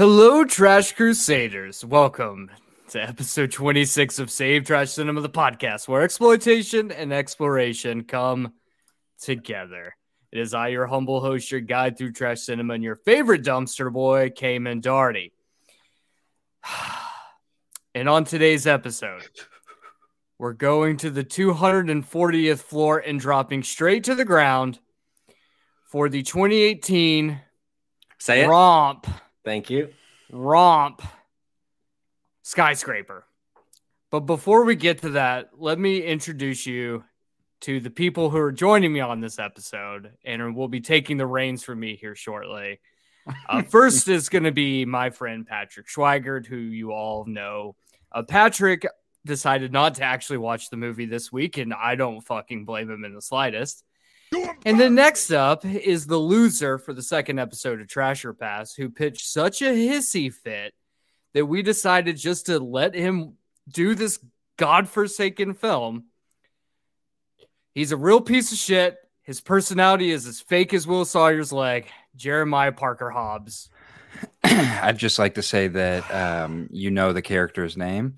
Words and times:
Hello, 0.00 0.46
Trash 0.46 0.92
Crusaders. 0.92 1.84
Welcome 1.84 2.50
to 2.88 3.02
episode 3.02 3.52
26 3.52 4.18
of 4.18 4.30
Save 4.30 4.64
Trash 4.64 4.92
Cinema, 4.92 5.20
the 5.20 5.28
podcast 5.28 5.86
where 5.86 6.00
exploitation 6.00 6.90
and 6.90 7.12
exploration 7.12 8.04
come 8.04 8.54
together. 9.20 9.94
It 10.32 10.38
is 10.38 10.54
I, 10.54 10.68
your 10.68 10.86
humble 10.86 11.20
host, 11.20 11.50
your 11.50 11.60
guide 11.60 11.98
through 11.98 12.12
trash 12.12 12.42
cinema, 12.42 12.74
and 12.74 12.84
your 12.84 12.96
favorite 12.96 13.42
dumpster 13.42 13.92
boy, 13.92 14.30
Cayman 14.30 14.80
Darty. 14.80 15.32
And 17.92 18.08
on 18.08 18.24
today's 18.24 18.68
episode, 18.68 19.28
we're 20.38 20.52
going 20.52 20.96
to 20.98 21.10
the 21.10 21.24
240th 21.24 22.60
floor 22.60 22.98
and 23.00 23.18
dropping 23.18 23.64
straight 23.64 24.04
to 24.04 24.14
the 24.14 24.24
ground 24.24 24.78
for 25.86 26.08
the 26.08 26.22
2018 26.22 27.40
Say 28.18 28.44
it. 28.44 28.46
romp 28.46 29.08
Thank 29.44 29.70
you. 29.70 29.88
romp 30.30 31.02
skyscraper. 32.42 33.24
But 34.12 34.20
before 34.20 34.64
we 34.64 34.76
get 34.76 35.00
to 35.02 35.10
that, 35.10 35.50
let 35.58 35.80
me 35.80 36.00
introduce 36.00 36.64
you 36.64 37.02
to 37.60 37.80
the 37.80 37.90
people 37.90 38.30
who 38.30 38.38
are 38.38 38.52
joining 38.52 38.92
me 38.92 39.00
on 39.00 39.20
this 39.20 39.38
episode 39.38 40.12
and 40.24 40.54
will 40.54 40.68
be 40.68 40.80
taking 40.80 41.16
the 41.16 41.26
reins 41.26 41.62
from 41.62 41.80
me 41.80 41.96
here 41.96 42.14
shortly. 42.14 42.80
Uh, 43.48 43.62
first 43.68 44.08
is 44.08 44.28
going 44.28 44.44
to 44.44 44.52
be 44.52 44.84
my 44.84 45.10
friend 45.10 45.46
Patrick 45.46 45.86
Schweigert, 45.88 46.46
who 46.46 46.56
you 46.56 46.92
all 46.92 47.24
know. 47.26 47.76
Uh, 48.12 48.22
Patrick 48.22 48.86
decided 49.24 49.72
not 49.72 49.96
to 49.96 50.02
actually 50.02 50.38
watch 50.38 50.70
the 50.70 50.76
movie 50.76 51.06
this 51.06 51.30
week, 51.30 51.58
and 51.58 51.74
I 51.74 51.94
don't 51.94 52.20
fucking 52.22 52.64
blame 52.64 52.90
him 52.90 53.04
in 53.04 53.14
the 53.14 53.22
slightest. 53.22 53.84
And 54.64 54.78
then 54.78 54.94
next 54.94 55.32
up 55.32 55.64
is 55.64 56.06
the 56.06 56.16
loser 56.16 56.78
for 56.78 56.94
the 56.94 57.02
second 57.02 57.38
episode 57.38 57.80
of 57.80 57.88
Trasher 57.88 58.38
Pass, 58.38 58.74
who 58.74 58.88
pitched 58.88 59.26
such 59.26 59.60
a 59.60 59.66
hissy 59.66 60.32
fit 60.32 60.72
that 61.34 61.46
we 61.46 61.62
decided 61.62 62.16
just 62.16 62.46
to 62.46 62.58
let 62.58 62.94
him 62.94 63.34
do 63.68 63.94
this 63.94 64.18
godforsaken 64.56 65.54
film. 65.54 66.04
He's 67.74 67.92
a 67.92 67.96
real 67.96 68.20
piece 68.20 68.52
of 68.52 68.58
shit. 68.58 68.98
His 69.22 69.40
personality 69.40 70.10
is 70.10 70.26
as 70.26 70.40
fake 70.40 70.74
as 70.74 70.86
Will 70.86 71.04
Sawyer's 71.04 71.52
leg. 71.52 71.86
Jeremiah 72.16 72.72
Parker 72.72 73.10
Hobbs. 73.10 73.70
I'd 74.44 74.98
just 74.98 75.18
like 75.18 75.34
to 75.34 75.42
say 75.42 75.68
that 75.68 76.10
um, 76.12 76.68
you 76.72 76.90
know 76.90 77.12
the 77.12 77.22
character's 77.22 77.76
name, 77.76 78.16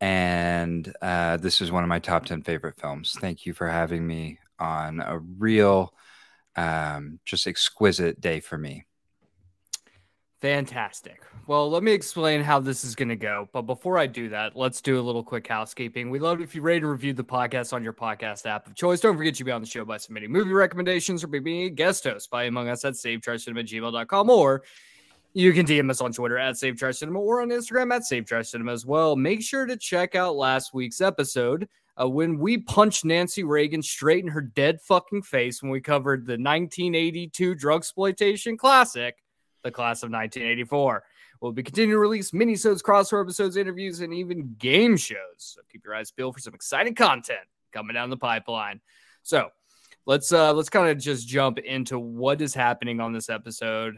and 0.00 0.90
uh, 1.02 1.36
this 1.36 1.60
is 1.60 1.70
one 1.70 1.82
of 1.82 1.88
my 1.88 1.98
top 1.98 2.24
10 2.24 2.42
favorite 2.42 2.80
films. 2.80 3.16
Thank 3.20 3.44
you 3.44 3.52
for 3.52 3.68
having 3.68 4.06
me 4.06 4.38
on 4.58 5.00
a 5.00 5.18
real, 5.18 5.92
um, 6.56 7.20
just 7.24 7.46
exquisite 7.46 8.20
day 8.20 8.40
for 8.40 8.56
me. 8.56 8.85
Fantastic. 10.46 11.24
Well, 11.48 11.68
let 11.68 11.82
me 11.82 11.90
explain 11.90 12.40
how 12.40 12.60
this 12.60 12.84
is 12.84 12.94
going 12.94 13.08
to 13.08 13.16
go. 13.16 13.48
But 13.52 13.62
before 13.62 13.98
I 13.98 14.06
do 14.06 14.28
that, 14.28 14.54
let's 14.54 14.80
do 14.80 15.00
a 15.00 15.02
little 15.02 15.24
quick 15.24 15.48
housekeeping. 15.48 16.08
We 16.08 16.20
love 16.20 16.40
if 16.40 16.54
you 16.54 16.62
rate 16.62 16.82
and 16.82 16.90
review 16.92 17.12
the 17.14 17.24
podcast 17.24 17.72
on 17.72 17.82
your 17.82 17.92
podcast 17.92 18.46
app 18.46 18.64
of 18.68 18.76
choice. 18.76 19.00
Don't 19.00 19.16
forget 19.16 19.40
you 19.40 19.44
be 19.44 19.50
on 19.50 19.60
the 19.60 19.66
show 19.66 19.84
by 19.84 19.96
submitting 19.96 20.30
movie 20.30 20.52
recommendations 20.52 21.24
or 21.24 21.26
being 21.26 21.64
a 21.64 21.70
guest 21.70 22.04
host 22.04 22.30
by 22.30 22.44
among 22.44 22.68
us 22.68 22.84
at 22.84 22.92
savetrashcinema@gmail.com 22.92 24.30
or 24.30 24.62
you 25.34 25.52
can 25.52 25.66
DM 25.66 25.90
us 25.90 26.00
on 26.00 26.12
Twitter 26.12 26.38
at 26.38 26.56
Save 26.56 26.80
or 26.80 27.42
on 27.42 27.48
Instagram 27.48 27.92
at 27.92 28.04
Save 28.04 28.30
as 28.68 28.86
well. 28.86 29.16
Make 29.16 29.42
sure 29.42 29.66
to 29.66 29.76
check 29.76 30.14
out 30.14 30.36
last 30.36 30.74
week's 30.74 31.00
episode 31.00 31.68
uh, 32.00 32.08
when 32.08 32.38
we 32.38 32.58
punched 32.58 33.04
Nancy 33.04 33.42
Reagan 33.42 33.82
straight 33.82 34.22
in 34.22 34.30
her 34.30 34.42
dead 34.42 34.80
fucking 34.80 35.22
face 35.22 35.60
when 35.60 35.72
we 35.72 35.80
covered 35.80 36.24
the 36.24 36.34
1982 36.34 37.56
drug 37.56 37.80
exploitation 37.80 38.56
classic, 38.56 39.16
The 39.66 39.72
Class 39.72 40.02
of 40.02 40.10
1984. 40.10 41.04
We'll 41.40 41.52
be 41.52 41.62
continuing 41.62 41.96
to 41.96 41.98
release 41.98 42.30
minisodes, 42.30 42.82
crossover 42.82 43.22
episodes, 43.22 43.56
interviews, 43.56 44.00
and 44.00 44.14
even 44.14 44.54
game 44.58 44.96
shows. 44.96 45.18
So 45.36 45.60
keep 45.70 45.84
your 45.84 45.94
eyes 45.94 46.10
peeled 46.10 46.34
for 46.34 46.40
some 46.40 46.54
exciting 46.54 46.94
content 46.94 47.40
coming 47.72 47.94
down 47.94 48.08
the 48.10 48.16
pipeline. 48.16 48.80
So 49.22 49.50
let's 50.06 50.32
uh 50.32 50.54
let's 50.54 50.70
kind 50.70 50.88
of 50.88 50.98
just 50.98 51.28
jump 51.28 51.58
into 51.58 51.98
what 51.98 52.40
is 52.40 52.54
happening 52.54 53.00
on 53.00 53.12
this 53.12 53.28
episode 53.28 53.96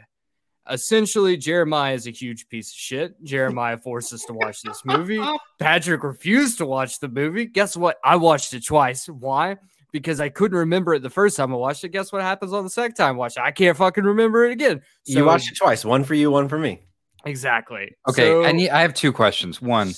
essentially 0.71 1.37
Jeremiah 1.37 1.95
is 1.95 2.07
a 2.07 2.11
huge 2.11 2.49
piece 2.49 2.71
of 2.71 2.77
shit. 2.77 3.23
Jeremiah 3.23 3.79
forced 3.79 4.13
us 4.13 4.25
to 4.25 4.33
watch 4.33 4.63
this 4.63 4.83
movie. 4.85 5.21
Patrick 5.59 6.03
refused 6.03 6.59
to 6.59 6.67
watch 6.67 7.01
the 7.01 7.09
movie. 7.09 7.47
Guess 7.47 7.77
what? 7.77 7.99
I 8.05 8.17
watched 8.17 8.53
it 8.55 8.65
twice. 8.65 9.09
Why? 9.09 9.57
Because 9.91 10.21
I 10.21 10.29
couldn't 10.29 10.59
remember 10.59 10.95
it 10.95 11.03
the 11.03 11.09
first 11.11 11.37
time 11.37 11.53
I 11.53 11.57
watched 11.57 11.83
it. 11.85 11.89
Guess 11.91 12.13
what 12.13 12.21
happens 12.23 12.53
on 12.53 12.63
the 12.65 12.71
second 12.71 12.95
time 12.97 13.15
I 13.15 13.19
watched 13.19 13.39
it? 13.39 13.43
I 13.43 13.51
can't 13.53 13.77
fucking 13.77 14.05
remember 14.05 14.45
it 14.45 14.53
again. 14.53 14.83
you 15.07 15.25
watched 15.25 15.51
it 15.51 15.57
twice. 15.57 15.85
One 15.85 16.05
for 16.05 16.15
you, 16.15 16.31
one 16.31 16.49
for 16.49 16.59
me. 16.59 16.83
exactly. 17.25 17.97
Okay, 18.09 18.27
So- 18.27 18.45
I 18.45 18.53
need. 18.53 18.71
I 18.71 18.83
have 18.83 18.93
two 18.95 19.13
questions. 19.13 19.63
One, 19.63 19.93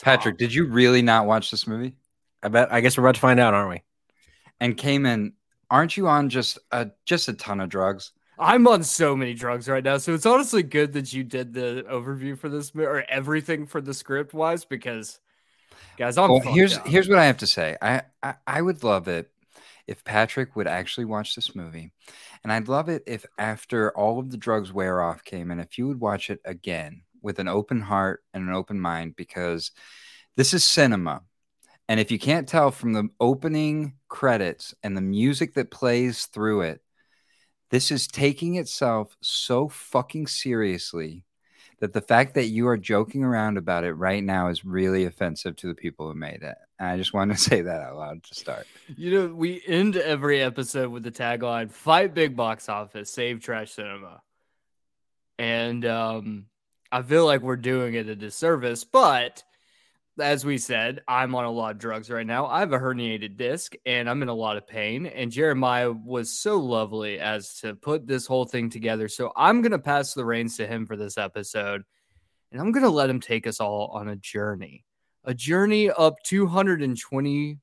Patrick, 0.00 0.38
did 0.38 0.54
you 0.54 0.66
really 0.66 1.02
not 1.02 1.26
watch 1.26 1.50
this 1.50 1.66
movie? 1.66 1.94
I 2.42 2.48
bet. 2.48 2.72
I 2.72 2.80
guess 2.80 2.96
we're 2.96 3.04
about 3.04 3.16
to 3.16 3.20
find 3.20 3.40
out, 3.40 3.52
aren't 3.54 3.70
we? 3.70 3.82
And 4.60 4.76
Cayman, 4.76 5.32
aren't 5.70 5.96
you 5.96 6.06
on 6.06 6.28
just 6.28 6.58
a 6.70 6.90
just 7.04 7.28
a 7.28 7.32
ton 7.32 7.60
of 7.60 7.68
drugs? 7.68 8.12
I'm 8.38 8.66
on 8.68 8.82
so 8.84 9.14
many 9.16 9.34
drugs 9.34 9.68
right 9.68 9.82
now, 9.84 9.98
so 9.98 10.14
it's 10.14 10.26
honestly 10.26 10.62
good 10.62 10.92
that 10.94 11.12
you 11.12 11.22
did 11.24 11.52
the 11.52 11.84
overview 11.90 12.38
for 12.38 12.48
this 12.48 12.72
or 12.74 13.04
everything 13.08 13.66
for 13.66 13.80
the 13.80 13.92
script 13.94 14.34
wise 14.34 14.64
because, 14.64 15.20
guys, 15.96 16.16
I'm 16.18 16.30
well, 16.30 16.40
here's 16.40 16.76
up. 16.78 16.86
here's 16.86 17.08
what 17.08 17.18
I 17.18 17.26
have 17.26 17.38
to 17.38 17.46
say. 17.46 17.76
I, 17.82 18.02
I 18.22 18.34
I 18.46 18.62
would 18.62 18.82
love 18.84 19.06
it 19.08 19.30
if 19.86 20.04
Patrick 20.04 20.56
would 20.56 20.66
actually 20.66 21.04
watch 21.04 21.34
this 21.34 21.54
movie, 21.54 21.92
and 22.42 22.52
I'd 22.52 22.68
love 22.68 22.88
it 22.88 23.02
if 23.06 23.24
after 23.38 23.96
all 23.96 24.18
of 24.18 24.30
the 24.30 24.36
drugs 24.36 24.72
wear 24.72 25.00
off, 25.02 25.24
Cayman, 25.24 25.60
if 25.60 25.78
you 25.78 25.88
would 25.88 26.00
watch 26.00 26.30
it 26.30 26.40
again 26.44 27.02
with 27.22 27.38
an 27.38 27.48
open 27.48 27.80
heart 27.80 28.22
and 28.34 28.48
an 28.48 28.54
open 28.54 28.80
mind, 28.80 29.16
because 29.16 29.70
this 30.36 30.54
is 30.54 30.64
cinema. 30.64 31.22
And 31.88 32.00
if 32.00 32.10
you 32.10 32.18
can't 32.18 32.48
tell 32.48 32.70
from 32.70 32.92
the 32.92 33.08
opening 33.20 33.94
credits 34.08 34.74
and 34.82 34.96
the 34.96 35.02
music 35.02 35.54
that 35.54 35.70
plays 35.70 36.26
through 36.26 36.62
it, 36.62 36.80
this 37.70 37.90
is 37.90 38.06
taking 38.06 38.56
itself 38.56 39.16
so 39.20 39.68
fucking 39.68 40.26
seriously 40.26 41.24
that 41.80 41.92
the 41.92 42.00
fact 42.00 42.34
that 42.34 42.46
you 42.46 42.68
are 42.68 42.76
joking 42.76 43.24
around 43.24 43.58
about 43.58 43.82
it 43.82 43.94
right 43.94 44.22
now 44.22 44.48
is 44.48 44.64
really 44.64 45.04
offensive 45.04 45.56
to 45.56 45.66
the 45.66 45.74
people 45.74 46.06
who 46.06 46.14
made 46.14 46.42
it. 46.42 46.56
I 46.82 46.96
just 46.96 47.14
wanted 47.14 47.36
to 47.36 47.42
say 47.50 47.62
that 47.62 47.80
out 47.80 47.96
loud 47.96 48.22
to 48.24 48.34
start. 48.34 48.66
You 48.96 49.10
know, 49.10 49.34
we 49.34 49.62
end 49.66 49.96
every 49.96 50.40
episode 50.40 50.90
with 50.90 51.02
the 51.02 51.10
tagline 51.10 51.70
fight 51.70 52.14
big 52.14 52.36
box 52.36 52.68
office, 52.68 53.10
save 53.10 53.40
trash 53.40 53.72
cinema. 53.72 54.22
And 55.38 55.84
um, 55.84 56.46
I 56.90 57.02
feel 57.02 57.24
like 57.24 57.42
we're 57.42 57.56
doing 57.56 57.94
it 57.94 58.08
a 58.08 58.14
disservice, 58.14 58.84
but 58.84 59.42
as 60.20 60.44
we 60.44 60.58
said, 60.58 61.00
I'm 61.08 61.34
on 61.34 61.44
a 61.44 61.50
lot 61.50 61.72
of 61.72 61.78
drugs 61.78 62.10
right 62.10 62.26
now. 62.26 62.46
I 62.46 62.60
have 62.60 62.72
a 62.72 62.78
herniated 62.78 63.36
disc 63.36 63.74
and 63.86 64.10
I'm 64.10 64.22
in 64.22 64.28
a 64.28 64.34
lot 64.34 64.58
of 64.58 64.66
pain. 64.66 65.06
And 65.06 65.32
Jeremiah 65.32 65.90
was 65.90 66.30
so 66.30 66.58
lovely 66.58 67.18
as 67.18 67.60
to 67.60 67.74
put 67.74 68.06
this 68.06 68.26
whole 68.26 68.44
thing 68.44 68.68
together. 68.68 69.08
So 69.08 69.32
I'm 69.34 69.62
going 69.62 69.72
to 69.72 69.78
pass 69.78 70.12
the 70.12 70.24
reins 70.24 70.58
to 70.58 70.66
him 70.66 70.86
for 70.86 70.96
this 70.96 71.16
episode. 71.16 71.82
And 72.50 72.60
I'm 72.60 72.72
going 72.72 72.84
to 72.84 72.90
let 72.90 73.08
him 73.08 73.20
take 73.20 73.46
us 73.46 73.58
all 73.58 73.86
on 73.94 74.08
a 74.08 74.16
journey, 74.16 74.84
a 75.24 75.34
journey 75.34 75.90
up 75.90 76.16
220 76.24 77.58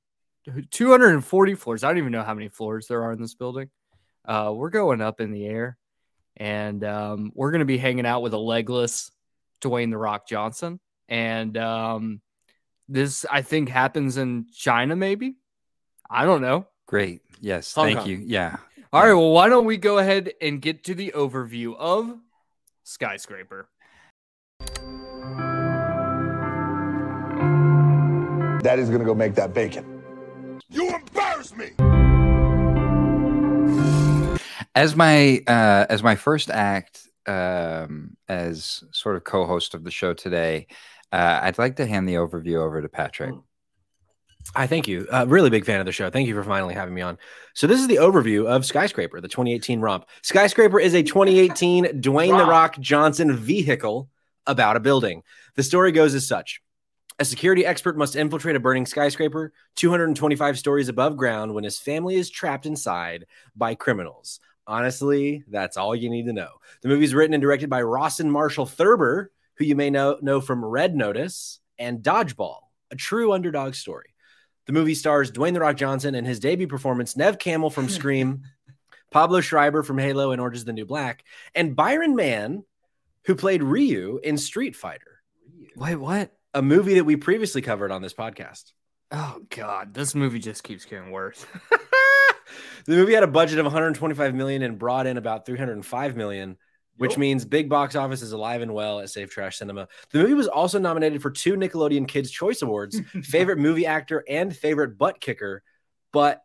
240 0.71 1.55
floors. 1.55 1.83
I 1.83 1.89
don't 1.89 1.97
even 1.97 2.11
know 2.11 2.23
how 2.23 2.33
many 2.33 2.49
floors 2.49 2.87
there 2.87 3.03
are 3.03 3.11
in 3.11 3.21
this 3.21 3.35
building. 3.35 3.69
Uh, 4.25 4.51
we're 4.55 4.69
going 4.69 5.01
up 5.01 5.21
in 5.21 5.31
the 5.31 5.45
air, 5.45 5.77
and 6.37 6.83
um, 6.83 7.31
we're 7.35 7.51
going 7.51 7.59
to 7.59 7.65
be 7.65 7.77
hanging 7.77 8.05
out 8.05 8.21
with 8.21 8.33
a 8.33 8.37
legless 8.37 9.11
Dwayne 9.61 9.91
the 9.91 9.97
Rock 9.97 10.27
Johnson. 10.27 10.79
And 11.07 11.57
um, 11.57 12.21
this, 12.87 13.25
I 13.29 13.41
think, 13.41 13.69
happens 13.69 14.17
in 14.17 14.47
China. 14.53 14.95
Maybe 14.95 15.35
I 16.09 16.25
don't 16.25 16.41
know. 16.41 16.67
Great. 16.85 17.21
Yes. 17.39 17.73
Hong 17.73 17.85
thank 17.85 17.99
Kong. 17.99 18.09
you. 18.09 18.17
Yeah. 18.17 18.57
All 18.91 19.03
right. 19.03 19.13
Well, 19.13 19.31
why 19.31 19.49
don't 19.49 19.65
we 19.65 19.77
go 19.77 19.99
ahead 19.99 20.33
and 20.41 20.61
get 20.61 20.85
to 20.85 20.95
the 20.95 21.13
overview 21.15 21.75
of 21.77 22.17
Skyscraper? 22.83 23.69
Daddy's 28.61 28.89
gonna 28.89 29.05
go 29.05 29.15
make 29.15 29.35
that 29.35 29.53
bacon. 29.53 30.03
You 30.69 30.93
embarrass 30.93 31.55
me! 31.55 31.71
As 34.75 34.95
my 34.95 35.41
uh, 35.47 35.85
as 35.89 36.03
my 36.03 36.15
first 36.15 36.49
act 36.49 37.07
um, 37.25 38.17
as 38.27 38.83
sort 38.91 39.15
of 39.15 39.23
co-host 39.23 39.73
of 39.73 39.83
the 39.83 39.91
show 39.91 40.13
today, 40.13 40.67
uh, 41.11 41.39
I'd 41.41 41.57
like 41.57 41.77
to 41.77 41.85
hand 41.85 42.07
the 42.07 42.15
overview 42.15 42.57
over 42.57 42.81
to 42.81 42.89
Patrick. 42.89 43.33
I 44.55 44.67
thank 44.67 44.87
you. 44.87 45.07
Uh, 45.11 45.25
really 45.27 45.49
big 45.49 45.65
fan 45.65 45.79
of 45.79 45.85
the 45.85 45.91
show. 45.91 46.09
Thank 46.09 46.27
you 46.27 46.33
for 46.33 46.43
finally 46.43 46.73
having 46.73 46.93
me 46.93 47.01
on. 47.01 47.17
So 47.53 47.67
this 47.67 47.79
is 47.79 47.87
the 47.87 47.97
overview 47.97 48.47
of 48.47 48.65
Skyscraper, 48.65 49.21
the 49.21 49.27
2018 49.27 49.79
romp. 49.79 50.05
Skyscraper 50.23 50.79
is 50.79 50.95
a 50.95 51.03
2018 51.03 52.01
Dwayne 52.01 52.37
the 52.37 52.45
Rock 52.45 52.79
Johnson 52.79 53.35
vehicle 53.35 54.09
about 54.47 54.75
a 54.75 54.79
building. 54.79 55.23
The 55.55 55.63
story 55.63 55.91
goes 55.91 56.15
as 56.15 56.27
such. 56.27 56.61
A 57.21 57.25
security 57.25 57.65
expert 57.65 57.97
must 57.97 58.15
infiltrate 58.15 58.55
a 58.55 58.61
burning 58.61 58.85
skyscraper 58.85 59.51
225 59.75 60.57
stories 60.57 60.87
above 60.87 61.17
ground 61.17 61.53
when 61.53 61.65
his 61.65 61.77
family 61.77 62.15
is 62.15 62.29
trapped 62.29 62.65
inside 62.65 63.25
by 63.57 63.75
criminals. 63.75 64.39
Honestly, 64.65 65.43
that's 65.49 65.75
all 65.75 65.93
you 65.93 66.09
need 66.09 66.27
to 66.27 66.33
know. 66.33 66.47
The 66.81 66.87
movie 66.87 67.03
is 67.03 67.13
written 67.13 67.33
and 67.33 67.41
directed 67.41 67.69
by 67.69 67.81
Rawson 67.81 68.31
Marshall 68.31 68.65
Thurber, 68.65 69.31
who 69.55 69.65
you 69.65 69.75
may 69.75 69.89
know, 69.89 70.17
know 70.21 70.39
from 70.39 70.63
Red 70.63 70.95
Notice 70.95 71.59
and 71.77 72.01
Dodgeball, 72.01 72.59
a 72.89 72.95
true 72.95 73.33
underdog 73.33 73.73
story. 73.73 74.15
The 74.65 74.73
movie 74.73 74.95
stars 74.95 75.29
Dwayne 75.29 75.53
The 75.53 75.59
Rock 75.59 75.75
Johnson 75.75 76.15
and 76.15 76.25
his 76.25 76.39
debut 76.39 76.67
performance, 76.67 77.17
Nev 77.17 77.37
Campbell 77.37 77.69
from 77.69 77.89
Scream, 77.89 78.43
Pablo 79.11 79.41
Schreiber 79.41 79.83
from 79.83 79.97
Halo 79.97 80.31
and 80.31 80.39
Orange 80.39 80.55
is 80.55 80.63
the 80.65 80.71
New 80.71 80.85
Black, 80.85 81.25
and 81.53 81.75
Byron 81.75 82.15
Mann, 82.15 82.63
who 83.25 83.35
played 83.35 83.61
Ryu 83.61 84.21
in 84.23 84.37
Street 84.37 84.77
Fighter, 84.77 85.21
Wait, 85.75 85.95
what? 85.95 86.31
A 86.53 86.61
movie 86.61 86.95
that 86.95 87.03
we 87.05 87.15
previously 87.15 87.61
covered 87.61 87.91
on 87.91 88.01
this 88.01 88.13
podcast. 88.13 88.71
Oh 89.11 89.39
god, 89.49 89.93
this 89.93 90.13
movie 90.15 90.39
just 90.39 90.63
keeps 90.63 90.85
getting 90.85 91.11
worse. 91.11 91.45
the 92.85 92.95
movie 92.95 93.13
had 93.13 93.23
a 93.23 93.27
budget 93.27 93.59
of 93.59 93.65
125 93.65 94.35
million 94.35 94.61
and 94.61 94.77
brought 94.79 95.07
in 95.07 95.17
about 95.17 95.45
305 95.45 96.15
million, 96.15 96.57
which 96.97 97.17
means 97.17 97.45
big 97.45 97.69
box 97.69 97.95
office 97.95 98.21
is 98.21 98.31
alive 98.31 98.61
and 98.61 98.73
well 98.73 98.99
at 98.99 99.09
Save 99.09 99.29
Trash 99.29 99.57
Cinema. 99.57 99.87
The 100.11 100.19
movie 100.19 100.33
was 100.33 100.47
also 100.47 100.79
nominated 100.79 101.21
for 101.21 101.31
two 101.31 101.53
Nickelodeon 101.55 102.07
Kids 102.07 102.29
Choice 102.31 102.61
Awards, 102.61 102.99
favorite 103.23 103.57
movie 103.57 103.85
actor 103.85 104.23
and 104.27 104.55
favorite 104.55 104.97
butt 104.97 105.19
kicker, 105.21 105.63
but 106.11 106.43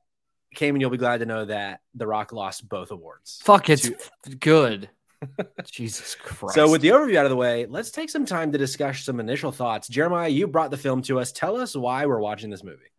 Cayman, 0.54 0.80
you'll 0.80 0.90
be 0.90 0.96
glad 0.98 1.18
to 1.18 1.26
know 1.26 1.44
that 1.46 1.80
The 1.94 2.06
Rock 2.06 2.32
lost 2.32 2.68
both 2.68 2.90
awards. 2.92 3.40
Fuck, 3.42 3.68
it's 3.70 3.90
To- 3.90 4.36
good. 4.36 4.88
Jesus 5.64 6.14
Christ. 6.20 6.54
So, 6.54 6.70
with 6.70 6.80
the 6.80 6.88
overview 6.88 7.16
out 7.16 7.26
of 7.26 7.30
the 7.30 7.36
way, 7.36 7.66
let's 7.66 7.90
take 7.90 8.10
some 8.10 8.26
time 8.26 8.52
to 8.52 8.58
discuss 8.58 9.00
some 9.00 9.20
initial 9.20 9.52
thoughts. 9.52 9.88
Jeremiah, 9.88 10.28
you 10.28 10.46
brought 10.46 10.70
the 10.70 10.76
film 10.76 11.02
to 11.02 11.20
us. 11.20 11.32
Tell 11.32 11.56
us 11.60 11.74
why 11.74 12.06
we're 12.06 12.20
watching 12.20 12.50
this 12.50 12.64
movie. 12.64 12.90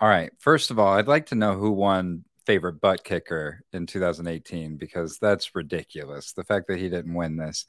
All 0.00 0.08
right. 0.08 0.30
First 0.38 0.70
of 0.70 0.78
all, 0.78 0.94
I'd 0.94 1.08
like 1.08 1.26
to 1.26 1.34
know 1.34 1.54
who 1.54 1.72
won 1.72 2.24
favorite 2.48 2.80
butt 2.80 3.04
kicker 3.04 3.62
in 3.74 3.84
2018 3.84 4.78
because 4.78 5.18
that's 5.18 5.54
ridiculous. 5.54 6.32
The 6.32 6.44
fact 6.44 6.68
that 6.68 6.78
he 6.78 6.88
didn't 6.88 7.12
win 7.12 7.36
this. 7.36 7.66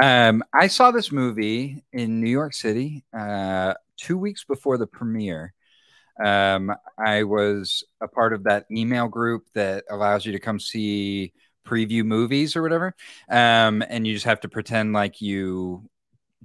Um, 0.00 0.44
I 0.52 0.68
saw 0.68 0.92
this 0.92 1.10
movie 1.10 1.82
in 1.92 2.20
New 2.20 2.30
York 2.30 2.54
City 2.54 3.04
uh, 3.12 3.74
two 3.96 4.16
weeks 4.16 4.44
before 4.44 4.78
the 4.78 4.86
premiere. 4.86 5.54
Um, 6.24 6.72
I 7.04 7.24
was 7.24 7.82
a 8.00 8.06
part 8.06 8.32
of 8.32 8.44
that 8.44 8.66
email 8.70 9.08
group 9.08 9.48
that 9.54 9.84
allows 9.90 10.24
you 10.24 10.32
to 10.32 10.38
come 10.38 10.60
see 10.60 11.32
preview 11.66 12.04
movies 12.04 12.56
or 12.56 12.62
whatever. 12.62 12.94
Um, 13.28 13.82
and 13.88 14.06
you 14.06 14.14
just 14.14 14.26
have 14.26 14.40
to 14.40 14.48
pretend 14.48 14.92
like 14.92 15.20
you 15.20 15.88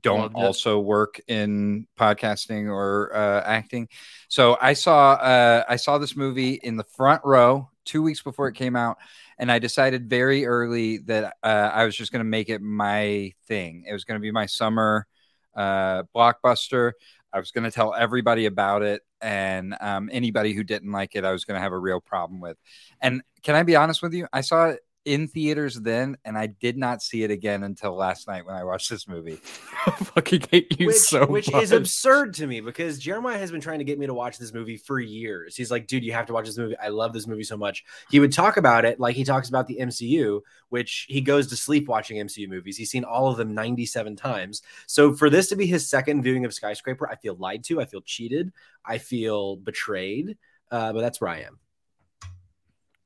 don't 0.01 0.33
also 0.35 0.79
work 0.79 1.19
in 1.27 1.87
podcasting 1.99 2.69
or 2.69 3.15
uh, 3.15 3.41
acting. 3.45 3.89
So 4.27 4.57
I 4.61 4.73
saw 4.73 5.13
uh, 5.13 5.63
I 5.67 5.75
saw 5.77 5.97
this 5.97 6.15
movie 6.15 6.53
in 6.53 6.77
the 6.77 6.83
front 6.83 7.21
row 7.25 7.69
two 7.85 8.01
weeks 8.01 8.21
before 8.21 8.47
it 8.47 8.53
came 8.53 8.75
out, 8.75 8.97
and 9.37 9.51
I 9.51 9.59
decided 9.59 10.09
very 10.09 10.45
early 10.45 10.99
that 10.99 11.35
uh, 11.43 11.71
I 11.73 11.85
was 11.85 11.95
just 11.95 12.11
going 12.11 12.19
to 12.19 12.29
make 12.29 12.49
it 12.49 12.61
my 12.61 13.33
thing. 13.47 13.85
It 13.87 13.93
was 13.93 14.03
going 14.03 14.19
to 14.19 14.21
be 14.21 14.31
my 14.31 14.45
summer 14.45 15.07
uh, 15.55 16.03
blockbuster. 16.15 16.93
I 17.33 17.39
was 17.39 17.51
going 17.51 17.65
to 17.65 17.71
tell 17.71 17.93
everybody 17.93 18.45
about 18.45 18.83
it, 18.83 19.01
and 19.21 19.75
um, 19.81 20.09
anybody 20.11 20.53
who 20.53 20.63
didn't 20.63 20.91
like 20.91 21.15
it, 21.15 21.25
I 21.25 21.31
was 21.31 21.45
going 21.45 21.57
to 21.57 21.61
have 21.61 21.73
a 21.73 21.79
real 21.79 21.99
problem 21.99 22.39
with. 22.39 22.57
And 23.01 23.21
can 23.43 23.55
I 23.55 23.63
be 23.63 23.75
honest 23.75 24.01
with 24.01 24.13
you? 24.13 24.27
I 24.31 24.41
saw 24.41 24.67
it 24.69 24.79
in 25.07 25.29
theaters 25.29 25.75
then, 25.75 26.17
and 26.25 26.37
I 26.37 26.47
did 26.47 26.77
not 26.77 27.01
see 27.01 27.23
it 27.23 27.31
again 27.31 27.63
until 27.63 27.95
last 27.95 28.27
night 28.27 28.45
when 28.45 28.55
I 28.55 28.65
watched 28.65 28.89
this 28.89 29.07
movie. 29.07 29.39
I 29.85 29.91
fucking 29.91 30.43
hate 30.51 30.77
you 30.77 30.87
which, 30.87 30.97
so 30.97 31.25
which 31.25 31.49
much. 31.49 31.63
is 31.63 31.71
absurd 31.71 32.33
to 32.35 32.45
me 32.45 32.59
because 32.59 32.99
Jeremiah 32.99 33.37
has 33.37 33.49
been 33.49 33.61
trying 33.61 33.79
to 33.79 33.85
get 33.85 33.97
me 33.97 34.05
to 34.05 34.13
watch 34.13 34.37
this 34.37 34.53
movie 34.53 34.75
for 34.75 34.99
years. 34.99 35.55
He's 35.55 35.71
like, 35.71 35.87
dude, 35.87 36.03
you 36.03 36.11
have 36.11 36.25
to 36.25 36.33
watch 36.33 36.45
this 36.45 36.57
movie. 36.57 36.75
I 36.77 36.89
love 36.89 37.13
this 37.13 37.25
movie 37.25 37.45
so 37.45 37.55
much. 37.55 37.85
He 38.11 38.19
would 38.19 38.33
talk 38.33 38.57
about 38.57 38.83
it 38.83 38.99
like 38.99 39.15
he 39.15 39.23
talks 39.23 39.47
about 39.47 39.65
the 39.65 39.77
MCU, 39.79 40.41
which 40.67 41.05
he 41.07 41.21
goes 41.21 41.47
to 41.47 41.55
sleep 41.55 41.87
watching 41.87 42.17
MCU 42.17 42.49
movies. 42.49 42.75
He's 42.75 42.91
seen 42.91 43.05
all 43.05 43.29
of 43.29 43.37
them 43.37 43.55
97 43.55 44.17
times. 44.17 44.61
So 44.87 45.13
for 45.13 45.29
this 45.29 45.47
to 45.49 45.55
be 45.55 45.67
his 45.67 45.89
second 45.89 46.21
viewing 46.21 46.43
of 46.43 46.53
Skyscraper, 46.53 47.09
I 47.09 47.15
feel 47.15 47.35
lied 47.35 47.63
to. 47.65 47.79
I 47.79 47.85
feel 47.85 48.01
cheated. 48.01 48.51
I 48.85 48.97
feel 48.97 49.55
betrayed. 49.55 50.37
Uh, 50.69 50.91
but 50.91 50.99
that's 50.99 51.21
where 51.21 51.29
I 51.29 51.43
am. 51.43 51.59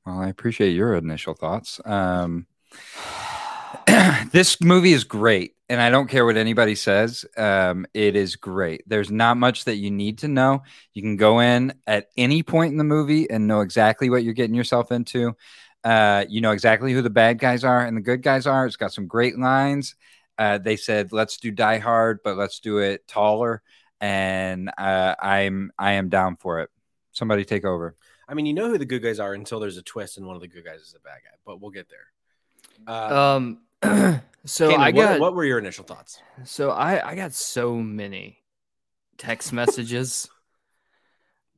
Well, 0.04 0.20
I 0.20 0.28
appreciate 0.28 0.72
your 0.72 0.94
initial 0.94 1.34
thoughts. 1.34 1.80
Um, 1.84 2.46
this 4.32 4.60
movie 4.60 4.92
is 4.92 5.04
great, 5.04 5.54
and 5.68 5.80
I 5.80 5.90
don't 5.90 6.08
care 6.08 6.24
what 6.24 6.36
anybody 6.36 6.74
says. 6.74 7.24
Um, 7.36 7.86
it 7.94 8.16
is 8.16 8.36
great. 8.36 8.82
There's 8.86 9.10
not 9.10 9.36
much 9.36 9.64
that 9.64 9.76
you 9.76 9.90
need 9.90 10.18
to 10.18 10.28
know. 10.28 10.62
You 10.92 11.02
can 11.02 11.16
go 11.16 11.40
in 11.40 11.74
at 11.86 12.08
any 12.16 12.42
point 12.42 12.72
in 12.72 12.78
the 12.78 12.84
movie 12.84 13.28
and 13.30 13.46
know 13.46 13.60
exactly 13.60 14.10
what 14.10 14.24
you're 14.24 14.34
getting 14.34 14.54
yourself 14.54 14.92
into. 14.92 15.36
Uh, 15.84 16.24
you 16.28 16.40
know 16.40 16.52
exactly 16.52 16.92
who 16.92 17.02
the 17.02 17.10
bad 17.10 17.38
guys 17.38 17.64
are 17.64 17.84
and 17.84 17.96
the 17.96 18.00
good 18.00 18.22
guys 18.22 18.46
are. 18.46 18.66
It's 18.66 18.76
got 18.76 18.92
some 18.92 19.06
great 19.06 19.38
lines. 19.38 19.94
Uh, 20.38 20.58
they 20.58 20.76
said, 20.76 21.12
"Let's 21.12 21.38
do 21.38 21.50
Die 21.50 21.78
Hard, 21.78 22.20
but 22.24 22.36
let's 22.36 22.60
do 22.60 22.78
it 22.78 23.06
taller," 23.08 23.62
and 24.00 24.70
uh, 24.78 25.14
I'm 25.20 25.72
I 25.78 25.92
am 25.92 26.08
down 26.08 26.36
for 26.36 26.60
it. 26.60 26.70
Somebody 27.12 27.44
take 27.44 27.64
over. 27.64 27.96
I 28.32 28.34
mean, 28.34 28.46
you 28.46 28.54
know 28.54 28.68
who 28.70 28.78
the 28.78 28.86
good 28.86 29.02
guys 29.02 29.20
are 29.20 29.34
until 29.34 29.60
there's 29.60 29.76
a 29.76 29.82
twist 29.82 30.16
and 30.16 30.26
one 30.26 30.34
of 30.34 30.40
the 30.40 30.48
good 30.48 30.64
guys 30.64 30.80
is 30.80 30.94
a 30.96 31.00
bad 31.00 31.18
guy, 31.22 31.36
but 31.44 31.60
we'll 31.60 31.70
get 31.70 31.86
there. 31.90 32.06
Uh, 32.88 33.36
um 33.36 33.58
so 34.46 34.72
I 34.72 34.86
what- 34.86 34.94
got 34.94 35.20
what 35.20 35.34
were 35.34 35.44
your 35.44 35.58
initial 35.58 35.84
thoughts? 35.84 36.18
So 36.44 36.70
I 36.70 37.10
I 37.10 37.14
got 37.14 37.34
so 37.34 37.74
many 37.76 38.38
text 39.18 39.52
messages 39.52 40.30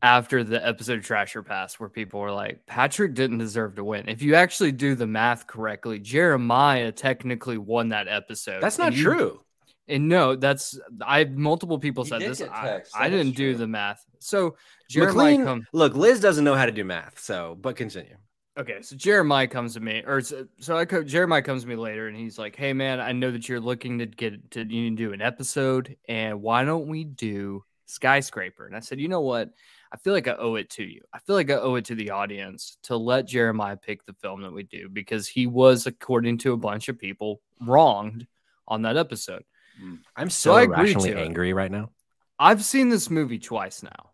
after 0.03 0.43
the 0.43 0.67
episode 0.67 0.99
of 0.99 1.05
Trasher 1.05 1.47
Pass 1.47 1.79
where 1.79 1.89
people 1.89 2.19
were 2.21 2.33
like, 2.33 2.67
Patrick 2.67 3.15
didn't 3.15 3.39
deserve 3.39 3.77
to 3.77 3.85
win. 3.85 4.09
If 4.09 4.21
you 4.21 4.35
actually 4.35 4.73
do 4.73 4.97
the 4.97 5.07
math 5.07 5.47
correctly, 5.47 6.01
Jeremiah 6.01 6.91
technically 6.91 7.57
won 7.57 7.91
that 7.91 8.09
episode. 8.09 8.61
That's 8.63 8.79
not 8.79 8.95
you- 8.95 9.03
true. 9.05 9.44
And 9.89 10.09
no, 10.09 10.35
that's 10.35 10.79
I 11.05 11.25
multiple 11.25 11.79
people 11.79 12.05
He 12.05 12.11
said 12.11 12.21
did 12.21 12.31
this. 12.31 12.39
get 12.39 12.53
I, 12.53 12.63
text. 12.67 12.93
I 12.97 13.09
That 13.09 13.17
is 13.17 13.25
didn't 13.25 13.37
do 13.37 13.55
the 13.55 13.67
math. 13.67 14.05
So 14.19 14.57
Jeremiah 14.89 15.15
McLean, 15.15 15.45
come 15.45 15.67
look, 15.73 15.95
Liz 15.95 16.21
doesn't 16.21 16.45
know 16.45 16.55
how 16.55 16.67
to 16.67 16.73
do 16.73 16.85
math, 16.85 17.19
so 17.19 17.57
but 17.61 17.77
continue. 17.77 18.17
Okay, 18.57 18.83
so 18.83 18.95
Jeremiah 18.95 19.49
comes 19.49 19.75
to 19.75 19.81
me, 19.81 20.05
or 20.07 20.21
so, 20.21 20.47
so 20.61 20.77
I 20.77 20.85
co- 20.85 21.03
Jeremiah 21.03 21.43
comes 21.43 21.63
to 21.63 21.69
me 21.69 21.75
later, 21.75 22.07
and 22.07 22.17
he's 22.17 22.39
like, 22.39 22.55
"Hey, 22.55 22.73
man, 22.73 23.01
I 23.01 23.11
know 23.11 23.33
that 23.33 23.49
you're 23.49 23.59
looking 23.61 23.99
to 23.99 24.07
get 24.07 24.51
to 24.53 24.61
you 24.61 24.67
need 24.91 24.97
to 24.97 25.09
do 25.09 25.13
an 25.13 25.21
episode, 25.21 25.97
and 26.09 26.41
why 26.41 26.65
don't 26.65 26.87
we 26.87 27.03
do 27.03 27.65
skyscraper?" 27.87 28.67
And 28.67 28.77
I 28.77 28.81
said, 28.81 29.01
"You 29.01 29.09
know 29.09 29.23
what? 29.23 29.51
I 29.93 29.97
feel 29.97 30.13
like 30.13 30.29
I 30.29 30.37
owe 30.37 30.55
it 30.55 30.71
to 30.71 30.85
you. 30.85 31.03
I 31.13 31.19
feel 31.19 31.35
like 31.37 31.51
I 31.51 31.55
owe 31.55 31.75
it 31.75 31.85
to 31.87 31.95
the 31.97 32.11
audience 32.11 32.79
to 32.85 32.97
let 32.97 33.27
Jeremiah 33.27 33.77
pick 33.77 34.07
the 34.07 34.15
film 34.15 34.43
that 34.43 34.53
we 34.53 34.63
do 34.63 34.89
because 34.89 35.27
he 35.29 35.47
was, 35.49 35.87
according 35.87 36.39
to 36.39 36.53
a 36.53 36.57
bunch 36.57 36.89
of 36.89 36.99
people, 36.99 37.41
wronged 37.61 38.27
on 38.69 38.83
that 38.83 38.97
episode. 38.97 39.45
Mm. 39.83 39.99
I'm 40.17 40.31
So 40.31 40.53
so, 40.53 40.57
irrationally 40.59 41.15
angry 41.15 41.53
right 41.53 41.71
now. 41.71 41.91
I've 42.39 42.65
seen 42.65 42.89
this 42.89 43.11
movie 43.11 43.39
twice 43.39 43.83
now. 43.83 44.11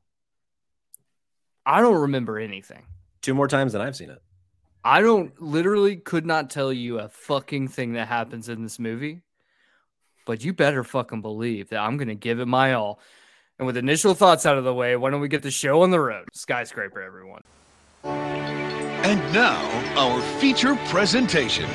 I 1.65 1.81
don't 1.81 2.01
remember 2.01 2.39
anything." 2.39 2.85
Two 3.23 3.35
more 3.35 3.49
times 3.49 3.73
than 3.73 3.83
I've 3.83 3.97
seen 3.97 4.11
it. 4.11 4.23
I 4.83 5.03
don't 5.03 5.41
literally 5.41 5.97
could 5.97 6.25
not 6.25 6.49
tell 6.49 6.73
you 6.73 6.99
a 6.99 7.09
fucking 7.09 7.69
thing 7.69 7.93
that 7.93 8.09
happens 8.09 8.49
in 8.49 8.63
this 8.63 8.79
movie, 8.79 9.21
but 10.25 10.43
you 10.43 10.55
better 10.55 10.83
fucking 10.85 11.21
believe 11.21 11.69
that 11.69 11.81
I'm 11.81 11.99
gonna 11.99 12.15
give 12.15 12.41
it 12.41 12.47
my 12.47 12.73
all. 12.73 13.01
And 13.59 13.67
with 13.67 13.77
initial 13.77 14.15
thoughts 14.15 14.47
out 14.47 14.57
of 14.57 14.65
the 14.65 14.73
way, 14.73 14.97
why 14.97 15.11
don't 15.11 15.21
we 15.21 15.29
get 15.29 15.43
the 15.43 15.51
show 15.51 15.83
on 15.83 15.91
the 15.91 16.01
road? 16.01 16.29
Skyscraper, 16.33 17.03
everyone. 17.03 17.43
And 18.05 19.21
now, 19.35 19.61
our 19.99 20.21
feature 20.41 20.77
presentation. 20.89 21.69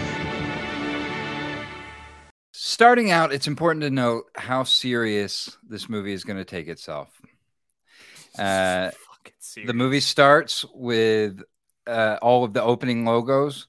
Starting 2.76 3.10
out, 3.10 3.32
it's 3.32 3.48
important 3.48 3.84
to 3.84 3.90
note 3.90 4.26
how 4.36 4.62
serious 4.66 5.58
this 5.66 5.88
movie 5.88 6.12
is 6.12 6.26
going 6.26 6.36
to 6.36 6.44
take 6.44 6.68
itself. 6.68 7.08
Uh, 8.38 8.92
the 9.66 9.74
movie 9.74 10.02
starts 10.02 10.66
with 10.74 11.42
uh, 11.88 12.18
all 12.22 12.44
of 12.44 12.52
the 12.52 12.62
opening 12.62 13.06
logos, 13.06 13.68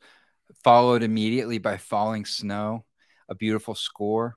followed 0.64 1.04
immediately 1.04 1.58
by 1.58 1.76
falling 1.76 2.24
snow, 2.24 2.84
a 3.28 3.36
beautiful 3.36 3.76
score. 3.76 4.36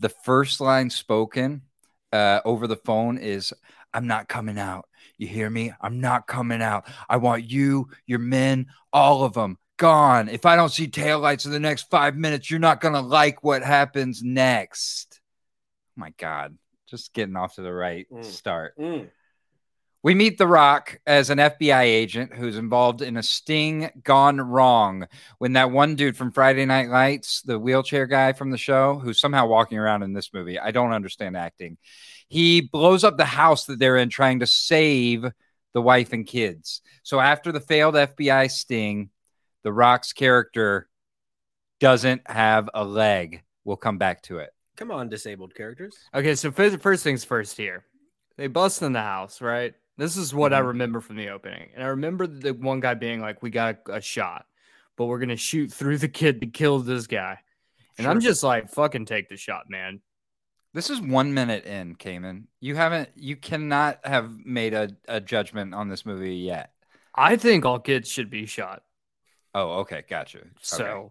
The 0.00 0.08
first 0.08 0.60
line 0.60 0.90
spoken 0.90 1.62
uh, 2.12 2.40
over 2.44 2.66
the 2.66 2.74
phone 2.74 3.18
is, 3.18 3.54
I'm 3.94 4.08
not 4.08 4.26
coming 4.26 4.58
out. 4.58 4.88
You 5.16 5.28
hear 5.28 5.48
me? 5.48 5.72
I'm 5.80 6.00
not 6.00 6.26
coming 6.26 6.60
out. 6.60 6.88
I 7.08 7.18
want 7.18 7.48
you, 7.48 7.90
your 8.04 8.18
men, 8.18 8.66
all 8.92 9.22
of 9.22 9.34
them 9.34 9.58
gone. 9.78 10.28
If 10.28 10.44
I 10.44 10.56
don't 10.56 10.68
see 10.68 10.86
taillights 10.88 11.46
in 11.46 11.52
the 11.52 11.60
next 11.60 11.88
five 11.90 12.16
minutes, 12.16 12.50
you're 12.50 12.60
not 12.60 12.80
going 12.82 12.94
to 12.94 13.00
like 13.00 13.42
what 13.42 13.62
happens 13.62 14.22
next. 14.22 15.20
Oh 15.96 16.00
my 16.00 16.10
God. 16.18 16.58
Just 16.86 17.12
getting 17.14 17.36
off 17.36 17.54
to 17.54 17.62
the 17.62 17.72
right 17.72 18.06
Mm. 18.12 18.24
start. 18.24 18.76
Mm. 18.78 19.08
We 20.02 20.14
meet 20.14 20.38
The 20.38 20.46
Rock 20.46 21.00
as 21.06 21.28
an 21.28 21.38
FBI 21.38 21.82
agent 21.82 22.32
who's 22.32 22.56
involved 22.56 23.02
in 23.02 23.16
a 23.16 23.22
sting 23.22 23.90
gone 24.04 24.40
wrong 24.40 25.06
when 25.38 25.54
that 25.54 25.72
one 25.72 25.96
dude 25.96 26.16
from 26.16 26.30
Friday 26.30 26.64
Night 26.66 26.88
Lights, 26.88 27.42
the 27.42 27.58
wheelchair 27.58 28.06
guy 28.06 28.32
from 28.32 28.50
the 28.50 28.56
show, 28.58 28.98
who's 28.98 29.18
somehow 29.20 29.48
walking 29.48 29.76
around 29.76 30.04
in 30.04 30.12
this 30.12 30.32
movie, 30.32 30.58
I 30.58 30.70
don't 30.70 30.92
understand 30.92 31.36
acting. 31.36 31.78
He 32.28 32.60
blows 32.60 33.02
up 33.02 33.16
the 33.16 33.24
house 33.24 33.64
that 33.66 33.80
they're 33.80 33.96
in 33.96 34.08
trying 34.08 34.38
to 34.38 34.46
save 34.46 35.26
the 35.74 35.82
wife 35.82 36.12
and 36.12 36.24
kids. 36.26 36.80
So 37.02 37.18
after 37.18 37.50
the 37.50 37.60
failed 37.60 37.96
FBI 37.96 38.50
sting, 38.50 39.10
The 39.64 39.72
Rock's 39.72 40.12
character 40.12 40.88
doesn't 41.80 42.22
have 42.30 42.68
a 42.74 42.84
leg. 42.84 43.42
We'll 43.64 43.76
come 43.76 43.98
back 43.98 44.22
to 44.24 44.38
it. 44.38 44.50
Come 44.76 44.90
on, 44.90 45.08
disabled 45.08 45.54
characters. 45.54 45.96
Okay, 46.14 46.34
so 46.34 46.50
first, 46.50 46.80
first 46.80 47.02
things 47.04 47.24
first 47.24 47.56
here. 47.56 47.84
They 48.36 48.46
bust 48.46 48.82
in 48.82 48.92
the 48.92 49.02
house, 49.02 49.40
right? 49.40 49.74
This 49.96 50.16
is 50.16 50.32
what 50.32 50.52
I 50.52 50.60
Mhm. 50.60 50.66
remember 50.68 51.00
from 51.00 51.16
the 51.16 51.30
opening. 51.30 51.70
And 51.74 51.82
I 51.82 51.88
remember 51.88 52.26
the 52.28 52.54
one 52.54 52.78
guy 52.80 52.94
being 52.94 53.20
like, 53.20 53.42
We 53.42 53.50
got 53.50 53.78
a, 53.88 53.94
a 53.94 54.00
shot, 54.00 54.46
but 54.96 55.06
we're 55.06 55.18
going 55.18 55.28
to 55.30 55.36
shoot 55.36 55.72
through 55.72 55.98
the 55.98 56.08
kid 56.08 56.40
to 56.40 56.46
kill 56.46 56.78
this 56.78 57.06
guy. 57.08 57.38
And 57.98 58.06
I'm 58.06 58.20
just 58.20 58.44
like, 58.44 58.70
Fucking 58.70 59.06
take 59.06 59.28
the 59.28 59.36
shot, 59.36 59.68
man. 59.68 60.00
This 60.72 60.90
is 60.90 61.00
one 61.00 61.34
minute 61.34 61.64
in, 61.64 61.96
Cayman. 61.96 62.46
You 62.60 62.76
haven't, 62.76 63.08
you 63.16 63.34
cannot 63.34 63.98
have 64.04 64.30
made 64.44 64.74
a, 64.74 64.90
a 65.08 65.20
judgment 65.20 65.74
on 65.74 65.88
this 65.88 66.06
movie 66.06 66.36
yet. 66.36 66.72
I 67.14 67.34
think 67.36 67.64
all 67.64 67.80
kids 67.80 68.08
should 68.08 68.30
be 68.30 68.46
shot. 68.46 68.84
Oh, 69.58 69.80
okay, 69.80 70.04
gotcha. 70.08 70.38
Okay. 70.38 70.48
So 70.62 71.10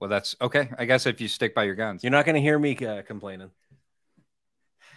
well, 0.00 0.10
that's 0.10 0.36
okay. 0.40 0.68
I 0.76 0.84
guess 0.84 1.06
if 1.06 1.18
you 1.18 1.28
stick 1.28 1.54
by 1.54 1.64
your 1.64 1.74
guns, 1.74 2.04
You're 2.04 2.10
not 2.10 2.26
going 2.26 2.34
to 2.34 2.42
hear 2.42 2.58
me 2.58 2.76
uh, 2.76 3.00
complaining. 3.02 3.50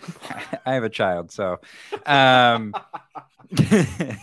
I 0.66 0.74
have 0.74 0.84
a 0.84 0.90
child, 0.90 1.32
so. 1.32 1.60
Um, 2.06 2.74
uh, 3.58 4.16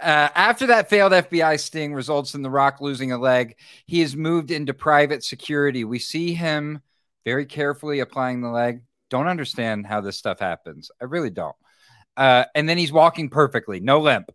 after 0.00 0.68
that 0.68 0.88
failed 0.88 1.10
FBI 1.10 1.58
sting 1.58 1.92
results 1.92 2.34
in 2.34 2.42
The 2.42 2.50
Rock 2.50 2.80
losing 2.80 3.10
a 3.10 3.18
leg, 3.18 3.56
he 3.86 4.00
is 4.00 4.14
moved 4.14 4.52
into 4.52 4.72
private 4.72 5.24
security. 5.24 5.82
We 5.82 5.98
see 5.98 6.34
him 6.34 6.80
very 7.24 7.46
carefully 7.46 7.98
applying 7.98 8.42
the 8.42 8.50
leg. 8.50 8.82
Don't 9.10 9.26
understand 9.26 9.86
how 9.86 10.00
this 10.00 10.16
stuff 10.16 10.38
happens. 10.38 10.92
I 11.00 11.06
really 11.06 11.30
don't. 11.30 11.56
Uh, 12.16 12.44
and 12.54 12.68
then 12.68 12.78
he's 12.78 12.92
walking 12.92 13.28
perfectly, 13.28 13.80
no 13.80 14.00
limp. 14.00 14.30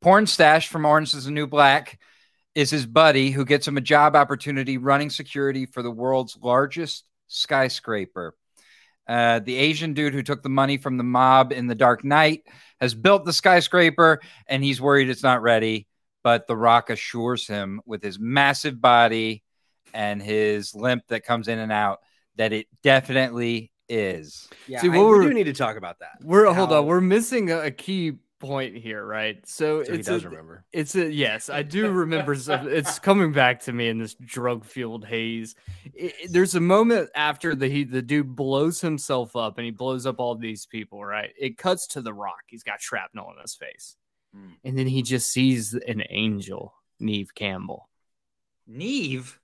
Porn 0.00 0.26
stash 0.26 0.68
from 0.68 0.84
Orange 0.84 1.14
is 1.14 1.24
the 1.24 1.30
New 1.30 1.46
Black 1.46 1.98
is 2.58 2.70
his 2.70 2.86
buddy 2.86 3.30
who 3.30 3.44
gets 3.44 3.68
him 3.68 3.76
a 3.76 3.80
job 3.80 4.16
opportunity 4.16 4.78
running 4.78 5.10
security 5.10 5.64
for 5.64 5.80
the 5.80 5.90
world's 5.92 6.36
largest 6.42 7.04
skyscraper. 7.28 8.34
Uh, 9.06 9.38
the 9.38 9.54
Asian 9.54 9.94
dude 9.94 10.12
who 10.12 10.24
took 10.24 10.42
the 10.42 10.48
money 10.48 10.76
from 10.76 10.96
the 10.96 11.04
mob 11.04 11.52
in 11.52 11.68
the 11.68 11.74
Dark 11.76 12.02
Knight 12.02 12.42
has 12.80 12.94
built 12.94 13.24
the 13.24 13.32
skyscraper 13.32 14.20
and 14.48 14.64
he's 14.64 14.80
worried 14.80 15.08
it's 15.08 15.22
not 15.22 15.40
ready. 15.40 15.86
But 16.24 16.48
The 16.48 16.56
Rock 16.56 16.90
assures 16.90 17.46
him 17.46 17.80
with 17.86 18.02
his 18.02 18.18
massive 18.18 18.80
body 18.80 19.44
and 19.94 20.20
his 20.20 20.74
limp 20.74 21.04
that 21.10 21.24
comes 21.24 21.46
in 21.46 21.60
and 21.60 21.70
out 21.70 22.00
that 22.36 22.52
it 22.52 22.66
definitely 22.82 23.70
is. 23.88 24.48
Yeah, 24.66 24.80
See, 24.80 24.88
I- 24.88 24.90
what 24.90 24.98
we 25.06 25.10
we're- 25.12 25.28
do 25.28 25.32
need 25.32 25.44
to 25.44 25.52
talk 25.52 25.76
about 25.76 26.00
that. 26.00 26.18
we're 26.24 26.52
hold 26.52 26.72
on, 26.72 26.86
we're 26.86 27.00
missing 27.00 27.52
a, 27.52 27.58
a 27.66 27.70
key 27.70 28.14
point 28.38 28.76
here, 28.76 29.04
right? 29.04 29.44
So, 29.46 29.82
So 29.84 29.92
he 29.92 30.02
does 30.02 30.24
a, 30.24 30.28
remember. 30.28 30.64
It's 30.72 30.94
a 30.94 31.10
yes, 31.12 31.50
I 31.50 31.62
do 31.62 31.90
remember. 32.04 32.34
it's 32.34 32.98
coming 32.98 33.32
back 33.32 33.60
to 33.64 33.72
me 33.72 33.88
in 33.88 33.98
this 33.98 34.14
drug-fueled 34.14 35.04
haze. 35.06 35.54
I- 36.00 36.06
I- 36.22 36.26
there's 36.30 36.54
a 36.54 36.60
moment 36.60 37.10
after 37.14 37.54
the 37.54 37.68
he 37.68 37.84
the 37.84 38.02
dude 38.02 38.36
blows 38.36 38.80
himself 38.80 39.34
up 39.36 39.58
and 39.58 39.64
he 39.64 39.70
blows 39.70 40.06
up 40.06 40.20
all 40.20 40.34
these 40.34 40.66
people. 40.66 41.04
Right? 41.04 41.32
It 41.38 41.58
cuts 41.58 41.86
to 41.88 42.00
the 42.00 42.12
Rock. 42.14 42.42
He's 42.46 42.62
got 42.62 42.80
shrapnel 42.80 43.32
in 43.34 43.40
his 43.42 43.54
face, 43.54 43.96
Hmm. 44.34 44.50
and 44.64 44.78
then 44.78 44.86
he 44.86 45.02
just 45.02 45.30
sees 45.30 45.74
an 45.74 46.02
angel, 46.10 46.74
Neve 47.00 47.34
Campbell. 47.34 47.88
Neve? 48.66 49.40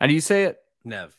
How 0.00 0.06
do 0.06 0.14
you 0.14 0.20
say 0.20 0.44
it? 0.44 0.58
Nev. 0.84 1.16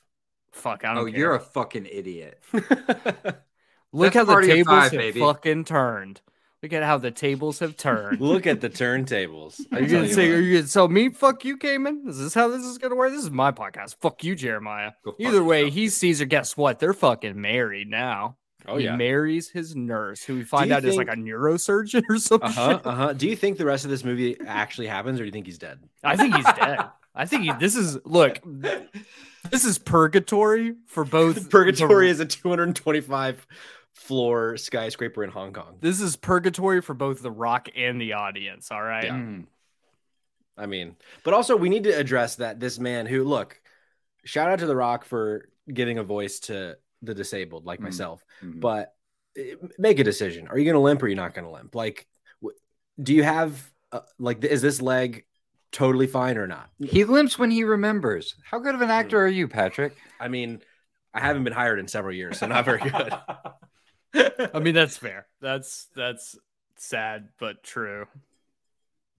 Fuck, 0.52 0.84
I 0.86 0.94
don't. 0.94 0.98
Oh, 0.98 1.06
care. 1.10 1.18
you're 1.20 1.36
a 1.36 1.40
fucking 1.40 1.86
idiot. 1.86 2.42
look 2.54 4.14
that's 4.14 4.16
how 4.16 4.40
the 4.40 4.42
tables 4.48 4.68
five, 4.68 4.92
have 4.92 5.00
baby. 5.00 5.20
fucking 5.20 5.66
turned. 5.66 6.22
Look 6.66 6.74
at 6.74 6.82
how 6.82 6.98
the 6.98 7.12
tables 7.12 7.60
have 7.60 7.78
turned. 7.78 8.20
Look 8.20 8.48
at 8.48 8.60
the 8.60 8.72
turntables. 8.72 9.62
Are 9.72 9.82
you 9.82 9.88
gonna 9.88 10.12
say? 10.12 10.32
Are 10.32 10.40
you 10.40 10.58
gonna 10.58 10.68
tell 10.68 10.88
me? 10.88 11.10
Fuck 11.10 11.46
you, 11.46 11.58
Cayman. 11.58 12.06
Is 12.08 12.18
this 12.18 12.34
how 12.34 12.48
this 12.48 12.64
is 12.64 12.80
gonna 12.80 12.96
work? 12.96 13.12
This 13.12 13.24
is 13.24 13.30
my 13.30 13.52
podcast. 13.52 13.98
Fuck 14.02 14.24
you, 14.24 14.34
Jeremiah. 14.36 14.94
Fuck 15.04 15.14
Either 15.20 15.44
way, 15.44 15.60
yourself, 15.60 15.74
he's 15.76 15.98
Caesar. 15.98 16.26
Guess 16.26 16.58
what? 16.58 16.80
They're 16.80 16.94
fucking 16.94 17.40
married 17.40 17.88
now. 17.88 18.38
Oh 18.68 18.78
he 18.78 18.86
yeah. 18.86 18.96
marries 18.96 19.48
his 19.48 19.76
nurse, 19.76 20.24
who 20.24 20.38
we 20.38 20.44
find 20.44 20.72
out 20.72 20.84
is 20.86 20.98
like 20.98 21.08
a 21.08 21.12
neurosurgeon 21.12 22.02
or 22.10 22.18
something. 22.18 22.50
Uh 22.50 22.52
huh. 22.52 22.80
Uh 22.84 22.96
huh. 22.96 23.14
Do 23.14 23.30
you 23.30 23.36
think 23.36 23.60
the 23.60 23.66
rest 23.66 23.86
of 23.86 23.92
this 23.92 24.04
movie 24.04 24.36
actually 24.48 24.88
happens, 24.88 25.20
or 25.20 25.22
do 25.22 25.28
you 25.28 25.32
think 25.32 25.46
he's 25.46 25.60
dead? 25.60 25.78
I 26.04 26.16
think 26.16 26.36
he's 26.36 26.46
dead. 26.46 26.80
I 27.14 27.28
think 27.28 27.44
he, 27.44 27.52
this 27.60 27.76
is 27.76 28.00
look. 28.06 28.40
This 29.52 29.66
is 29.66 29.78
purgatory 29.78 30.74
for 30.88 31.06
both. 31.06 31.48
Purgatory 31.52 32.08
the- 32.08 32.12
is 32.14 32.20
a 32.22 32.26
225 32.26 33.46
floor 33.96 34.58
skyscraper 34.58 35.24
in 35.24 35.32
Hong 35.32 35.54
Kong. 35.54 35.78
This 35.80 36.02
is 36.02 36.16
purgatory 36.16 36.82
for 36.82 36.94
both 36.94 37.22
the 37.22 37.32
Rock 37.32 37.70
and 37.76 38.00
the 38.00 38.14
audience. 38.14 38.70
All 38.70 38.84
right. 38.84 39.06
Yeah. 39.06 39.14
Mm. 39.16 39.46
I 40.58 40.66
mean, 40.68 40.96
but 41.24 41.34
also 41.34 41.56
we 41.58 41.70
need 41.70 41.86
to 41.86 41.92
address 41.92 42.36
that 42.36 42.60
this 42.60 42.78
man 42.78 43.06
who 43.06 43.24
look, 43.24 43.60
shout 44.26 44.50
out 44.50 44.60
to 44.60 44.66
The 44.68 44.76
Rock 44.76 45.06
for 45.06 45.50
giving 45.74 45.98
a 45.98 46.04
voice 46.04 46.40
to 46.42 46.78
the 47.02 47.14
disabled 47.16 47.66
like 47.66 47.80
Mhm. 47.80 47.84
myself, 47.84 48.24
Mhm. 48.44 48.60
but 48.62 48.94
eh, 49.38 49.56
make 49.78 50.00
a 50.00 50.04
decision. 50.04 50.48
Are 50.48 50.58
you 50.58 50.66
going 50.66 50.76
to 50.76 50.80
limp 50.80 51.02
or 51.02 51.08
are 51.08 51.10
you 51.10 51.16
not 51.16 51.34
going 51.34 51.46
to 51.46 51.52
limp? 51.52 51.74
Like, 51.76 52.08
do 53.02 53.14
you 53.14 53.24
have 53.24 53.72
uh, 53.92 54.02
like 54.20 54.44
is 54.44 54.62
this 54.62 54.82
leg 54.82 55.26
totally 55.72 56.08
fine 56.08 56.38
or 56.38 56.48
not? 56.48 56.70
He 56.80 57.04
limps 57.06 57.38
when 57.40 57.52
he 57.52 57.64
remembers. 57.64 58.36
How 58.44 58.60
good 58.60 58.76
of 58.76 58.82
an 58.82 58.90
actor 58.92 59.20
are 59.22 59.28
you, 59.28 59.48
Patrick? 59.48 59.96
I 60.20 60.28
mean, 60.28 60.62
I 61.14 61.20
haven't 61.22 61.44
been 61.46 61.54
hired 61.54 61.80
in 61.80 61.88
several 61.88 62.14
years, 62.14 62.40
so 62.40 62.48
not 62.48 62.66
very 62.66 62.80
good. 62.80 63.14
I 64.16 64.60
mean, 64.60 64.76
that's 64.76 64.98
fair. 64.98 65.28
That's 65.42 65.88
that's 65.96 66.38
sad 66.78 67.30
but 67.40 67.64
true. 67.64 68.08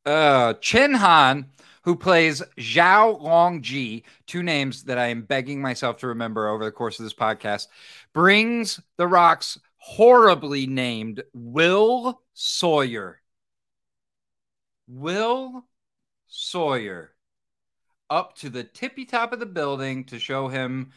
Uh, 0.04 0.54
Chin 0.54 0.94
Han, 0.94 1.46
who 1.82 1.96
plays 1.96 2.40
Zhao 2.58 3.20
Longji, 3.20 4.04
two 4.26 4.42
names 4.42 4.84
that 4.84 4.98
I 4.98 5.08
am 5.08 5.22
begging 5.22 5.60
myself 5.60 5.98
to 5.98 6.06
remember 6.06 6.48
over 6.48 6.64
the 6.64 6.70
course 6.70 7.00
of 7.00 7.04
this 7.04 7.14
podcast, 7.14 7.66
brings 8.12 8.80
The 8.98 9.08
Rock's 9.08 9.58
horribly 9.78 10.66
named 10.66 11.22
Will 11.32 12.22
Sawyer. 12.34 13.20
Will 14.86 15.64
Sawyer 16.28 17.12
up 18.08 18.36
to 18.36 18.48
the 18.48 18.62
tippy 18.62 19.04
top 19.04 19.32
of 19.32 19.40
the 19.40 19.46
building 19.46 20.04
to 20.04 20.18
show 20.18 20.46
him 20.46 20.92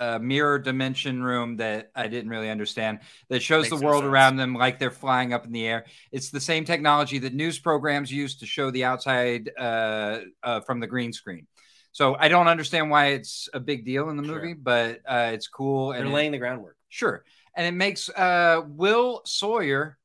a 0.00 0.18
mirror 0.18 0.58
dimension 0.58 1.22
room 1.22 1.56
that 1.56 1.90
I 1.94 2.08
didn't 2.08 2.30
really 2.30 2.50
understand 2.50 3.00
that 3.28 3.42
shows 3.42 3.70
Makes 3.70 3.78
the 3.80 3.86
world 3.86 4.02
sense. 4.02 4.10
around 4.10 4.36
them 4.36 4.54
like 4.54 4.78
they're 4.78 4.90
flying 4.90 5.32
up 5.32 5.46
in 5.46 5.52
the 5.52 5.66
air. 5.66 5.86
It's 6.12 6.30
the 6.30 6.40
same 6.40 6.64
technology 6.64 7.18
that 7.20 7.34
news 7.34 7.58
programs 7.58 8.12
use 8.12 8.36
to 8.38 8.46
show 8.46 8.70
the 8.70 8.84
outside 8.84 9.50
uh, 9.58 10.20
uh, 10.42 10.60
from 10.60 10.80
the 10.80 10.86
green 10.86 11.12
screen. 11.12 11.46
So 11.92 12.14
I 12.18 12.28
don't 12.28 12.46
understand 12.48 12.90
why 12.90 13.06
it's 13.12 13.48
a 13.54 13.60
big 13.60 13.86
deal 13.86 14.10
in 14.10 14.18
the 14.18 14.24
Sure. 14.24 14.34
movie, 14.36 14.52
but 14.54 15.00
uh, 15.08 15.30
it's 15.32 15.48
cool. 15.48 15.92
They're 15.92 16.00
And 16.02 16.10
it- 16.10 16.12
laying 16.12 16.32
the 16.32 16.38
groundwork. 16.38 16.76
sure, 16.90 17.24
and 17.56 17.66
it 17.66 17.72
makes 17.76 18.10
uh, 18.10 18.62
Will 18.66 19.22
Sawyer 19.24 19.96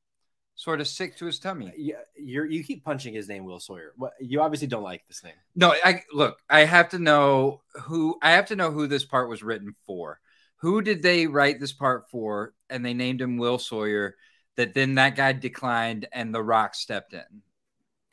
sort 0.62 0.80
of 0.80 0.86
sick 0.86 1.16
to 1.16 1.26
his 1.26 1.38
tummy. 1.40 1.72
Yeah, 1.76 1.96
you're 2.16 2.46
you 2.46 2.62
keep 2.62 2.84
punching 2.84 3.12
his 3.12 3.28
name, 3.28 3.44
Will 3.44 3.58
Sawyer. 3.58 3.92
What 3.96 4.12
you 4.20 4.40
obviously 4.40 4.68
don't 4.68 4.82
like 4.84 5.02
this 5.08 5.24
name. 5.24 5.34
No, 5.56 5.74
I 5.84 6.02
look. 6.12 6.38
I 6.48 6.60
have 6.60 6.90
to 6.90 6.98
know 6.98 7.62
who. 7.82 8.16
I 8.22 8.32
have 8.32 8.46
to 8.46 8.56
know 8.56 8.70
who 8.70 8.86
this 8.86 9.04
part 9.04 9.28
was 9.28 9.42
written 9.42 9.74
for. 9.86 10.20
Who 10.58 10.80
did 10.80 11.02
they 11.02 11.26
write 11.26 11.58
this 11.58 11.72
part 11.72 12.08
for? 12.10 12.54
And 12.70 12.84
they 12.84 12.94
named 12.94 13.20
him 13.20 13.36
Will 13.38 13.58
Sawyer. 13.58 14.16
That 14.56 14.74
then 14.74 14.96
that 14.96 15.16
guy 15.16 15.32
declined, 15.32 16.06
and 16.12 16.34
The 16.34 16.42
Rock 16.42 16.74
stepped 16.74 17.14
in. 17.14 17.24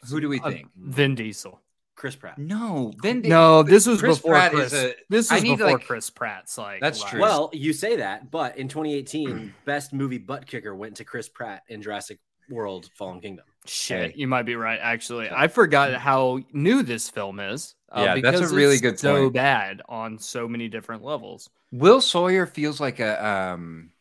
Who 0.09 0.21
do 0.21 0.29
we 0.29 0.39
Uh, 0.39 0.49
think? 0.51 0.69
Vin 0.75 1.13
Diesel. 1.15 1.61
Chris 1.95 2.15
Pratt. 2.15 2.37
no, 2.37 2.93
Vin. 3.03 3.21
Di- 3.21 3.27
No, 3.27 3.61
this 3.61 3.85
was 3.85 3.99
Chris 3.99 4.19
before 4.19 4.31
Pratt 4.35 4.51
Chris. 4.53 4.71
is 4.71 4.83
a- 4.85 4.95
this 5.09 5.29
I 5.29 5.35
was 5.35 5.43
before 5.43 5.71
like- 5.73 5.85
Chris 5.85 6.09
Pratt's 6.09 6.57
like. 6.57 6.79
That's 6.79 7.03
true. 7.03 7.19
Well, 7.19 7.49
you 7.51 7.73
say 7.73 7.97
that, 7.97 8.31
but 8.31 8.57
in 8.57 8.69
2018, 8.69 9.53
best 9.65 9.91
movie 9.91 10.17
butt 10.17 10.45
kicker 10.47 10.73
went 10.73 10.95
to 10.95 11.03
Chris 11.03 11.27
Pratt 11.27 11.63
in 11.67 11.81
Jurassic 11.81 12.19
World: 12.49 12.89
Fallen 12.95 13.21
Kingdom. 13.21 13.45
shit, 13.65 14.11
Hey. 14.11 14.17
you 14.17 14.27
might 14.27 14.43
be 14.43 14.55
right. 14.55 14.79
Actually, 14.81 15.29
I 15.29 15.47
forgot 15.47 15.93
how 15.95 16.39
new 16.53 16.83
this 16.83 17.09
film 17.09 17.39
is. 17.39 17.75
uh, 17.91 18.01
Yeah, 18.15 18.21
that's 18.21 18.39
a 18.51 18.53
really 18.55 18.73
it's 18.73 18.81
good 18.81 18.99
So 18.99 19.23
point. 19.23 19.33
bad 19.33 19.81
on 19.89 20.17
so 20.19 20.47
many 20.47 20.67
different 20.67 21.03
levels. 21.03 21.49
Will 21.71 22.01
Sawyer 22.01 22.45
feels 22.47 22.79
like 22.79 22.99
a 22.99 23.25
um, 23.25 23.91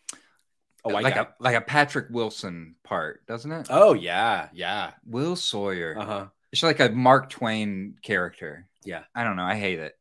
A 0.84 0.88
white 0.92 1.04
like 1.04 1.14
guy. 1.16 1.22
a 1.22 1.26
like 1.38 1.56
a 1.56 1.60
Patrick 1.60 2.06
Wilson 2.10 2.76
part, 2.84 3.26
doesn't 3.26 3.50
it? 3.52 3.66
Oh 3.70 3.92
yeah, 3.94 4.48
yeah. 4.52 4.92
Will 5.06 5.36
Sawyer. 5.36 5.96
Uh 5.98 6.04
huh. 6.04 6.26
It's 6.52 6.62
like 6.62 6.80
a 6.80 6.88
Mark 6.88 7.28
Twain 7.28 7.96
character. 8.02 8.66
Yeah. 8.84 9.02
I 9.14 9.24
don't 9.24 9.36
know. 9.36 9.44
I 9.44 9.56
hate 9.56 9.80
it. 9.80 9.94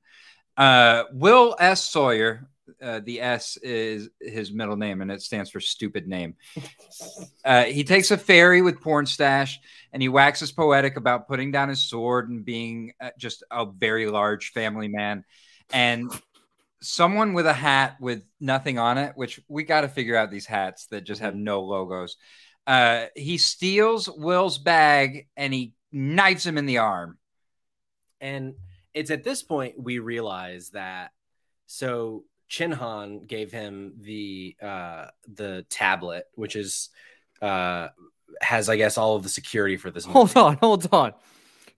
Uh, 0.56 1.04
Will 1.12 1.56
S. 1.60 1.84
Sawyer, 1.84 2.48
uh, 2.82 3.02
the 3.04 3.22
S 3.22 3.58
is 3.58 4.10
his 4.20 4.52
middle 4.52 4.76
name, 4.76 5.02
and 5.02 5.12
it 5.12 5.22
stands 5.22 5.50
for 5.50 5.60
stupid 5.60 6.08
name. 6.08 6.36
Uh, 7.46 7.64
he 7.64 7.84
takes 7.84 8.12
a 8.12 8.18
ferry 8.18 8.62
with 8.62 8.82
porn 8.82 9.06
stash, 9.06 9.60
and 9.94 10.02
he 10.02 10.10
waxes 10.10 10.52
poetic 10.52 10.98
about 10.98 11.28
putting 11.28 11.52
down 11.52 11.70
his 11.70 11.90
sword 11.90 12.30
and 12.30 12.44
being 12.44 12.94
uh, 13.00 13.10
just 13.18 13.44
a 13.52 13.66
very 13.66 14.08
large 14.08 14.52
family 14.52 14.88
man. 14.88 15.24
And 15.72 16.12
someone 16.82 17.34
with 17.34 17.46
a 17.46 17.54
hat 17.54 17.98
with 18.00 18.24
nothing 18.40 18.78
on 18.78 18.98
it, 18.98 19.14
which 19.16 19.40
we 19.48 19.64
got 19.64 19.82
to 19.82 19.88
figure 19.88 20.16
out 20.16 20.32
these 20.32 20.46
hats 20.46 20.88
that 20.88 21.04
just 21.04 21.22
have 21.22 21.36
no 21.36 21.62
logos. 21.62 22.18
Uh, 22.66 23.06
he 23.16 23.38
steals 23.38 24.10
Will's 24.10 24.58
bag 24.58 25.28
and 25.36 25.54
he 25.54 25.74
knifes 25.92 26.46
him 26.46 26.58
in 26.58 26.66
the 26.66 26.80
arm. 26.80 27.18
And 28.20 28.56
it's 28.94 29.12
at 29.12 29.24
this 29.24 29.44
point 29.44 29.82
we 29.82 30.00
realize 30.00 30.70
that 30.72 31.12
so 31.68 32.24
Chin 32.48 32.72
Han 32.72 33.26
gave 33.26 33.52
him 33.52 33.94
the 34.02 34.56
uh 34.62 35.06
the 35.34 35.66
tablet, 35.70 36.26
which 36.36 36.56
is 36.56 36.90
uh 37.42 37.90
has 38.42 38.70
I 38.70 38.78
guess 38.78 38.98
all 38.98 39.16
of 39.16 39.24
the 39.24 39.30
security 39.30 39.78
for 39.78 39.92
this 39.92 40.06
movie. 40.06 40.14
Hold 40.14 40.38
on, 40.38 40.58
hold 40.58 40.90
on. 40.92 41.14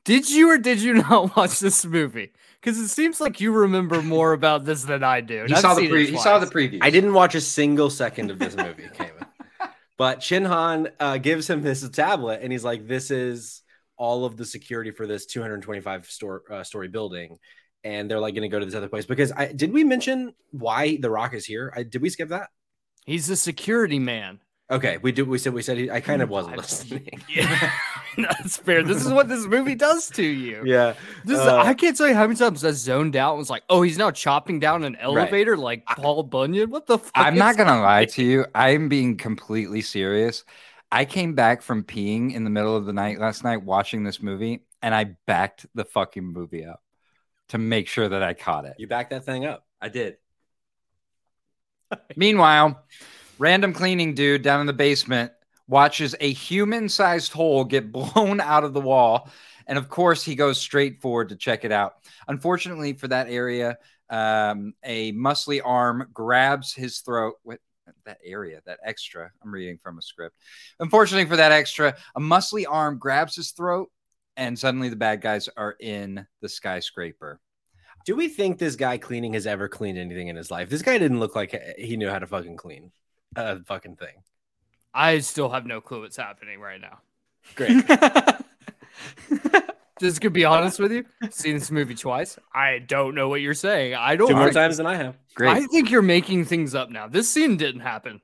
Did 0.05 0.29
you 0.29 0.49
or 0.49 0.57
did 0.57 0.81
you 0.81 0.93
not 1.09 1.35
watch 1.35 1.59
this 1.59 1.85
movie? 1.85 2.31
Because 2.59 2.79
it 2.79 2.89
seems 2.89 3.21
like 3.21 3.39
you 3.39 3.51
remember 3.51 4.01
more 4.01 4.33
about 4.33 4.65
this 4.65 4.83
than 4.83 5.03
I 5.03 5.21
do. 5.21 5.45
He 5.47 5.53
I've 5.53 5.61
saw 5.61 5.75
the 5.75 5.88
pre- 5.88 6.09
he 6.09 6.17
saw 6.17 6.39
the 6.39 6.47
preview. 6.47 6.79
I 6.81 6.89
didn't 6.89 7.13
watch 7.13 7.35
a 7.35 7.41
single 7.41 7.89
second 7.89 8.31
of 8.31 8.39
this 8.39 8.55
movie, 8.55 8.88
Cayman. 8.93 9.25
But 9.97 10.19
Chin 10.21 10.45
Han 10.45 10.89
uh, 10.99 11.17
gives 11.17 11.49
him 11.49 11.61
this 11.61 11.88
tablet, 11.89 12.39
and 12.41 12.51
he's 12.51 12.63
like, 12.63 12.88
"This 12.88 13.11
is 13.11 13.61
all 13.97 14.25
of 14.25 14.38
the 14.38 14.45
security 14.45 14.91
for 14.91 15.07
this 15.07 15.25
225 15.25 16.05
store 16.09 16.43
uh, 16.49 16.63
story 16.63 16.88
building." 16.88 17.38
And 17.83 18.09
they're 18.12 18.19
like 18.19 18.33
going 18.36 18.43
to 18.43 18.50
go 18.50 18.59
to 18.59 18.65
this 18.65 18.75
other 18.75 18.89
place 18.89 19.05
because 19.05 19.31
I 19.31 19.53
did 19.53 19.71
we 19.71 19.83
mention 19.83 20.33
why 20.51 20.98
the 20.98 21.09
Rock 21.09 21.33
is 21.33 21.45
here? 21.45 21.71
I, 21.75 21.83
did 21.83 22.01
we 22.01 22.09
skip 22.09 22.29
that? 22.29 22.50
He's 23.05 23.29
a 23.29 23.36
security 23.36 24.00
man. 24.00 24.39
Okay, 24.71 24.98
we 24.98 25.12
did. 25.12 25.27
We 25.27 25.39
said 25.39 25.53
we 25.53 25.62
said 25.63 25.77
he, 25.77 25.89
I 25.89 26.00
kind 26.00 26.21
of 26.21 26.29
wasn't 26.38 26.57
listening. 26.57 27.21
Yeah, 27.29 27.71
that's 28.17 28.57
fair. 28.57 28.83
This 28.83 29.05
is 29.05 29.13
what 29.13 29.29
this 29.29 29.45
movie 29.45 29.75
does 29.75 30.09
to 30.12 30.24
you. 30.24 30.63
yeah, 30.65 30.93
This 31.24 31.39
is, 31.39 31.45
Uh, 31.45 31.57
I 31.57 31.74
can't 31.74 31.95
tell 31.95 32.07
you 32.07 32.15
how 32.15 32.24
many 32.27 32.36
times 32.36 32.65
I 32.65 32.71
zoned 32.71 33.15
out 33.15 33.33
and 33.33 33.39
was 33.39 33.50
like, 33.51 33.63
oh, 33.69 33.81
he's 33.83 33.98
now 33.98 34.12
chopping 34.12 34.59
down 34.59 34.83
an 34.83 34.95
elevator 34.98 35.55
like 35.55 35.86
Paul 35.86 36.24
Bunyan. 36.24 36.69
What 36.69 36.86
the 36.86 36.98
fuck? 36.98 37.12
I'm 37.15 37.36
is 37.36 37.39
not 37.39 37.55
gonna 37.55 37.69
happening? 37.69 37.83
lie 37.86 38.05
to 38.05 38.24
you. 38.24 38.45
I'm 38.55 38.89
being 38.89 39.15
completely 39.15 39.81
serious. 39.81 40.43
I 40.91 41.05
came 41.05 41.33
back 41.33 41.62
from 41.62 41.83
peeing 41.83 42.33
in 42.33 42.43
the 42.43 42.50
middle 42.50 42.75
of 42.75 42.86
the 42.86 42.93
night 42.93 43.19
last 43.19 43.43
night 43.43 43.63
watching 43.63 44.03
this 44.03 44.21
movie, 44.21 44.65
and 44.81 44.93
I 44.93 45.15
backed 45.27 45.65
the 45.75 45.86
fucking 45.86 46.25
movie 46.25 46.65
up 46.65 46.81
to 47.49 47.57
make 47.57 47.87
sure 47.87 48.07
that 48.07 48.23
I 48.23 48.33
caught 48.33 48.65
it. 48.65 48.75
you 48.77 48.87
back 48.87 49.09
that 49.09 49.25
thing 49.25 49.45
up. 49.45 49.65
I 49.81 49.89
did. 49.89 50.17
Meanwhile, 52.15 52.83
random 53.37 53.73
cleaning 53.73 54.13
dude 54.13 54.41
down 54.41 54.61
in 54.61 54.67
the 54.67 54.73
basement 54.73 55.31
watches 55.67 56.15
a 56.19 56.31
human-sized 56.31 57.31
hole 57.31 57.63
get 57.63 57.91
blown 57.91 58.39
out 58.39 58.63
of 58.63 58.73
the 58.73 58.81
wall, 58.81 59.29
and 59.67 59.77
of 59.77 59.89
course 59.89 60.23
he 60.23 60.35
goes 60.35 60.59
straight 60.59 61.01
forward 61.01 61.29
to 61.29 61.35
check 61.35 61.65
it 61.65 61.71
out. 61.71 61.93
Unfortunately 62.27 62.93
for 62.93 63.07
that 63.07 63.29
area, 63.29 63.77
um, 64.09 64.73
a 64.83 65.11
muscly 65.13 65.61
arm 65.63 66.07
grabs 66.13 66.73
his 66.73 66.99
throat. 66.99 67.35
What 67.43 67.59
that 68.05 68.19
area, 68.23 68.61
that 68.65 68.79
extra? 68.83 69.31
I'm 69.43 69.51
reading 69.51 69.79
from 69.81 69.97
a 69.97 70.01
script. 70.01 70.35
Unfortunately 70.79 71.29
for 71.29 71.35
that 71.35 71.51
extra, 71.51 71.95
a 72.15 72.19
muscly 72.19 72.65
arm 72.67 72.97
grabs 72.97 73.35
his 73.35 73.51
throat, 73.51 73.89
and 74.38 74.57
suddenly 74.57 74.89
the 74.89 74.95
bad 74.95 75.21
guys 75.21 75.50
are 75.57 75.75
in 75.79 76.25
the 76.41 76.50
skyscraper. 76.50 77.39
Do 78.05 78.15
we 78.15 78.27
think 78.29 78.57
this 78.57 78.75
guy 78.75 78.98
cleaning 78.98 79.33
has 79.33 79.45
ever 79.45 79.67
cleaned 79.67 79.98
anything 79.98 80.29
in 80.29 80.36
his 80.36 80.50
life? 80.50 80.69
This 80.69 80.81
guy 80.81 80.98
didn't 80.98 81.19
look 81.19 81.36
like 81.36 81.75
he 81.77 81.98
knew 81.98 82.09
how 82.09 82.19
to 82.19 82.27
fucking 82.27 82.57
clean 82.57 82.91
a 83.36 83.63
fucking 83.63 83.95
thing. 83.98 84.24
I 84.93 85.19
still 85.19 85.50
have 85.50 85.65
no 85.65 85.81
clue 85.81 86.01
what's 86.01 86.17
happening 86.17 86.59
right 86.59 86.81
now. 86.81 87.00
Great. 87.55 87.86
Just 90.00 90.21
to 90.21 90.29
be 90.29 90.45
honest 90.45 90.79
with 90.79 90.93
you, 90.93 91.05
seen 91.29 91.55
this 91.55 91.71
movie 91.71 91.95
twice. 91.95 92.39
I 92.53 92.79
don't 92.79 93.15
know 93.15 93.27
what 93.27 93.41
you're 93.41 93.53
saying. 93.53 93.95
I 93.95 94.15
don't. 94.15 94.29
Two 94.29 94.36
more 94.36 94.51
times 94.51 94.77
than 94.77 94.86
I 94.86 94.95
have. 94.95 95.17
Great. 95.36 95.50
I 95.50 95.65
think 95.67 95.91
you're 95.91 96.01
making 96.01 96.45
things 96.45 96.74
up 96.74 96.89
now. 96.89 97.07
This 97.07 97.29
scene 97.29 97.57
didn't 97.57 97.81
happen. 97.81 98.21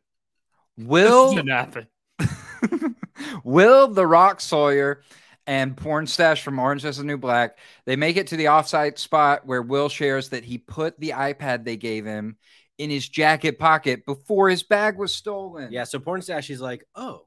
This 0.77 0.87
Will 0.87 1.33
didn't 1.33 1.49
happen. 1.49 1.87
Will 3.43 3.89
the 3.89 4.07
Rock 4.07 4.39
Sawyer 4.39 5.01
and 5.47 5.77
Porn 5.77 6.07
Stash 6.07 6.41
from 6.43 6.57
Orange 6.59 6.83
is 6.85 6.97
the 6.97 7.03
New 7.03 7.17
Black 7.17 7.57
they 7.85 7.95
make 7.95 8.17
it 8.17 8.27
to 8.27 8.37
the 8.37 8.45
offsite 8.45 8.97
spot 8.97 9.45
where 9.45 9.61
Will 9.61 9.89
shares 9.89 10.29
that 10.29 10.43
he 10.43 10.57
put 10.57 10.99
the 10.99 11.11
iPad 11.11 11.63
they 11.65 11.77
gave 11.77 12.05
him 12.05 12.37
in 12.77 12.89
his 12.89 13.07
jacket 13.07 13.57
pocket 13.59 14.05
before 14.05 14.49
his 14.49 14.63
bag 14.63 14.97
was 14.97 15.15
stolen. 15.15 15.71
Yeah, 15.71 15.85
so 15.85 15.99
porn 15.99 16.21
stash, 16.21 16.47
he's 16.47 16.59
like, 16.61 16.85
oh, 16.95 17.25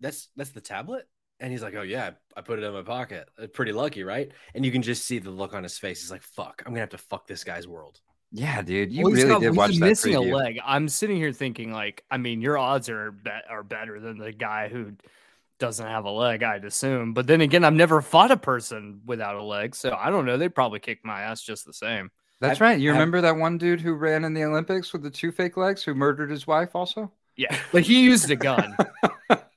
that's 0.00 0.28
that's 0.36 0.50
the 0.50 0.60
tablet, 0.60 1.06
and 1.38 1.52
he's 1.52 1.62
like, 1.62 1.74
oh 1.74 1.82
yeah, 1.82 2.10
I 2.36 2.40
put 2.40 2.58
it 2.58 2.64
in 2.64 2.72
my 2.72 2.82
pocket. 2.82 3.28
Uh, 3.40 3.46
Pretty 3.46 3.72
lucky, 3.72 4.02
right? 4.02 4.30
And 4.54 4.64
you 4.64 4.72
can 4.72 4.82
just 4.82 5.04
see 5.06 5.18
the 5.18 5.30
look 5.30 5.54
on 5.54 5.62
his 5.62 5.78
face. 5.78 6.00
He's 6.00 6.10
like, 6.10 6.22
fuck, 6.22 6.62
I'm 6.66 6.72
gonna 6.72 6.80
have 6.80 6.90
to 6.90 6.98
fuck 6.98 7.26
this 7.26 7.44
guy's 7.44 7.68
world. 7.68 8.00
yeah, 8.32 8.62
dude, 8.62 8.92
you 8.92 9.04
Well, 9.04 9.12
he's 9.12 9.24
really 9.24 9.34
got- 9.34 9.40
did 9.42 9.56
watch 9.56 9.74
that 9.76 9.86
missing 9.86 10.14
preview. 10.14 10.32
a 10.32 10.36
leg. 10.36 10.58
I'm 10.64 10.88
sitting 10.88 11.16
here 11.16 11.32
thinking, 11.32 11.72
like, 11.72 12.02
I 12.10 12.16
mean, 12.16 12.40
your 12.40 12.58
odds 12.58 12.88
are 12.88 13.12
be- 13.12 13.30
are 13.48 13.62
better 13.62 14.00
than 14.00 14.18
the 14.18 14.32
guy 14.32 14.68
who 14.68 14.92
doesn't 15.62 15.86
have 15.86 16.04
a 16.04 16.10
leg, 16.10 16.42
I'd 16.42 16.64
assume. 16.64 17.14
But 17.14 17.26
then 17.26 17.40
again, 17.40 17.62
I've 17.64 17.72
never 17.72 18.02
fought 18.02 18.30
a 18.32 18.36
person 18.36 19.00
without 19.06 19.36
a 19.36 19.42
leg, 19.42 19.74
so 19.76 19.96
I 19.98 20.10
don't 20.10 20.26
know. 20.26 20.36
They'd 20.36 20.54
probably 20.54 20.80
kick 20.80 21.04
my 21.04 21.22
ass 21.22 21.40
just 21.40 21.64
the 21.64 21.72
same. 21.72 22.10
That's 22.40 22.56
I've- 22.60 22.64
right. 22.64 22.80
You 22.80 22.90
I've- 22.90 22.98
remember 22.98 23.20
that 23.22 23.36
one 23.36 23.58
dude 23.58 23.80
who 23.80 23.94
ran 23.94 24.24
in 24.24 24.34
the 24.34 24.42
Olympics 24.44 24.92
with 24.92 25.02
the 25.02 25.10
two 25.10 25.30
fake 25.30 25.56
legs 25.56 25.82
who 25.84 25.94
murdered 25.94 26.30
his 26.30 26.46
wife 26.46 26.74
also? 26.74 27.12
Yeah, 27.36 27.56
but 27.72 27.82
he 27.82 28.02
used 28.02 28.30
a 28.30 28.36
gun. 28.36 28.76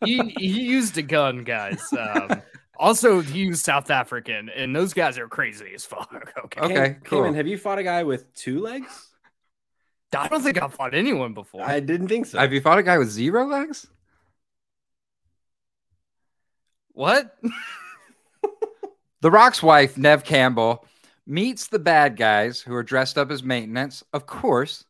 he 0.06 0.20
he 0.38 0.62
used 0.62 0.98
a 0.98 1.02
gun, 1.02 1.44
guys. 1.44 1.84
Um, 1.98 2.42
also, 2.78 3.22
he 3.22 3.40
used 3.40 3.66
South 3.66 3.90
African, 3.90 4.50
and 4.50 4.76
those 4.76 4.94
guys 4.94 5.18
are 5.18 5.28
crazy 5.28 5.72
as 5.74 5.86
fuck. 5.86 6.14
Okay, 6.46 6.62
Okay, 6.62 6.74
Cam- 6.76 7.02
cool. 7.04 7.20
Cayman, 7.24 7.36
have 7.36 7.48
you 7.48 7.58
fought 7.58 7.80
a 7.80 7.84
guy 7.84 8.04
with 8.04 8.32
two 8.36 8.60
legs? 8.62 9.10
I 10.16 10.28
don't 10.30 10.42
think 10.44 10.62
I've 10.62 10.74
fought 10.74 10.94
anyone 10.94 11.34
before. 11.34 11.64
I 11.64 11.80
didn't 11.82 12.08
think 12.08 12.28
so. 12.28 12.38
Have 12.40 12.54
you 12.54 12.62
fought 12.62 12.78
a 12.78 12.84
guy 12.84 12.98
with 12.98 13.10
zero 13.10 13.46
legs? 13.48 13.88
What? 16.96 17.36
The 19.22 19.32
Rock's 19.32 19.64
wife, 19.64 19.98
Nev 19.98 20.24
Campbell, 20.24 20.86
meets 21.26 21.68
the 21.68 21.80
bad 21.80 22.16
guys 22.16 22.62
who 22.62 22.76
are 22.76 22.84
dressed 22.84 23.18
up 23.18 23.32
as 23.32 23.42
maintenance. 23.42 24.04
Of 24.14 24.28
course, 24.28 24.86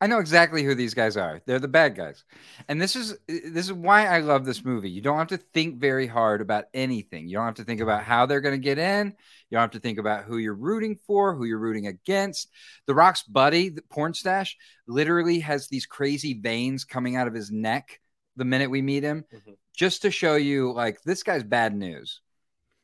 I 0.00 0.06
know 0.06 0.20
exactly 0.20 0.62
who 0.62 0.76
these 0.76 0.94
guys 0.94 1.16
are. 1.16 1.40
They're 1.44 1.58
the 1.58 1.66
bad 1.66 1.96
guys. 1.96 2.22
And 2.68 2.80
this 2.80 2.94
is 2.94 3.16
this 3.26 3.64
is 3.66 3.72
why 3.72 4.06
I 4.06 4.20
love 4.20 4.44
this 4.44 4.64
movie. 4.64 4.90
You 4.90 5.00
don't 5.00 5.18
have 5.18 5.28
to 5.28 5.38
think 5.38 5.80
very 5.80 6.06
hard 6.06 6.40
about 6.40 6.66
anything. 6.72 7.26
You 7.26 7.36
don't 7.36 7.46
have 7.46 7.54
to 7.54 7.64
think 7.64 7.80
about 7.80 8.04
how 8.04 8.26
they're 8.26 8.42
going 8.42 8.54
to 8.54 8.64
get 8.64 8.78
in. 8.78 9.08
You 9.08 9.56
don't 9.56 9.62
have 9.62 9.70
to 9.72 9.80
think 9.80 9.98
about 9.98 10.24
who 10.24 10.36
you're 10.38 10.54
rooting 10.54 10.96
for, 11.06 11.34
who 11.34 11.44
you're 11.44 11.58
rooting 11.58 11.88
against. 11.88 12.50
The 12.86 12.94
Rock's 12.94 13.24
buddy, 13.24 13.70
the 13.70 13.82
porn 13.82 14.14
stash, 14.14 14.56
literally 14.86 15.40
has 15.40 15.66
these 15.66 15.86
crazy 15.86 16.34
veins 16.34 16.84
coming 16.84 17.16
out 17.16 17.26
of 17.26 17.34
his 17.34 17.50
neck 17.50 17.98
the 18.36 18.44
minute 18.44 18.70
we 18.70 18.82
meet 18.82 19.02
him, 19.02 19.24
Mhm. 19.34 19.56
Just 19.76 20.02
to 20.02 20.10
show 20.10 20.36
you 20.36 20.72
like 20.72 21.02
this 21.02 21.22
guy's 21.22 21.42
bad 21.42 21.74
news. 21.74 22.20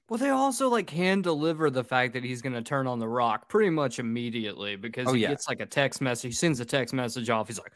Well, 0.08 0.18
they 0.18 0.30
also 0.30 0.68
like 0.68 0.90
hand 0.90 1.22
deliver 1.22 1.70
the 1.70 1.84
fact 1.84 2.14
that 2.14 2.24
he's 2.24 2.42
going 2.42 2.54
to 2.54 2.62
turn 2.62 2.88
on 2.88 2.98
the 2.98 3.08
rock 3.08 3.48
pretty 3.48 3.70
much 3.70 4.00
immediately 4.00 4.74
because 4.76 5.06
Oh, 5.08 5.12
he 5.12 5.22
yeah. 5.22 5.28
gets 5.28 5.48
like 5.48 5.60
a 5.60 5.66
text 5.66 6.00
message. 6.00 6.30
He 6.30 6.34
sends 6.34 6.58
a 6.58 6.64
text 6.64 6.92
message 6.92 7.30
off. 7.30 7.46
He's 7.46 7.58
like, 7.60 7.72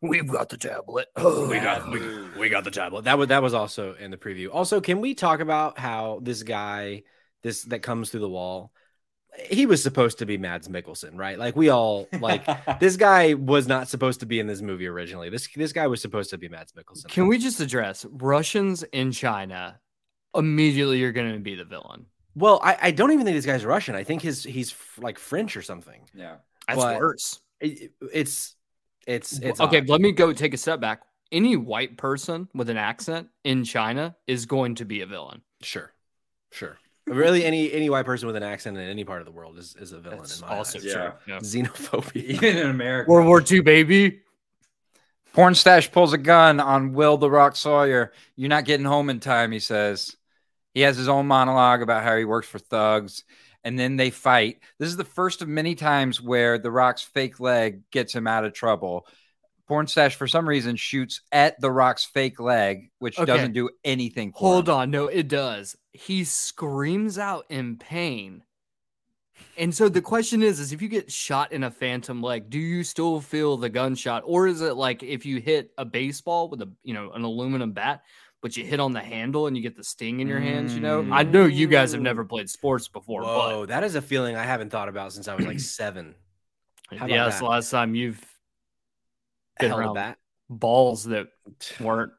"We've 0.00 0.28
got 0.28 0.48
the 0.48 0.56
tablet. 0.56 1.08
Oh, 1.16 1.48
we 1.50 1.56
got 1.58 1.90
we, 1.90 2.00
we 2.38 2.48
got 2.48 2.64
the 2.64 2.70
tablet. 2.70 3.04
That 3.04 3.18
was 3.18 3.28
that 3.28 3.42
was 3.42 3.54
also 3.54 3.94
in 3.94 4.10
the 4.10 4.16
preview. 4.16 4.48
Also, 4.52 4.80
can 4.80 5.00
we 5.00 5.14
talk 5.14 5.40
about 5.40 5.78
how 5.78 6.20
this 6.22 6.42
guy, 6.44 7.02
this 7.42 7.64
that 7.64 7.80
comes 7.80 8.10
through 8.10 8.20
the 8.20 8.28
wall, 8.28 8.72
he 9.48 9.66
was 9.66 9.82
supposed 9.82 10.18
to 10.18 10.26
be 10.26 10.36
Mads 10.38 10.68
Mikkelsen, 10.68 11.16
right? 11.16 11.38
Like 11.38 11.56
we 11.56 11.68
all 11.70 12.08
like 12.20 12.44
this 12.80 12.96
guy 12.96 13.34
was 13.34 13.66
not 13.66 13.88
supposed 13.88 14.20
to 14.20 14.26
be 14.26 14.40
in 14.40 14.46
this 14.46 14.60
movie 14.62 14.86
originally. 14.86 15.30
This 15.30 15.48
this 15.56 15.72
guy 15.72 15.86
was 15.86 16.00
supposed 16.02 16.30
to 16.30 16.38
be 16.38 16.48
Mads 16.48 16.72
Mikkelsen. 16.72 17.08
Can 17.08 17.26
we 17.28 17.38
just 17.38 17.60
address 17.60 18.04
Russians 18.10 18.82
in 18.82 19.12
China? 19.12 19.80
Immediately, 20.34 20.98
you're 20.98 21.12
going 21.12 21.32
to 21.34 21.38
be 21.40 21.54
the 21.54 21.64
villain. 21.64 22.06
Well, 22.34 22.58
I, 22.62 22.78
I 22.82 22.90
don't 22.92 23.12
even 23.12 23.26
think 23.26 23.36
this 23.36 23.44
guy's 23.44 23.64
Russian. 23.66 23.94
I 23.94 24.04
think 24.04 24.22
his 24.22 24.42
he's 24.42 24.70
f- 24.72 24.98
like 25.02 25.18
French 25.18 25.56
or 25.56 25.62
something. 25.62 26.00
Yeah. 26.14 26.36
That's 26.66 26.80
But- 26.80 26.98
worse. 26.98 27.40
It- 27.60 27.92
it's 28.12 28.54
it's 29.06 29.38
it's 29.40 29.60
okay, 29.60 29.78
odd. 29.78 29.88
let 29.88 30.00
me 30.00 30.12
go 30.12 30.32
take 30.32 30.54
a 30.54 30.56
step 30.56 30.80
back. 30.80 31.02
Any 31.30 31.56
white 31.56 31.96
person 31.96 32.48
with 32.54 32.68
an 32.70 32.76
accent 32.76 33.28
in 33.44 33.64
China 33.64 34.16
is 34.26 34.46
going 34.46 34.76
to 34.76 34.84
be 34.84 35.00
a 35.00 35.06
villain. 35.06 35.42
Sure, 35.62 35.92
sure. 36.50 36.76
Really, 37.06 37.44
any 37.44 37.72
any 37.72 37.90
white 37.90 38.06
person 38.06 38.26
with 38.28 38.36
an 38.36 38.42
accent 38.44 38.76
in 38.76 38.84
any 38.88 39.04
part 39.04 39.20
of 39.20 39.26
the 39.26 39.32
world 39.32 39.58
is, 39.58 39.74
is 39.78 39.92
a 39.92 39.98
villain. 39.98 40.18
That's 40.18 40.40
in 40.40 40.46
my 40.46 40.56
also 40.56 40.78
eyes. 40.78 40.82
true. 40.84 40.92
Yeah. 40.92 41.12
Yeah. 41.26 41.38
Xenophobia. 41.38 42.16
Even 42.24 42.56
in 42.58 42.66
America. 42.70 43.10
World 43.10 43.26
War 43.26 43.42
II, 43.48 43.60
baby. 43.60 44.20
Porn 45.32 45.54
stash 45.54 45.90
pulls 45.90 46.12
a 46.12 46.18
gun 46.18 46.60
on 46.60 46.92
Will 46.92 47.16
the 47.16 47.30
Rock 47.30 47.56
Sawyer. 47.56 48.12
You're 48.36 48.50
not 48.50 48.66
getting 48.66 48.84
home 48.86 49.08
in 49.10 49.18
time, 49.18 49.50
he 49.50 49.58
says. 49.58 50.14
He 50.74 50.82
has 50.82 50.96
his 50.96 51.08
own 51.08 51.26
monologue 51.26 51.82
about 51.82 52.02
how 52.04 52.16
he 52.16 52.24
works 52.24 52.46
for 52.46 52.58
thugs. 52.58 53.24
and 53.64 53.78
then 53.78 53.96
they 53.96 54.10
fight. 54.10 54.58
This 54.78 54.88
is 54.88 54.96
the 54.96 55.04
first 55.04 55.40
of 55.40 55.46
many 55.48 55.74
times 55.76 56.20
where 56.20 56.58
The 56.58 56.70
Rock's 56.70 57.02
fake 57.02 57.38
leg 57.40 57.82
gets 57.92 58.12
him 58.14 58.26
out 58.26 58.44
of 58.44 58.52
trouble. 58.52 59.06
Porn 59.68 59.86
stash 59.86 60.16
for 60.16 60.26
some 60.26 60.48
reason 60.48 60.74
shoots 60.76 61.20
at 61.30 61.60
The 61.60 61.70
Rock's 61.70 62.04
fake 62.04 62.40
leg, 62.40 62.90
which 62.98 63.18
Okay. 63.18 63.24
doesn't 63.26 63.52
do 63.52 63.70
anything. 63.84 64.32
For 64.32 64.38
Hold 64.40 64.68
him. 64.68 64.74
on. 64.74 64.90
No, 64.90 65.06
it 65.06 65.28
does. 65.28 65.76
He 65.92 66.24
screams 66.24 67.18
out 67.18 67.46
in 67.48 67.76
pain. 67.76 68.42
And 69.58 69.74
so 69.74 69.88
the 69.88 70.00
question 70.00 70.42
is, 70.42 70.60
is 70.60 70.72
if 70.72 70.80
you 70.80 70.88
get 70.88 71.10
shot 71.10 71.52
in 71.52 71.64
a 71.64 71.70
phantom 71.70 72.22
leg, 72.22 72.48
do 72.48 72.58
you 72.58 72.84
still 72.84 73.20
feel 73.20 73.56
the 73.56 73.68
gunshot? 73.68 74.22
Or 74.24 74.46
is 74.46 74.60
it 74.60 74.76
like 74.76 75.02
if 75.02 75.26
you 75.26 75.40
hit 75.40 75.72
a 75.76 75.84
baseball 75.84 76.48
with 76.48 76.62
a 76.62 76.70
you 76.82 76.94
know 76.94 77.10
an 77.12 77.22
aluminum 77.22 77.72
bat, 77.72 78.02
but 78.40 78.56
you 78.56 78.64
hit 78.64 78.80
on 78.80 78.92
the 78.92 79.00
handle 79.00 79.46
and 79.48 79.56
you 79.56 79.62
get 79.62 79.76
the 79.76 79.84
sting 79.84 80.20
in 80.20 80.28
your 80.28 80.40
hands, 80.40 80.74
you 80.74 80.80
know? 80.80 81.06
I 81.12 81.22
know 81.22 81.44
you 81.46 81.66
guys 81.66 81.92
have 81.92 82.00
never 82.00 82.24
played 82.24 82.48
sports 82.48 82.88
before, 82.88 83.22
Whoa, 83.22 83.66
that 83.66 83.84
is 83.84 83.94
a 83.94 84.02
feeling 84.02 84.36
I 84.36 84.44
haven't 84.44 84.70
thought 84.70 84.88
about 84.88 85.12
since 85.12 85.28
I 85.28 85.34
was 85.34 85.46
like 85.46 85.60
seven. 85.78 86.14
but 86.88 86.98
How 86.98 87.06
yeah, 87.06 87.26
it's 87.26 87.38
the 87.38 87.44
last 87.44 87.70
time 87.70 87.94
you've 87.94 88.24
been 89.60 89.72
around 89.72 89.94
that. 89.94 90.18
balls 90.48 91.04
that 91.04 91.28
weren't 91.80 92.12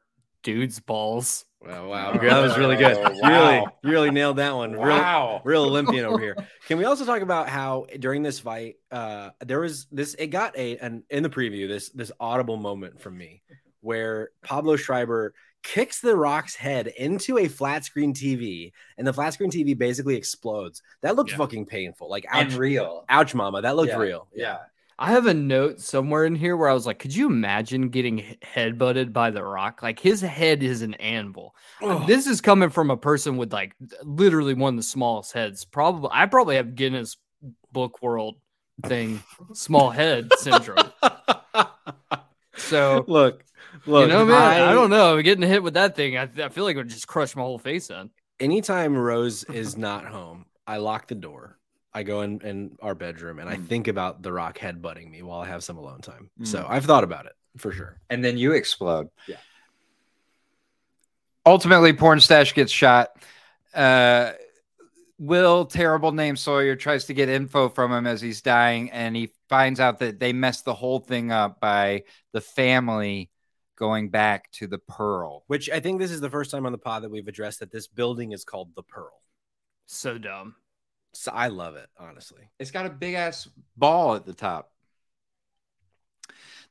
dudes' 0.44 0.78
balls. 0.78 1.44
Wow, 1.60 1.88
wow, 1.88 2.12
that 2.12 2.40
was 2.42 2.56
really 2.58 2.76
good. 2.76 2.94
Oh, 2.98 3.10
You 3.10 3.22
wow. 3.22 3.30
Really, 3.30 3.66
you 3.82 3.90
really 3.90 4.10
nailed 4.20 4.36
that 4.36 4.54
one. 4.54 4.76
Wow. 4.76 5.40
Real, 5.44 5.62
real 5.62 5.64
Olympian 5.70 6.04
over 6.04 6.20
here. 6.20 6.36
Can 6.68 6.76
we 6.78 6.84
also 6.84 7.04
talk 7.06 7.22
about 7.22 7.48
how 7.48 7.86
during 7.98 8.22
this 8.22 8.38
fight, 8.38 8.76
uh, 8.92 9.30
there 9.40 9.60
was 9.60 9.86
this? 9.90 10.12
It 10.14 10.26
got 10.28 10.56
a 10.58 10.76
and 10.76 11.02
in 11.10 11.22
the 11.22 11.30
preview 11.30 11.66
this 11.66 11.88
this 11.88 12.12
audible 12.20 12.58
moment 12.58 13.00
from 13.00 13.16
me 13.16 13.42
where 13.80 14.28
Pablo 14.42 14.76
Schreiber 14.76 15.34
kicks 15.62 16.00
the 16.02 16.14
Rock's 16.14 16.54
head 16.54 16.88
into 16.88 17.38
a 17.38 17.48
flat 17.48 17.86
screen 17.86 18.12
TV, 18.12 18.72
and 18.98 19.06
the 19.06 19.12
flat 19.14 19.32
screen 19.32 19.50
TV 19.50 19.76
basically 19.76 20.16
explodes. 20.16 20.82
That 21.00 21.16
looked 21.16 21.30
Yeah. 21.30 21.38
fucking 21.38 21.64
painful. 21.64 22.10
Like 22.10 22.26
ouch, 22.28 22.54
real. 22.56 23.06
ouch, 23.08 23.34
mama. 23.34 23.62
That 23.62 23.74
looked 23.74 23.88
Yeah, 23.88 23.98
real. 23.98 24.28
Yeah. 24.34 24.58
I 24.98 25.10
have 25.10 25.26
a 25.26 25.34
note 25.34 25.80
somewhere 25.80 26.24
in 26.24 26.34
here 26.36 26.56
where 26.56 26.68
I 26.68 26.72
was 26.74 26.86
like, 26.86 26.98
could 27.00 27.14
you 27.14 27.26
imagine 27.26 27.88
getting 27.88 28.18
he- 28.18 28.38
headbutted 28.54 29.12
by 29.12 29.30
The 29.30 29.42
Rock? 29.42 29.82
Like 29.82 29.98
his 29.98 30.20
head 30.20 30.62
is 30.62 30.82
an 30.82 30.94
anvil. 30.94 31.54
This 32.06 32.26
is 32.26 32.40
coming 32.40 32.70
from 32.70 32.90
a 32.90 32.96
person 32.96 33.36
with 33.36 33.52
like 33.52 33.74
literally 34.04 34.54
one 34.54 34.74
of 34.74 34.76
the 34.78 34.82
smallest 34.84 35.32
heads. 35.32 35.64
Probably, 35.64 36.10
I 36.12 36.26
probably 36.26 36.56
have 36.56 36.74
Guinness 36.76 37.16
Book 37.72 38.02
World 38.02 38.36
thing, 38.86 39.22
small 39.52 39.90
head 39.90 40.30
syndrome. 40.38 40.90
So 42.56 43.04
look, 43.08 43.44
look. 43.86 44.02
you 44.02 44.08
know, 44.14 44.24
man, 44.24 44.36
I, 44.40 44.70
I- 44.70 44.72
don't 44.72 44.90
know. 44.90 45.20
Getting 45.22 45.46
hit 45.48 45.62
with 45.62 45.74
that 45.74 45.96
thing, 45.96 46.16
I, 46.16 46.28
I 46.42 46.48
feel 46.48 46.64
like 46.64 46.74
it 46.76 46.78
would 46.78 46.88
just 46.88 47.08
crush 47.08 47.34
my 47.34 47.42
whole 47.42 47.58
face 47.58 47.90
in. 47.90 48.10
anytime 48.38 48.96
Rose 48.96 49.42
is 49.44 49.76
not 49.76 50.04
home, 50.06 50.46
I 50.66 50.76
lock 50.78 51.08
the 51.08 51.14
door. 51.16 51.58
I 51.94 52.02
go 52.02 52.22
in, 52.22 52.40
in 52.40 52.76
our 52.82 52.94
bedroom 52.94 53.38
and 53.38 53.48
I 53.48 53.56
Mm. 53.56 53.66
think 53.68 53.88
about 53.88 54.20
The 54.22 54.32
Rock 54.32 54.58
headbutting 54.58 55.08
me 55.10 55.22
while 55.22 55.40
I 55.40 55.46
have 55.46 55.62
some 55.62 55.78
alone 55.78 56.00
time. 56.00 56.30
So 56.42 56.58
Mm. 56.62 56.66
I've 56.68 56.84
thought 56.84 57.04
about 57.04 57.26
it 57.26 57.32
for 57.56 57.70
sure. 57.72 58.00
and 58.10 58.24
then 58.24 58.36
you 58.36 58.52
explode. 58.52 59.08
Yeah. 59.28 59.36
Ultimately, 61.46 61.92
porn 61.92 62.20
stash 62.20 62.54
gets 62.54 62.72
shot. 62.72 63.10
Uh, 63.74 64.32
Will, 65.18 65.64
terrible 65.66 66.10
name 66.10 66.36
Sawyer, 66.36 66.74
tries 66.74 67.04
to 67.04 67.14
get 67.14 67.28
info 67.28 67.68
from 67.68 67.92
him 67.92 68.06
as 68.06 68.20
he's 68.20 68.42
dying, 68.42 68.90
and 68.90 69.14
he 69.14 69.30
finds 69.48 69.78
out 69.78 70.00
that 70.00 70.18
they 70.18 70.32
messed 70.32 70.64
the 70.64 70.74
whole 70.74 70.98
thing 70.98 71.30
up 71.30 71.60
by 71.60 72.02
the 72.32 72.40
family 72.40 73.30
going 73.76 74.08
back 74.10 74.50
to 74.52 74.66
the 74.66 74.78
Pearl. 74.78 75.44
Which 75.46 75.68
I 75.70 75.80
think 75.80 76.00
this 76.00 76.10
is 76.10 76.20
the 76.20 76.30
first 76.30 76.50
time 76.50 76.66
on 76.66 76.72
the 76.72 76.78
pod 76.78 77.02
that 77.04 77.10
we've 77.10 77.28
addressed 77.28 77.60
that 77.60 77.70
this 77.70 77.86
building 77.86 78.32
is 78.32 78.44
called 78.44 78.74
the 78.74 78.82
Pearl. 78.82 79.20
So 79.86 80.18
dumb. 80.18 80.56
So 81.14 81.32
I 81.32 81.48
love 81.48 81.76
it, 81.76 81.86
honestly. 81.98 82.50
It's 82.58 82.70
got 82.70 82.86
a 82.86 82.90
big 82.90 83.14
ass 83.14 83.48
ball 83.76 84.14
at 84.16 84.26
the 84.26 84.34
top. 84.34 84.70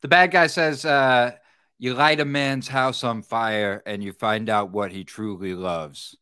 The 0.01 0.07
bad 0.07 0.31
guy 0.31 0.47
says, 0.47 0.85
uh, 0.85 1.31
You 1.79 1.93
light 1.93 2.19
a 2.19 2.25
man's 2.25 2.67
house 2.67 3.03
on 3.03 3.21
fire 3.21 3.81
and 3.85 4.03
you 4.03 4.11
find 4.11 4.49
out 4.49 4.71
what 4.71 4.91
he 4.91 5.03
truly 5.03 5.55
loves. 5.55 6.17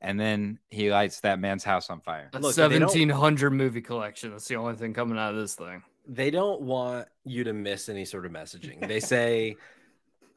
And 0.00 0.18
then 0.18 0.58
he 0.68 0.90
lights 0.90 1.20
that 1.20 1.38
man's 1.38 1.64
house 1.64 1.88
on 1.88 2.00
fire. 2.00 2.28
A 2.32 2.38
Look, 2.40 2.54
they 2.54 2.62
don't- 2.68 2.82
1700 2.82 3.50
movie 3.52 3.80
collection. 3.80 4.32
That's 4.32 4.48
the 4.48 4.56
only 4.56 4.74
thing 4.74 4.92
coming 4.94 5.18
out 5.18 5.32
of 5.32 5.40
this 5.40 5.54
thing. 5.54 5.82
They 6.06 6.30
don't 6.30 6.60
want 6.62 7.06
you 7.24 7.44
to 7.44 7.52
miss 7.52 7.88
any 7.88 8.04
sort 8.04 8.26
of 8.26 8.32
messaging. 8.32 8.86
They 8.86 9.00
say, 9.14 9.56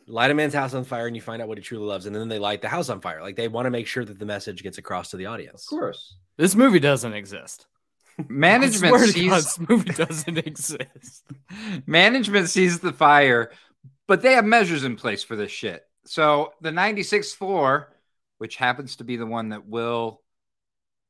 light 0.08 0.32
a 0.32 0.34
man's 0.34 0.54
house 0.54 0.74
on 0.74 0.84
fire 0.84 1.08
and 1.08 1.16
you 1.16 1.22
find 1.22 1.42
out 1.42 1.48
what 1.48 1.58
he 1.58 1.64
truly 1.64 1.86
loves. 1.86 2.06
And 2.06 2.16
then 2.16 2.28
they 2.28 2.40
light 2.40 2.62
the 2.62 2.70
house 2.70 2.90
on 2.90 3.02
fire. 3.02 3.22
Like 3.22 3.36
they 3.36 3.48
want 3.48 3.66
to 3.66 3.72
make 3.72 3.88
sure 3.88 4.06
that 4.06 4.20
the 4.20 4.26
message 4.26 4.64
gets 4.64 4.78
across 4.78 5.12
to 5.12 5.18
the 5.18 5.26
audience. 5.26 5.64
Of 5.64 5.70
course. 5.70 6.16
This 6.38 6.56
movie 6.56 6.80
doesn't 6.80 7.14
exist. 7.14 7.66
I 8.20 8.24
Management 8.30 8.96
swear 8.96 9.08
to 9.08 9.28
God, 9.28 9.44
sees 9.44 9.56
this 9.56 9.70
movie 9.70 9.92
doesn't 9.92 10.38
exist. 10.48 11.24
management 11.86 12.50
sees 12.50 12.80
the 12.80 12.94
fire, 12.94 13.52
but 14.08 14.22
they 14.22 14.34
have 14.34 14.46
measures 14.46 14.84
in 14.84 14.96
place 14.96 15.24
for 15.24 15.36
this 15.36 15.52
shit. 15.52 15.84
So 16.06 16.54
the 16.62 16.72
96th 16.72 17.36
floor, 17.36 17.92
which 18.38 18.58
happens 18.58 18.98
to 18.98 19.04
be 19.04 19.18
the 19.18 19.26
one 19.26 19.50
that 19.50 19.68
Will 19.68 20.22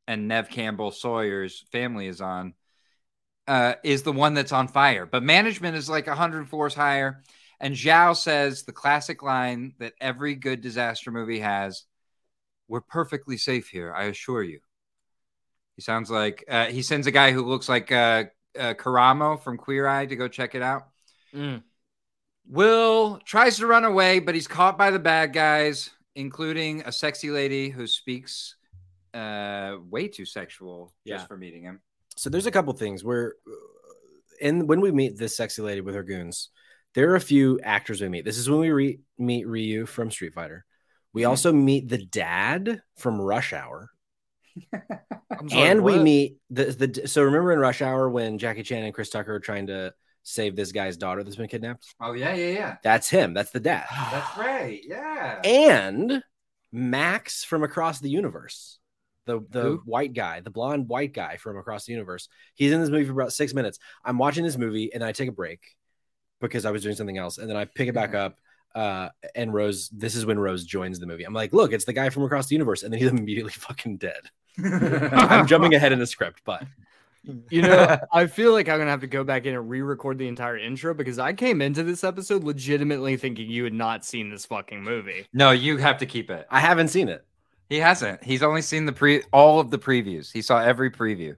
and 0.08 0.27
Nev 0.27 0.49
Campbell 0.49 0.91
Sawyer's 0.91 1.65
family 1.71 2.08
is 2.08 2.21
on, 2.21 2.53
uh, 3.47 3.73
is 3.84 4.03
the 4.03 4.13
one 4.13 4.34
that's 4.34 4.51
on 4.51 4.67
fire. 4.67 5.05
But 5.05 5.23
management 5.23 5.75
is 5.75 5.89
like 5.89 6.08
100 6.08 6.49
floors 6.49 6.73
higher. 6.73 7.23
And 7.59 7.75
Zhao 7.75 8.15
says 8.15 8.63
the 8.63 8.71
classic 8.71 9.23
line 9.23 9.73
that 9.79 9.93
every 10.01 10.35
good 10.35 10.61
disaster 10.61 11.11
movie 11.11 11.39
has 11.39 11.85
We're 12.67 12.81
perfectly 12.81 13.37
safe 13.37 13.69
here, 13.69 13.93
I 13.93 14.05
assure 14.05 14.43
you. 14.43 14.59
He 15.75 15.81
sounds 15.81 16.09
like 16.09 16.43
uh, 16.49 16.65
he 16.67 16.81
sends 16.81 17.05
a 17.07 17.11
guy 17.11 17.31
who 17.31 17.45
looks 17.45 17.67
like 17.67 17.91
uh, 17.91 18.25
uh, 18.57 18.73
Karamo 18.75 19.41
from 19.41 19.57
Queer 19.57 19.87
Eye 19.87 20.05
to 20.05 20.15
go 20.15 20.27
check 20.27 20.55
it 20.55 20.61
out. 20.61 20.87
Mm. 21.33 21.63
Will 22.47 23.19
tries 23.25 23.57
to 23.57 23.67
run 23.67 23.83
away, 23.83 24.19
but 24.19 24.35
he's 24.35 24.47
caught 24.47 24.77
by 24.77 24.91
the 24.91 24.99
bad 24.99 25.33
guys, 25.33 25.89
including 26.15 26.81
a 26.85 26.91
sexy 26.91 27.29
lady 27.29 27.69
who 27.69 27.87
speaks 27.87 28.55
uh, 29.13 29.77
way 29.89 30.07
too 30.07 30.25
sexual 30.25 30.93
just 31.07 31.27
for 31.27 31.37
meeting 31.37 31.63
him. 31.63 31.79
so 32.17 32.29
there's 32.29 32.45
a 32.45 32.51
couple 32.51 32.73
things 32.73 33.03
where 33.03 33.35
in 34.41 34.67
when 34.67 34.81
we 34.81 34.91
meet 34.91 35.17
this 35.17 35.37
sexy 35.37 35.61
lady 35.61 35.81
with 35.81 35.95
her 35.95 36.03
goons 36.03 36.49
there 36.95 37.12
are 37.12 37.15
a 37.15 37.21
few 37.21 37.60
actors 37.62 38.01
we 38.01 38.10
meet 38.10 38.25
this 38.25 38.38
is 38.38 38.49
when 38.49 38.60
we 38.60 38.71
re- 38.71 38.99
meet 39.17 39.47
ryu 39.47 39.86
from 39.86 40.10
street 40.12 40.34
fighter 40.34 40.65
we 41.13 41.21
Mhm. 41.23 41.29
also 41.29 41.53
meet 41.53 41.88
the 41.88 41.97
dad 42.05 42.81
from 42.97 43.19
rush 43.21 43.53
hour 43.53 43.89
sorry, 44.71 45.51
and 45.53 45.84
we 45.84 45.99
meet 45.99 46.38
the, 46.49 46.65
the 46.65 47.08
so 47.08 47.23
remember 47.23 47.51
in 47.51 47.60
rush 47.60 47.81
hour 47.81 48.10
when 48.10 48.38
jackie 48.38 48.63
chan 48.63 48.84
and 48.84 48.93
chris 48.93 49.10
tucker 49.10 49.36
are 49.36 49.39
trying 49.39 49.67
to 49.67 49.93
save 50.23 50.55
this 50.55 50.71
guy's 50.71 50.97
daughter 50.97 51.23
that's 51.23 51.36
been 51.36 51.47
kidnapped 51.47 51.86
Oh 51.99 52.13
yeah, 52.13 52.34
yeah, 52.34 52.49
yeah. 52.49 52.75
that's 52.84 53.10
him 53.10 53.34
that's 53.34 53.51
the 53.51 53.60
dad 53.60 53.86
That's 54.12 54.38
right. 54.38 54.81
Yeah. 54.84 55.41
and 55.43 56.23
max 56.71 57.43
from 57.43 57.63
across 57.63 57.99
the 57.99 58.10
universe 58.10 58.79
the 59.27 59.41
the 59.49 59.62
Who? 59.62 59.81
white 59.86 60.13
guy, 60.13 60.39
the 60.41 60.49
blonde 60.51 60.88
white 60.88 61.12
guy 61.13 61.38
from 61.38 61.58
across 61.58 61.86
the 61.86 61.93
universe. 61.93 62.29
He's 62.53 62.71
in 62.71 62.79
this 62.79 62.91
movie 62.91 63.05
for 63.05 63.12
about 63.12 63.34
six 63.34 63.55
minutes. 63.55 63.79
I'm 64.03 64.19
watching 64.19 64.43
this 64.43 64.55
movie 64.58 64.93
and 64.93 65.03
I 65.03 65.13
take 65.13 65.29
a 65.29 65.31
break 65.31 65.62
because 66.49 66.65
I 66.65 66.71
was 66.71 66.84
doing 66.84 66.95
something 66.95 67.17
else, 67.17 67.38
and 67.38 67.49
then 67.49 67.58
I 67.58 67.65
pick 67.65 67.88
it 67.88 67.93
back 67.93 68.13
up. 68.15 68.39
Uh, 68.73 69.10
and 69.36 69.53
Rose, 69.53 69.89
this 69.89 70.15
is 70.15 70.25
when 70.25 70.38
Rose 70.38 70.65
joins 70.65 70.99
the 70.99 71.05
movie. 71.05 71.23
I'm 71.23 71.34
like, 71.34 71.53
look, 71.53 71.71
it's 71.71 71.86
the 71.86 71.93
guy 71.93 72.10
from 72.10 72.23
across 72.23 72.47
the 72.47 72.55
universe, 72.55 72.84
and 72.84 72.91
then 72.91 72.99
he's 72.99 73.10
immediately 73.19 73.53
fucking 73.53 73.97
dead. 73.97 74.21
I'm 74.63 75.47
jumping 75.47 75.73
ahead 75.75 75.91
in 75.91 75.99
the 75.99 76.08
script, 76.08 76.41
but 76.45 76.63
You 77.49 77.62
know, 77.63 77.97
I 78.12 78.27
feel 78.27 78.53
like 78.53 78.69
I'm 78.69 78.77
gonna 78.77 78.91
have 78.91 79.01
to 79.01 79.08
go 79.08 79.23
back 79.23 79.45
in 79.45 79.55
and 79.55 79.69
re-record 79.69 80.17
the 80.17 80.27
entire 80.27 80.58
intro 80.58 80.93
because 80.93 81.17
I 81.17 81.34
came 81.34 81.62
into 81.62 81.84
this 81.84 82.03
episode 82.03 82.43
legitimately 82.43 83.17
thinking 83.17 83.49
you 83.49 83.63
had 83.63 83.73
not 83.73 84.05
seen 84.05 84.29
this 84.29 84.45
fucking 84.45 84.84
movie. 84.84 85.27
No, 85.34 85.51
you 85.51 85.77
have 85.77 85.97
to 85.99 86.05
keep 86.05 86.29
it. 86.29 86.45
I 86.51 86.60
haven't 86.60 86.89
seen 86.89 87.10
it. 87.10 87.25
He 87.69 87.77
hasn't. 87.79 88.23
He's 88.23 88.43
only 88.43 88.62
seen 88.62 88.86
the 88.86 88.93
pre 88.93 89.23
all 89.31 89.60
of 89.60 89.71
the 89.71 89.79
previews. 89.79 90.31
He 90.31 90.41
saw 90.41 90.60
every 90.62 90.91
preview. 90.91 91.36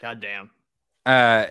God 0.00 0.20
damn. 0.20 0.50
Uh, 1.04 1.46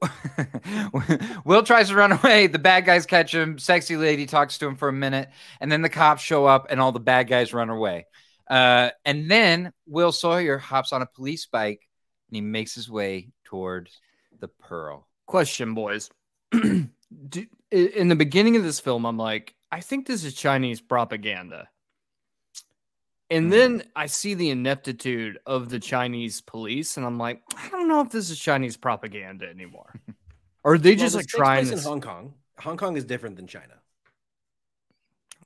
Will 1.44 1.62
tries 1.62 1.88
to 1.88 1.94
run 1.94 2.12
away. 2.12 2.46
The 2.46 2.58
bad 2.58 2.84
guys 2.84 3.06
catch 3.06 3.34
him. 3.34 3.58
Sexy 3.58 3.96
lady 3.96 4.26
talks 4.26 4.58
to 4.58 4.66
him 4.66 4.76
for 4.76 4.88
a 4.88 4.92
minute, 4.92 5.28
and 5.60 5.70
then 5.70 5.82
the 5.82 5.88
cops 5.88 6.22
show 6.22 6.46
up, 6.46 6.66
and 6.70 6.80
all 6.80 6.92
the 6.92 7.00
bad 7.00 7.28
guys 7.28 7.52
run 7.52 7.70
away. 7.70 8.06
Uh, 8.48 8.90
and 9.04 9.30
then 9.30 9.72
Will 9.86 10.12
Sawyer 10.12 10.58
hops 10.58 10.92
on 10.92 11.02
a 11.02 11.06
police 11.06 11.46
bike, 11.46 11.86
and 12.28 12.36
he 12.36 12.40
makes 12.40 12.74
his 12.74 12.90
way 12.90 13.28
toward 13.44 13.90
the 14.40 14.48
Pearl. 14.48 15.06
Question, 15.26 15.74
boys. 15.74 16.10
Do, 16.52 17.46
in 17.70 18.08
the 18.08 18.16
beginning 18.16 18.56
of 18.56 18.62
this 18.62 18.80
film, 18.80 19.04
I'm 19.04 19.16
like, 19.16 19.54
I 19.70 19.80
think 19.80 20.06
this 20.06 20.24
is 20.24 20.34
Chinese 20.34 20.80
propaganda. 20.80 21.68
And 23.30 23.44
Hmm. 23.46 23.50
then 23.50 23.82
I 23.94 24.06
see 24.06 24.34
the 24.34 24.50
ineptitude 24.50 25.38
of 25.46 25.68
the 25.68 25.78
Chinese 25.78 26.40
police, 26.40 26.96
and 26.96 27.06
I'm 27.06 27.18
like, 27.18 27.42
I 27.56 27.68
don't 27.68 27.88
know 27.88 28.00
if 28.00 28.10
this 28.10 28.28
is 28.30 28.38
Chinese 28.38 28.76
propaganda 28.76 29.48
anymore. 29.48 29.94
Or 30.62 30.74
are 30.74 30.78
they 30.78 30.90
Well, 30.90 30.98
just 30.98 31.14
like 31.14 31.24
takes 31.24 31.34
trying 31.36 31.64
place 31.66 31.80
to 31.82 31.86
in 31.86 31.90
Hong 31.90 32.00
Kong. 32.02 32.34
Hong 32.58 32.76
Kong 32.76 32.94
is 32.98 33.04
different 33.06 33.36
than 33.36 33.46
China, 33.46 33.80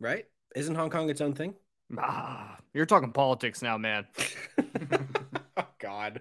right? 0.01 0.27
Isn't 0.57 0.75
Hong 0.75 0.91
Kong 0.91 1.09
its 1.09 1.21
own 1.21 1.35
thing? 1.35 1.55
Ah, 1.97 2.59
you're 2.73 2.85
talking 2.85 3.13
politics 3.13 3.63
now, 3.63 3.79
man. 3.79 4.07
oh 5.57 5.67
God. 5.79 6.21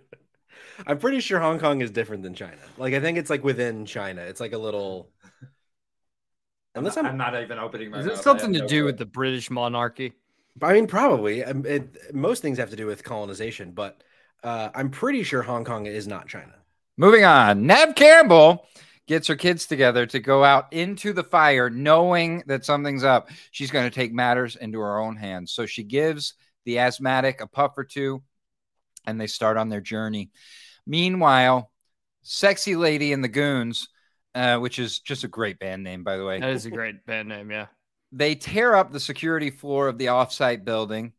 I'm 0.85 0.99
pretty 0.99 1.21
sure 1.21 1.39
Hong 1.39 1.57
Kong 1.57 1.81
is 1.81 1.89
different 1.89 2.21
than 2.21 2.35
China. 2.35 2.59
Like 2.77 2.93
I 2.93 2.99
think 2.99 3.17
it's 3.17 3.31
like 3.31 3.43
within 3.43 3.87
China. 3.87 4.21
It's 4.21 4.39
like 4.39 4.53
a 4.53 4.57
little. 4.59 5.09
Unless 6.75 6.97
I'm, 6.97 7.07
I'm 7.07 7.17
not 7.17 7.39
even 7.41 7.57
opening 7.57 7.89
my 7.89 7.97
mouth. 7.97 8.11
Is 8.11 8.19
it 8.19 8.23
something 8.23 8.53
to 8.53 8.59
no 8.59 8.67
do 8.67 8.79
clue. 8.81 8.85
with 8.85 8.97
the 8.97 9.05
British 9.07 9.49
monarchy? 9.49 10.13
I 10.61 10.73
mean, 10.73 10.87
probably. 10.87 11.43
Um, 11.43 11.65
It, 11.65 12.13
most 12.13 12.41
things 12.41 12.57
have 12.57 12.69
to 12.69 12.75
do 12.75 12.85
with 12.85 13.03
colonization, 13.03 13.71
but 13.71 14.03
uh, 14.43 14.69
I'm 14.75 14.89
pretty 14.89 15.23
sure 15.23 15.41
Hong 15.41 15.65
Kong 15.65 15.85
is 15.85 16.07
not 16.07 16.27
China. 16.27 16.53
Moving 16.97 17.25
on. 17.25 17.65
Nev 17.65 17.95
Campbell 17.95 18.67
gets 19.07 19.27
her 19.27 19.35
kids 19.35 19.65
together 19.65 20.05
to 20.05 20.19
go 20.19 20.43
out 20.43 20.71
into 20.71 21.11
the 21.11 21.23
fire, 21.23 21.69
knowing 21.69 22.43
that 22.47 22.65
something's 22.65 23.03
up. 23.03 23.29
She's 23.51 23.71
going 23.71 23.85
to 23.89 23.93
take 23.93 24.13
matters 24.13 24.55
into 24.55 24.79
her 24.79 24.99
own 24.99 25.15
hands. 25.15 25.51
So 25.51 25.65
she 25.65 25.83
gives 25.83 26.35
the 26.65 26.79
asthmatic 26.79 27.41
a 27.41 27.47
puff 27.47 27.73
or 27.77 27.83
two, 27.83 28.23
and 29.05 29.19
they 29.19 29.27
start 29.27 29.57
on 29.57 29.69
their 29.69 29.81
journey. 29.81 30.31
Meanwhile, 30.85 31.71
Sexy 32.21 32.75
Lady 32.75 33.11
and 33.11 33.23
the 33.23 33.27
Goons, 33.27 33.89
uh, 34.35 34.57
which 34.59 34.79
is 34.79 34.99
just 34.99 35.23
a 35.23 35.27
great 35.27 35.59
band 35.59 35.83
name, 35.83 36.03
by 36.03 36.17
the 36.17 36.25
way, 36.25 36.39
That 36.39 36.51
is 36.51 36.65
a 36.65 36.71
great 36.71 37.05
band 37.05 37.27
name, 37.29 37.51
yeah. 37.51 37.67
They 38.13 38.35
tear 38.35 38.75
up 38.75 38.91
the 38.91 38.99
security 38.99 39.49
floor 39.49 39.87
of 39.87 39.97
the 39.97 40.05
offsite 40.05 40.63
building, 40.63 41.13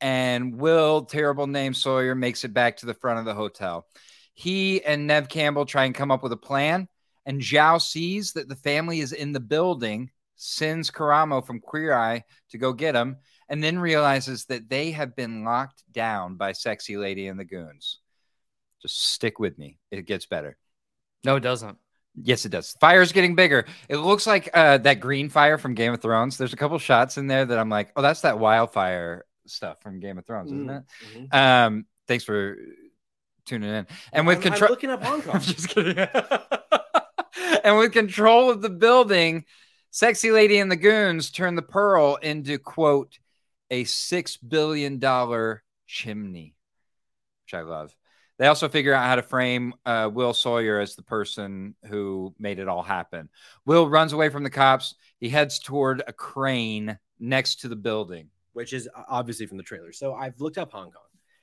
and 0.00 0.58
Will, 0.58 1.04
terrible 1.04 1.46
name 1.46 1.74
Sawyer, 1.74 2.14
makes 2.14 2.44
it 2.44 2.54
back 2.54 2.76
to 2.78 2.86
the 2.86 2.94
front 2.94 3.18
of 3.18 3.24
the 3.24 3.34
hotel. 3.34 3.86
He 4.32 4.84
and 4.84 5.06
Nev 5.06 5.28
Campbell 5.28 5.66
try 5.66 5.84
and 5.84 5.94
come 5.94 6.10
up 6.10 6.22
with 6.22 6.32
a 6.32 6.36
plan, 6.36 6.88
and 7.24 7.40
Zhao 7.40 7.80
sees 7.80 8.32
that 8.34 8.48
the 8.48 8.56
family 8.56 9.00
is 9.00 9.12
in 9.12 9.32
the 9.32 9.40
building, 9.40 10.10
sends 10.36 10.90
Karamo 10.90 11.44
from 11.44 11.60
Queer 11.60 11.94
Eye 11.94 12.24
to 12.50 12.58
go 12.58 12.72
get 12.72 12.94
him, 12.94 13.16
and 13.48 13.62
then 13.62 13.78
realizes 13.78 14.44
that 14.44 14.68
they 14.68 14.92
have 14.92 15.16
been 15.16 15.42
locked 15.42 15.82
down 15.90 16.36
by 16.36 16.52
Sexy 16.52 16.96
Lady 16.96 17.26
and 17.26 17.40
the 17.40 17.44
Goons. 17.44 17.98
Just 18.82 19.02
stick 19.02 19.40
with 19.40 19.58
me; 19.58 19.78
it 19.90 20.06
gets 20.06 20.26
better. 20.26 20.56
No, 21.24 21.36
it 21.36 21.40
doesn't. 21.40 21.78
Yes, 22.20 22.46
it 22.46 22.48
does. 22.50 22.74
Fire's 22.80 23.12
getting 23.12 23.34
bigger. 23.34 23.66
It 23.88 23.98
looks 23.98 24.26
like 24.26 24.48
uh, 24.54 24.78
that 24.78 25.00
green 25.00 25.28
fire 25.28 25.58
from 25.58 25.74
Game 25.74 25.92
of 25.92 26.00
Thrones. 26.00 26.38
There's 26.38 26.52
a 26.52 26.56
couple 26.56 26.78
shots 26.78 27.18
in 27.18 27.26
there 27.26 27.44
that 27.44 27.58
I'm 27.58 27.68
like, 27.68 27.92
oh, 27.94 28.02
that's 28.02 28.22
that 28.22 28.38
wildfire 28.38 29.24
stuff 29.46 29.80
from 29.82 30.00
Game 30.00 30.18
of 30.18 30.26
Thrones, 30.26 30.50
isn't 30.50 30.70
it? 30.70 31.34
Um, 31.34 31.86
thanks 32.08 32.24
for 32.24 32.56
tuning 33.44 33.70
in. 33.70 33.86
And 34.12 34.26
with 34.26 34.42
control, 34.42 34.70
looking 34.70 34.90
up 34.90 35.02
Hong 35.04 35.22
Kong. 35.22 35.40
Just 35.40 35.68
kidding. 35.68 35.98
and 37.64 37.78
with 37.78 37.92
control 37.92 38.50
of 38.50 38.62
the 38.62 38.70
building, 38.70 39.44
sexy 39.90 40.30
lady 40.30 40.58
and 40.58 40.70
the 40.70 40.76
goons 40.76 41.30
turn 41.30 41.54
the 41.54 41.62
pearl 41.62 42.16
into 42.16 42.58
quote 42.58 43.18
a 43.70 43.84
six 43.84 44.36
billion 44.36 44.98
dollar 44.98 45.62
chimney, 45.86 46.54
which 47.44 47.54
I 47.54 47.62
love. 47.62 47.94
They 48.38 48.46
also 48.48 48.68
figure 48.68 48.92
out 48.92 49.06
how 49.06 49.16
to 49.16 49.22
frame 49.22 49.72
uh, 49.86 50.10
Will 50.12 50.34
Sawyer 50.34 50.78
as 50.78 50.94
the 50.94 51.02
person 51.02 51.74
who 51.86 52.34
made 52.38 52.58
it 52.58 52.68
all 52.68 52.82
happen. 52.82 53.28
Will 53.64 53.88
runs 53.88 54.12
away 54.12 54.28
from 54.28 54.42
the 54.44 54.50
cops. 54.50 54.94
He 55.18 55.28
heads 55.28 55.58
toward 55.58 56.02
a 56.06 56.12
crane 56.12 56.98
next 57.18 57.60
to 57.60 57.68
the 57.68 57.76
building. 57.76 58.28
which 58.52 58.72
is 58.72 58.88
obviously 59.08 59.46
from 59.46 59.56
the 59.56 59.62
trailer. 59.62 59.92
So 59.92 60.14
I've 60.14 60.38
looked 60.40 60.58
up 60.58 60.72
Hong 60.72 60.90
Kong. 60.90 61.02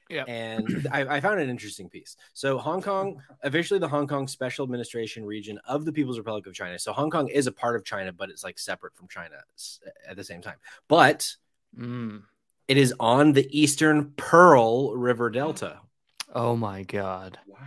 Yeah. 0.09 0.23
And 0.27 0.87
I, 0.91 1.01
I 1.15 1.21
found 1.21 1.39
an 1.39 1.49
interesting 1.49 1.89
piece. 1.89 2.15
So 2.33 2.57
Hong 2.59 2.81
Kong, 2.81 3.19
officially 3.41 3.79
the 3.79 3.87
Hong 3.87 4.05
Kong 4.05 4.27
Special 4.27 4.63
Administration 4.63 5.25
region 5.25 5.59
of 5.65 5.85
the 5.85 5.91
People's 5.93 6.17
Republic 6.19 6.45
of 6.45 6.53
China. 6.53 6.77
So 6.77 6.91
Hong 6.93 7.09
Kong 7.09 7.29
is 7.29 7.47
a 7.47 7.51
part 7.51 7.75
of 7.75 7.83
China, 7.85 8.11
but 8.13 8.29
it's 8.29 8.43
like 8.43 8.59
separate 8.59 8.95
from 8.95 9.07
China 9.07 9.35
at 10.07 10.15
the 10.15 10.23
same 10.23 10.41
time. 10.41 10.57
But 10.87 11.35
Mm. 11.79 12.21
it 12.67 12.77
is 12.77 12.93
on 12.99 13.33
the 13.33 13.47
eastern 13.49 14.11
Pearl 14.15 14.95
River 14.95 15.31
Delta. 15.31 15.79
Oh 16.33 16.55
my 16.55 16.83
god. 16.83 17.37
Wow. 17.47 17.59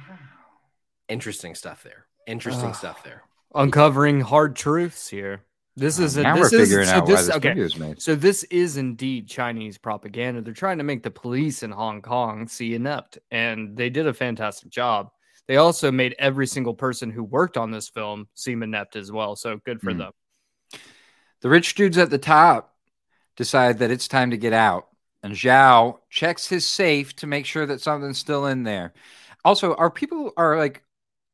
Interesting 1.09 1.55
stuff 1.55 1.83
there. 1.83 2.07
Interesting 2.27 2.71
Ugh. 2.71 2.75
stuff 2.75 3.05
there. 3.05 3.23
Uncovering 3.55 4.21
hard 4.21 4.57
truths 4.57 5.09
here. 5.09 5.43
This 5.77 5.99
is 5.99 6.17
a, 6.17 6.23
now 6.23 6.37
this 6.37 6.53
we're 6.53 6.61
is, 6.61 6.69
figuring 6.69 6.87
so 6.89 6.95
out 6.95 7.05
why 7.05 7.13
this, 7.13 7.27
this 7.27 7.37
okay. 7.37 7.49
movie 7.51 7.61
was 7.63 7.79
made. 7.79 8.03
So 8.03 8.15
this 8.15 8.45
is 8.45 8.77
indeed 8.79 9.29
Chinese 9.29 9.77
propaganda. 9.79 10.41
They're 10.41 10.55
trying 10.55 10.79
to 10.79 10.85
make 10.85 11.03
the 11.03 11.11
police 11.11 11.63
in 11.63 11.71
Hong 11.71 12.01
Kong 12.01 12.49
see 12.49 12.75
inept, 12.75 13.19
and 13.31 13.77
they 13.77 13.91
did 13.91 14.07
a 14.07 14.15
fantastic 14.15 14.71
job. 14.71 15.11
They 15.47 15.59
also 15.59 15.93
made 15.93 16.17
every 16.19 16.47
single 16.47 16.75
person 16.75 17.11
who 17.11 17.23
worked 17.23 17.57
on 17.57 17.71
this 17.71 17.89
film 17.89 18.27
seem 18.35 18.63
inept 18.63 18.97
as 18.97 19.13
well. 19.13 19.37
So 19.37 19.61
good 19.65 19.81
for 19.81 19.93
Hmm. 19.93 19.99
them. 19.99 20.13
The 21.43 21.51
rich 21.51 21.75
dudes 21.75 21.99
at 21.99 22.11
the 22.11 22.19
top 22.19 22.75
decide 23.37 23.79
that 23.79 23.91
it's 23.91 24.09
time 24.09 24.31
to 24.31 24.39
get 24.39 24.55
out, 24.55 24.89
and 25.23 25.35
Zhao 25.35 25.99
checks 26.11 26.47
his 26.47 26.67
safe 26.67 27.15
to 27.17 27.27
make 27.27 27.47
sure 27.47 27.67
that 27.67 27.81
something's 27.81 28.19
still 28.19 28.47
in 28.47 28.63
there. 28.63 28.93
Also, 29.45 29.75
are 29.75 29.91
people 29.91 30.33
are 30.37 30.57
like 30.59 30.83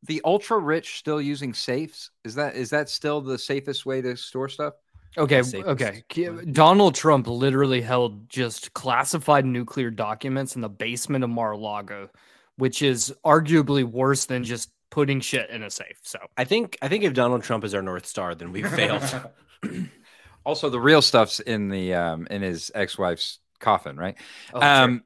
the 0.05 0.21
ultra 0.25 0.59
rich 0.59 0.99
still 0.99 1.21
using 1.21 1.55
safes? 1.55 2.11
Is 2.25 2.35
that 2.37 2.57
is 2.57 2.71
that 2.71 2.89
still 2.89 3.21
the 3.21 3.39
safest 3.39 3.87
way 3.87 4.01
to 4.03 4.17
store 4.17 4.49
stuff? 4.49 4.75
Okay, 5.17 5.43
okay. 5.43 6.03
Donald 6.53 6.95
Trump 6.95 7.27
literally 7.27 7.83
held 7.83 8.31
just 8.31 8.73
classified 8.73 9.45
nuclear 9.45 9.91
documents 9.91 10.57
in 10.57 10.63
the 10.63 10.71
basement 10.71 11.23
of 11.23 11.29
Mar-a-Lago, 11.29 12.09
which 12.57 12.81
is 12.81 13.15
arguably 13.25 13.85
worse 13.85 14.25
than 14.25 14.43
just 14.43 14.71
putting 14.91 15.21
shit 15.21 15.51
in 15.51 15.63
a 15.63 15.71
safe. 15.71 15.99
So 16.03 16.19
I 16.37 16.45
think 16.45 16.79
I 16.81 16.89
think 16.89 17.05
if 17.05 17.13
Donald 17.13 17.43
Trump 17.43 17.65
is 17.65 17.75
our 17.75 17.83
North 17.83 18.07
Star, 18.07 18.35
then 18.35 18.53
we've 18.53 18.69
failed. 18.75 19.03
Also, 20.45 20.71
the 20.71 20.81
real 20.81 21.03
stuff's 21.03 21.41
in 21.41 21.69
the 21.69 21.95
um 21.95 22.27
in 22.31 22.43
his 22.43 22.71
ex-wife's 22.75 23.39
coffin, 23.63 23.97
right? 23.97 24.17
Oh, 24.53 24.61
true. 24.61 24.69
um 24.69 25.03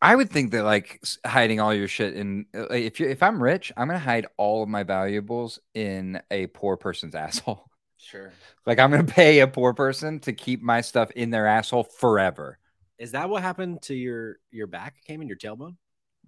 I 0.00 0.14
would 0.14 0.30
think 0.30 0.52
that 0.52 0.62
like 0.62 1.02
hiding 1.26 1.60
all 1.60 1.74
your 1.74 1.88
shit 1.88 2.14
in 2.14 2.46
uh, 2.54 2.68
if 2.72 3.00
you 3.00 3.08
if 3.08 3.22
I'm 3.22 3.42
rich, 3.42 3.72
I'm 3.76 3.88
gonna 3.88 3.98
hide 3.98 4.26
all 4.36 4.62
of 4.62 4.68
my 4.68 4.84
valuables 4.84 5.58
in 5.74 6.20
a 6.30 6.46
poor 6.48 6.76
person's 6.76 7.14
asshole. 7.26 7.68
sure. 7.96 8.32
Like 8.64 8.78
I'm 8.78 8.90
gonna 8.90 9.04
pay 9.04 9.40
a 9.40 9.48
poor 9.48 9.74
person 9.74 10.20
to 10.20 10.32
keep 10.32 10.62
my 10.62 10.80
stuff 10.82 11.10
in 11.12 11.30
their 11.30 11.46
asshole 11.46 11.84
forever. 11.84 12.58
Is 12.98 13.12
that 13.12 13.28
what 13.28 13.42
happened 13.42 13.82
to 13.82 13.94
your 13.94 14.36
your 14.50 14.66
back? 14.66 14.96
Cayman 15.06 15.28
your 15.28 15.36
tailbone? 15.36 15.76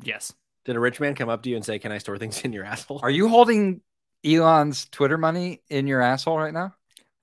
yes. 0.03 0.33
Did 0.66 0.77
a 0.77 0.81
rich 0.81 1.01
man 1.01 1.14
come 1.14 1.31
up 1.31 1.42
to 1.44 1.49
you 1.51 1.57
and 1.57 1.64
say, 1.64 1.79
"Can 1.79 1.90
I 1.90 1.99
store 1.99 2.18
things 2.18 2.42
in 2.44 2.53
your 2.53 2.64
asshole?" 2.73 3.01
Are 3.03 3.11
you 3.11 3.29
holding 3.29 3.81
Elon's 4.25 4.87
Twitter 4.90 5.16
money 5.16 5.62
in 5.70 5.87
your 5.87 6.03
asshole 6.03 6.38
right 6.38 6.53
now? 6.53 6.75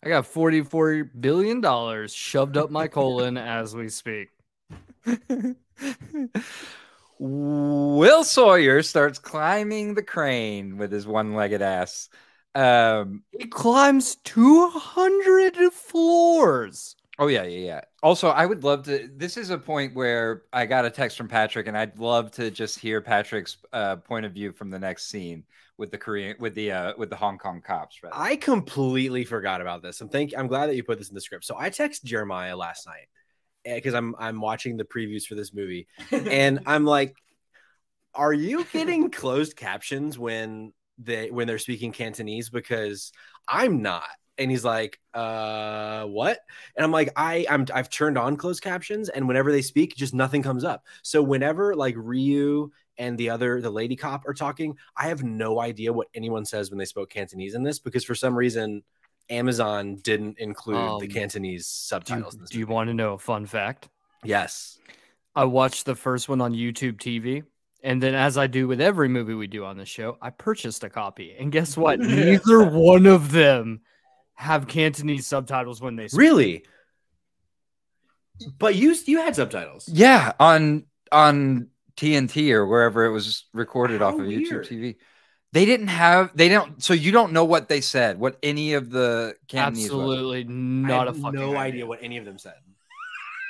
I 0.03 0.09
got 0.09 0.27
forty-four 0.27 1.05
billion 1.05 1.61
dollars 1.61 2.13
shoved 2.13 2.55
up 2.55 2.69
my 2.69 2.87
colon 2.87 3.37
as 3.37 3.75
we 3.75 3.89
speak. 3.89 4.29
Will 7.19 8.23
Sawyer 8.23 8.83
starts 8.83 9.17
climbing 9.17 9.95
the 9.95 10.03
crane 10.03 10.77
with 10.77 10.91
his 10.91 11.07
one-legged 11.07 11.61
ass. 11.61 12.09
Um, 12.53 13.23
It 13.33 13.51
climbs 13.51 14.15
two 14.17 14.69
hundred 14.69 15.55
floors. 15.73 16.95
Oh 17.19 17.27
yeah, 17.27 17.43
yeah, 17.43 17.65
yeah. 17.65 17.81
Also, 18.03 18.29
I 18.29 18.45
would 18.45 18.63
love 18.63 18.83
to. 18.83 19.09
This 19.15 19.37
is 19.37 19.49
a 19.49 19.57
point 19.57 19.95
where 19.95 20.43
I 20.53 20.67
got 20.67 20.85
a 20.85 20.91
text 20.91 21.17
from 21.17 21.27
Patrick, 21.27 21.65
and 21.65 21.75
I'd 21.75 21.97
love 21.97 22.29
to 22.33 22.51
just 22.51 22.77
hear 22.77 23.01
Patrick's 23.01 23.57
uh, 23.73 23.95
point 23.95 24.27
of 24.27 24.33
view 24.33 24.51
from 24.51 24.69
the 24.69 24.77
next 24.77 25.09
scene 25.09 25.43
with 25.77 25.91
the 25.91 25.97
Korean, 25.97 26.35
with 26.39 26.55
the 26.55 26.71
uh, 26.71 26.93
with 26.97 27.09
the 27.09 27.15
Hong 27.15 27.37
Kong 27.37 27.61
cops. 27.61 28.01
Rather. 28.03 28.15
I 28.15 28.35
completely 28.35 29.23
forgot 29.25 29.61
about 29.61 29.81
this. 29.81 30.01
I'm 30.01 30.09
thank 30.09 30.33
I'm 30.37 30.47
glad 30.47 30.67
that 30.67 30.75
you 30.75 30.83
put 30.83 30.97
this 30.97 31.09
in 31.09 31.15
the 31.15 31.21
script. 31.21 31.45
So 31.45 31.55
I 31.57 31.69
text 31.69 32.03
Jeremiah 32.03 32.57
last 32.57 32.87
night 32.87 33.07
because 33.63 33.93
I'm 33.93 34.15
I'm 34.17 34.41
watching 34.41 34.77
the 34.77 34.85
previews 34.85 35.25
for 35.25 35.35
this 35.35 35.53
movie, 35.53 35.87
and 36.11 36.61
I'm 36.65 36.85
like, 36.85 37.15
"Are 38.13 38.33
you 38.33 38.65
getting 38.65 39.11
closed 39.11 39.55
captions 39.55 40.17
when 40.17 40.73
they 40.97 41.29
when 41.29 41.47
they're 41.47 41.59
speaking 41.59 41.91
Cantonese? 41.91 42.49
Because 42.49 43.11
I'm 43.47 43.81
not." 43.81 44.09
And 44.39 44.51
he's 44.51 44.65
like, 44.65 44.99
"Uh, 45.13 46.05
what?" 46.05 46.39
And 46.75 46.83
I'm 46.83 46.91
like, 46.91 47.11
"I 47.15 47.45
I'm 47.49 47.65
I've 47.73 47.89
turned 47.89 48.17
on 48.17 48.37
closed 48.37 48.63
captions, 48.63 49.09
and 49.09 49.27
whenever 49.27 49.51
they 49.51 49.61
speak, 49.61 49.95
just 49.95 50.13
nothing 50.13 50.43
comes 50.43 50.63
up. 50.63 50.85
So 51.03 51.21
whenever 51.21 51.75
like 51.75 51.95
Ryu 51.97 52.71
and 52.97 53.17
the 53.17 53.29
other 53.29 53.61
the 53.61 53.69
lady 53.69 53.95
cop 53.95 54.27
are 54.27 54.33
talking, 54.33 54.75
I 54.95 55.07
have 55.07 55.23
no 55.23 55.59
idea 55.59 55.91
what 55.93 56.07
anyone 56.13 56.45
says 56.45 56.69
when 56.71 56.77
they 56.77 56.85
spoke 56.85 57.09
Cantonese 57.09 57.53
in 57.55 57.63
this 57.63 57.79
because 57.79 58.03
for 58.05 58.15
some 58.15 58.35
reason." 58.35 58.83
Amazon 59.29 59.95
didn't 60.03 60.39
include 60.39 60.77
the 61.01 61.07
Um, 61.07 61.07
Cantonese 61.09 61.63
Do 61.67 61.69
subtitles. 61.89 62.35
in 62.35 62.39
this 62.39 62.49
do 62.49 62.59
you 62.59 62.65
want 62.65 62.87
to 62.87 62.93
know 62.93 63.11
a 63.15 63.17
fun 63.17 63.45
fact? 63.45 63.89
Yes. 64.23 64.79
I 65.35 65.43
watched 65.43 65.85
the 65.85 65.95
first 65.95 66.29
one 66.29 66.39
on 66.39 66.53
YouTube 66.53 66.93
TV. 66.97 67.43
And 67.83 68.01
then, 68.01 68.15
as 68.15 68.37
I 68.37 68.47
do 68.47 68.69
with 68.69 68.79
every 68.79 69.09
movie 69.09 69.33
we 69.33 69.47
do 69.47 69.65
on 69.65 69.75
the 69.75 69.83
show, 69.85 70.17
I 70.21 70.29
purchased 70.29 70.85
a 70.85 70.89
copy. 70.89 71.35
And 71.37 71.51
guess 71.51 71.75
what? 71.75 71.99
Neither 72.25 72.63
one 72.63 73.05
of 73.05 73.33
them 73.33 73.81
have 74.35 74.69
Cantonese 74.69 75.27
subtitles 75.27 75.81
when 75.81 75.97
they 75.97 76.07
speak. 76.07 76.19
Really? 76.21 76.63
But 78.59 78.75
you 78.75 78.95
you 79.05 79.17
had 79.17 79.35
subtitles. 79.35 79.89
yeah, 79.89 80.31
on 80.39 80.85
on 81.11 81.67
TNT 81.97 82.51
or 82.51 82.65
wherever 82.65 83.05
it 83.05 83.11
was 83.11 83.45
recorded 83.53 83.99
How 84.01 84.07
off 84.09 84.13
of 84.15 84.21
YouTube. 84.21 84.67
TV. 84.67 84.95
They 85.53 85.65
didn't 85.65 85.87
have. 85.87 86.31
They 86.35 86.49
don't. 86.49 86.81
So 86.83 86.93
you 86.93 87.11
don't 87.11 87.33
know 87.33 87.45
what 87.45 87.67
they 87.69 87.81
said. 87.81 88.19
What 88.19 88.37
any 88.43 88.73
of 88.73 88.89
the 88.89 89.35
Cantonese 89.47 89.91
was. 89.91 89.99
Absolutely 90.01 90.41
I 90.41 90.43
not 90.47 91.07
a 91.07 91.13
fucking 91.13 91.39
no 91.39 91.49
idea. 91.49 91.59
idea 91.59 91.85
what 91.85 91.99
any 92.03 92.17
of 92.17 92.25
them 92.25 92.37
said. 92.37 92.55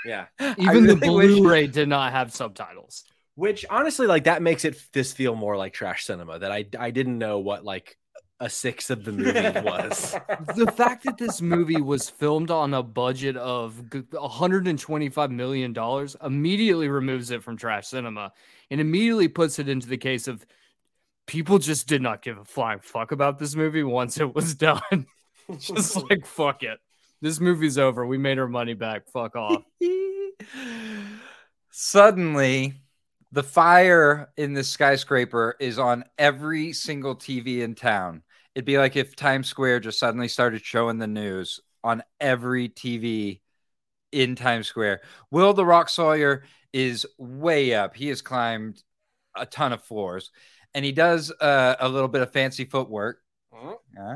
Yeah. 0.06 0.26
Even 0.58 0.86
the 0.86 0.96
really 0.96 1.16
wish- 1.16 1.40
Blu-ray 1.40 1.68
did 1.68 1.90
not 1.90 2.12
have 2.14 2.34
subtitles. 2.34 3.04
Which 3.36 3.66
honestly, 3.70 4.08
like 4.08 4.24
that 4.24 4.42
makes 4.42 4.66
it 4.66 4.82
this 4.94 5.14
feel 5.14 5.36
more 5.36 5.58
like 5.58 5.74
trash 5.74 6.06
cinema. 6.06 6.40
That 6.40 6.52
I 6.52 6.66
I 6.80 6.90
didn't 6.92 7.20
know 7.20 7.40
what 7.40 7.64
like 7.64 7.96
a 8.40 8.50
sixth 8.50 8.92
of 8.92 9.04
the 9.04 9.12
movie 9.12 9.62
was. 9.62 10.16
the 10.56 10.72
fact 10.72 11.04
that 11.04 11.18
this 11.18 11.42
movie 11.42 11.82
was 11.82 12.10
filmed 12.10 12.52
on 12.52 12.74
a 12.74 12.84
budget 12.84 13.36
of 13.36 13.82
125 14.12 15.32
million 15.32 15.74
dollars 15.74 16.16
immediately 16.24 16.88
removes 16.88 17.32
it 17.32 17.44
from 17.44 17.58
trash 17.58 17.88
cinema 17.88 18.32
and 18.70 18.80
immediately 18.80 19.28
puts 19.28 19.60
it 19.60 19.68
into 19.68 19.88
the 19.88 19.98
case 19.98 20.28
of 20.28 20.46
people 21.26 21.60
just 21.60 21.88
did 21.88 22.02
not 22.02 22.22
give 22.22 22.38
a 22.38 22.46
flying 22.46 22.80
fuck 22.80 23.12
about 23.12 23.40
this 23.40 23.56
movie 23.56 23.84
once 23.84 24.20
it 24.20 24.34
was 24.34 24.56
done. 24.56 25.08
just 25.60 25.96
like 26.10 26.26
fuck 26.26 26.64
it. 26.64 26.80
This 27.22 27.40
movie's 27.40 27.78
over. 27.78 28.06
We 28.06 28.18
made 28.18 28.38
our 28.38 28.48
money 28.48 28.76
back. 28.76 29.08
Fuck 29.08 29.36
off. 29.36 29.64
Suddenly, 31.72 32.76
the 33.32 33.44
fire 33.44 34.30
in 34.38 34.54
the 34.54 34.64
skyscraper 34.64 35.56
is 35.60 35.80
on 35.80 36.04
every 36.18 36.74
single 36.74 37.16
TV 37.16 37.62
in 37.62 37.76
town. 37.76 38.24
It'd 38.58 38.66
be 38.66 38.80
like 38.80 38.96
if 38.96 39.16
Times 39.16 39.48
Square 39.48 39.82
just 39.82 40.00
suddenly 40.00 40.28
started 40.28 40.66
showing 40.66 40.98
the 40.98 41.06
news 41.06 41.60
on 41.84 42.02
every 42.20 42.70
TV 42.70 43.40
in 44.12 44.36
Times 44.36 44.66
Square. 44.66 45.02
Will 45.30 45.54
the 45.54 45.64
Rock 45.64 45.90
Sawyer 45.90 46.44
is 46.74 47.06
way 47.20 47.76
up. 47.76 47.96
He 47.96 48.08
has 48.08 48.24
climbed 48.24 48.82
a 49.36 49.46
ton 49.46 49.74
of 49.74 49.84
floors 49.84 50.32
and 50.74 50.84
he 50.84 50.92
does 50.92 51.32
uh, 51.40 51.76
a 51.80 51.88
little 51.88 52.08
bit 52.08 52.24
of 52.24 52.34
fancy 52.34 52.66
footwork. 52.66 53.20
Uh, 53.96 54.16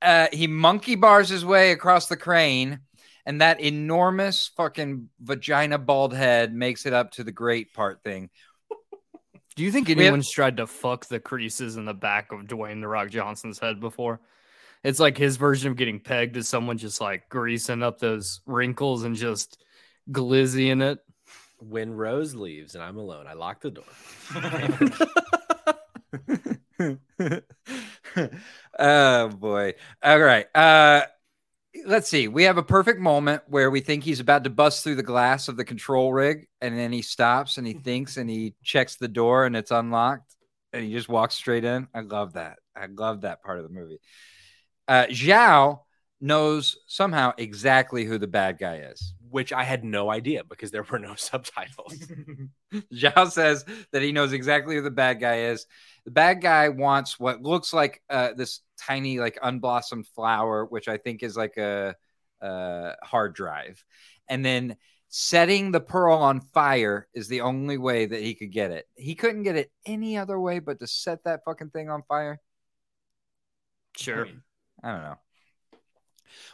uh, 0.00 0.28
he 0.32 0.46
monkey 0.46 0.94
bars 0.94 1.28
his 1.28 1.44
way 1.44 1.72
across 1.72 2.08
the 2.08 2.16
crane, 2.16 2.80
and 3.26 3.42
that 3.42 3.60
enormous 3.60 4.50
fucking 4.56 5.10
vagina 5.20 5.76
bald 5.76 6.14
head 6.14 6.54
makes 6.54 6.86
it 6.86 6.94
up 6.94 7.10
to 7.10 7.22
the 7.22 7.32
great 7.32 7.74
part 7.74 8.02
thing. 8.02 8.30
Do 9.58 9.64
you 9.64 9.72
think 9.72 9.88
have- 9.88 9.98
anyone's 9.98 10.30
tried 10.30 10.58
to 10.58 10.68
fuck 10.68 11.06
the 11.06 11.18
creases 11.18 11.76
in 11.76 11.84
the 11.84 11.92
back 11.92 12.30
of 12.30 12.42
Dwayne 12.42 12.80
the 12.80 12.86
Rock 12.86 13.10
Johnson's 13.10 13.58
head 13.58 13.80
before? 13.80 14.20
It's 14.84 15.00
like 15.00 15.18
his 15.18 15.36
version 15.36 15.68
of 15.72 15.76
getting 15.76 15.98
pegged 15.98 16.36
is 16.36 16.48
someone 16.48 16.78
just 16.78 17.00
like 17.00 17.28
greasing 17.28 17.82
up 17.82 17.98
those 17.98 18.40
wrinkles 18.46 19.02
and 19.02 19.16
just 19.16 19.60
glizzying 20.12 20.80
it. 20.80 21.00
when 21.58 21.92
Rose 21.92 22.36
leaves 22.36 22.76
and 22.76 22.84
I'm 22.84 22.98
alone, 22.98 23.26
I 23.26 23.32
lock 23.32 23.60
the 23.60 23.72
door. 23.72 23.84
oh 28.78 29.28
boy. 29.28 29.74
All 30.04 30.20
right. 30.20 30.46
Uh 30.54 31.02
let's 31.86 32.08
see. 32.08 32.28
We 32.28 32.44
have 32.44 32.58
a 32.58 32.62
perfect 32.62 33.00
moment 33.00 33.42
where 33.46 33.70
we 33.70 33.80
think 33.80 34.04
he's 34.04 34.20
about 34.20 34.44
to 34.44 34.50
bust 34.50 34.82
through 34.82 34.96
the 34.96 35.02
glass 35.02 35.48
of 35.48 35.56
the 35.56 35.64
control 35.64 36.12
rig, 36.12 36.48
and 36.60 36.78
then 36.78 36.92
he 36.92 37.02
stops 37.02 37.58
and 37.58 37.66
he 37.66 37.72
thinks 37.84 38.16
and 38.16 38.28
he 38.28 38.54
checks 38.62 38.96
the 38.96 39.08
door 39.08 39.46
and 39.46 39.56
it's 39.56 39.70
unlocked 39.70 40.34
and 40.72 40.84
he 40.84 40.92
just 40.92 41.08
walks 41.08 41.34
straight 41.34 41.64
in. 41.64 41.88
I 41.94 42.00
love 42.00 42.34
that. 42.34 42.58
I 42.76 42.86
love 42.86 43.22
that 43.22 43.42
part 43.42 43.58
of 43.58 43.64
the 43.64 43.70
movie. 43.70 44.00
Uh 44.86 45.06
Zhao 45.06 45.80
knows 46.20 46.76
somehow 46.86 47.32
exactly 47.36 48.04
who 48.04 48.18
the 48.18 48.26
bad 48.26 48.58
guy 48.58 48.76
is. 48.90 49.14
Which 49.30 49.52
I 49.52 49.64
had 49.64 49.84
no 49.84 50.10
idea 50.10 50.44
because 50.44 50.70
there 50.70 50.82
were 50.82 50.98
no 50.98 51.14
subtitles. 51.16 51.94
Zhao 52.92 53.30
says 53.30 53.64
that 53.92 54.02
he 54.02 54.12
knows 54.12 54.32
exactly 54.32 54.76
who 54.76 54.82
the 54.82 54.90
bad 54.90 55.20
guy 55.20 55.40
is. 55.40 55.66
The 56.04 56.10
bad 56.10 56.40
guy 56.40 56.68
wants 56.68 57.18
what 57.18 57.42
looks 57.42 57.72
like 57.72 58.02
uh, 58.08 58.30
this 58.36 58.60
tiny, 58.78 59.18
like 59.18 59.38
unblossomed 59.42 60.06
flower, 60.14 60.64
which 60.64 60.88
I 60.88 60.96
think 60.96 61.22
is 61.22 61.36
like 61.36 61.56
a, 61.56 61.94
a 62.40 62.92
hard 63.02 63.34
drive. 63.34 63.84
And 64.28 64.44
then 64.44 64.76
setting 65.08 65.72
the 65.72 65.80
pearl 65.80 66.18
on 66.18 66.40
fire 66.40 67.08
is 67.14 67.28
the 67.28 67.40
only 67.40 67.78
way 67.78 68.06
that 68.06 68.20
he 68.20 68.34
could 68.34 68.52
get 68.52 68.70
it. 68.70 68.86
He 68.94 69.14
couldn't 69.14 69.42
get 69.42 69.56
it 69.56 69.70
any 69.86 70.18
other 70.18 70.38
way 70.38 70.58
but 70.58 70.80
to 70.80 70.86
set 70.86 71.24
that 71.24 71.44
fucking 71.44 71.70
thing 71.70 71.88
on 71.88 72.02
fire. 72.02 72.40
Sure. 73.96 74.28
I 74.82 74.92
don't 74.92 75.02
know. 75.02 75.18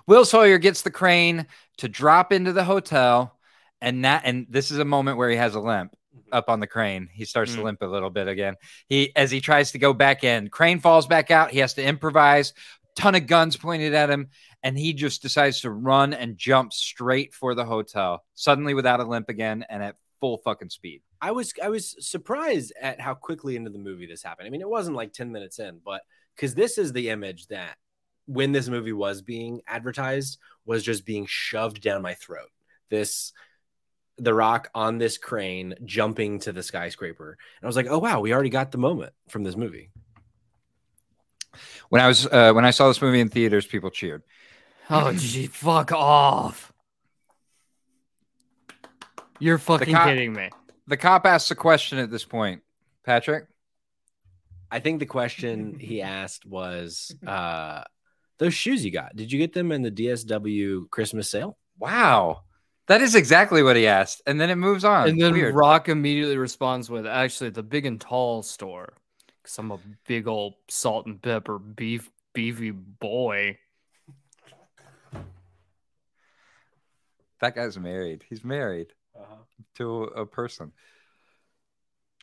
Will 0.07 0.24
Sawyer 0.24 0.59
gets 0.59 0.83
the 0.83 0.90
crane 0.90 1.46
to 1.79 1.88
drop 1.88 2.33
into 2.33 2.53
the 2.53 2.64
hotel, 2.64 3.37
and 3.81 4.05
that 4.05 4.22
and 4.24 4.46
this 4.48 4.70
is 4.70 4.79
a 4.79 4.85
moment 4.85 5.18
where 5.18 5.29
he 5.29 5.37
has 5.37 5.55
a 5.55 5.61
limp 5.61 5.94
up 6.32 6.48
on 6.48 6.60
the 6.60 6.66
crane. 6.66 7.08
He 7.12 7.24
starts 7.24 7.54
to 7.54 7.60
Mm. 7.60 7.64
limp 7.64 7.82
a 7.82 7.87
little 7.87 8.10
bit 8.10 8.28
again. 8.28 8.56
He 8.88 9.14
as 9.16 9.30
he 9.30 9.40
tries 9.40 9.72
to 9.72 9.78
go 9.78 9.92
back 9.92 10.24
in, 10.24 10.48
crane 10.48 10.80
falls 10.80 11.06
back 11.06 11.30
out. 11.30 11.50
He 11.50 11.58
has 11.58 11.74
to 11.74 11.84
improvise. 11.84 12.52
Ton 12.96 13.14
of 13.16 13.26
guns 13.26 13.56
pointed 13.56 13.92
at 13.94 14.08
him, 14.08 14.28
and 14.62 14.78
he 14.78 14.92
just 14.92 15.20
decides 15.20 15.60
to 15.62 15.70
run 15.70 16.12
and 16.14 16.37
jump 16.37 16.72
straight 16.72 17.34
for 17.34 17.54
the 17.54 17.64
hotel. 17.64 18.24
Suddenly, 18.34 18.74
without 18.74 19.00
a 19.00 19.04
limp 19.04 19.28
again, 19.28 19.64
and 19.68 19.82
at 19.82 19.96
full 20.20 20.38
fucking 20.38 20.70
speed. 20.70 21.02
I 21.20 21.32
was 21.32 21.52
I 21.62 21.68
was 21.70 21.96
surprised 22.06 22.72
at 22.80 23.00
how 23.00 23.14
quickly 23.14 23.56
into 23.56 23.70
the 23.70 23.78
movie 23.78 24.06
this 24.06 24.22
happened. 24.22 24.46
I 24.46 24.50
mean, 24.50 24.60
it 24.60 24.68
wasn't 24.68 24.96
like 24.96 25.12
10 25.12 25.32
minutes 25.32 25.58
in, 25.58 25.80
but 25.84 26.02
because 26.37 26.54
this 26.54 26.78
is 26.78 26.92
the 26.92 27.08
image 27.10 27.46
that 27.48 27.76
when 28.26 28.52
this 28.52 28.68
movie 28.68 28.92
was 28.92 29.22
being 29.22 29.60
advertised 29.66 30.38
was 30.64 30.82
just 30.82 31.04
being 31.04 31.26
shoved 31.26 31.82
down 31.82 32.00
my 32.00 32.14
throat. 32.14 32.48
This 32.90 33.32
the 34.18 34.35
rock 34.35 34.68
on 34.74 34.98
this 34.98 35.18
crane 35.18 35.74
jumping 35.85 36.38
to 36.40 36.53
the 36.53 36.62
skyscraper. 36.62 37.31
And 37.31 37.64
I 37.64 37.66
was 37.66 37.77
like, 37.77 37.87
oh 37.88 37.98
wow, 37.98 38.20
we 38.20 38.33
already 38.33 38.50
got 38.50 38.72
the 38.72 38.79
moment 38.79 39.12
from 39.29 39.44
this 39.44 39.57
movie. 39.57 39.90
When 41.88 42.00
I 42.00 42.09
was 42.09 42.27
uh, 42.27 42.53
when 42.53 42.64
I 42.64 42.70
saw 42.70 42.88
this 42.88 43.00
movie 43.00 43.20
in 43.20 43.29
theaters, 43.29 43.66
people 43.66 43.90
cheered. 43.90 44.22
Oh, 44.90 45.12
gee, 45.12 45.46
fuck 45.46 45.92
off. 45.92 46.72
You're 49.38 49.59
fucking 49.59 49.94
co- 49.94 50.05
kidding 50.05 50.33
me. 50.33 50.50
The 50.87 50.96
cop 50.96 51.27
asks 51.27 51.50
a 51.50 51.55
question 51.55 51.98
at 51.98 52.11
this 52.11 52.24
point. 52.24 52.62
Patrick, 53.05 53.46
I 54.70 54.81
think 54.81 55.00
the 55.00 55.07
question 55.07 55.79
he 55.79 56.03
asked 56.03 56.46
was 56.46 57.14
uh 57.27 57.85
those 58.38 58.55
shoes 58.55 58.85
you 58.85 58.90
got, 58.90 59.14
did 59.14 59.31
you 59.31 59.38
get 59.38 59.53
them 59.53 59.70
in 59.70 59.83
the 59.83 59.90
DSW 59.90 60.90
Christmas 60.90 61.31
sale? 61.31 61.57
Wow. 61.79 62.42
That 62.87 63.01
is 63.01 63.14
exactly 63.14 63.62
what 63.62 63.77
he 63.77 63.87
asked. 63.87 64.20
And 64.27 64.38
then 64.40 64.51
it 64.51 64.57
moves 64.57 64.85
on. 64.85 65.09
and 65.09 65.20
then 65.20 65.33
Weird. 65.33 65.55
Rock 65.55 65.88
immediately 65.88 66.37
responds 66.37 66.90
with, 66.90 67.07
"Actually, 67.07 67.51
the 67.51 67.62
big 67.62 67.87
and 67.87 67.99
tall 68.01 68.42
store, 68.42 68.92
because 69.42 69.57
I'm 69.59 69.70
a 69.70 69.79
big 70.07 70.29
old 70.29 70.55
salt 70.68 71.07
and 71.07 71.20
pepper 71.20 71.59
beef 71.59 72.11
beefy 72.35 72.70
boy." 72.73 73.59
that 77.40 77.55
guy's 77.55 77.79
married. 77.79 78.25
He's 78.29 78.44
married 78.44 78.92
to 79.77 80.05
a 80.05 80.25
person. 80.27 80.73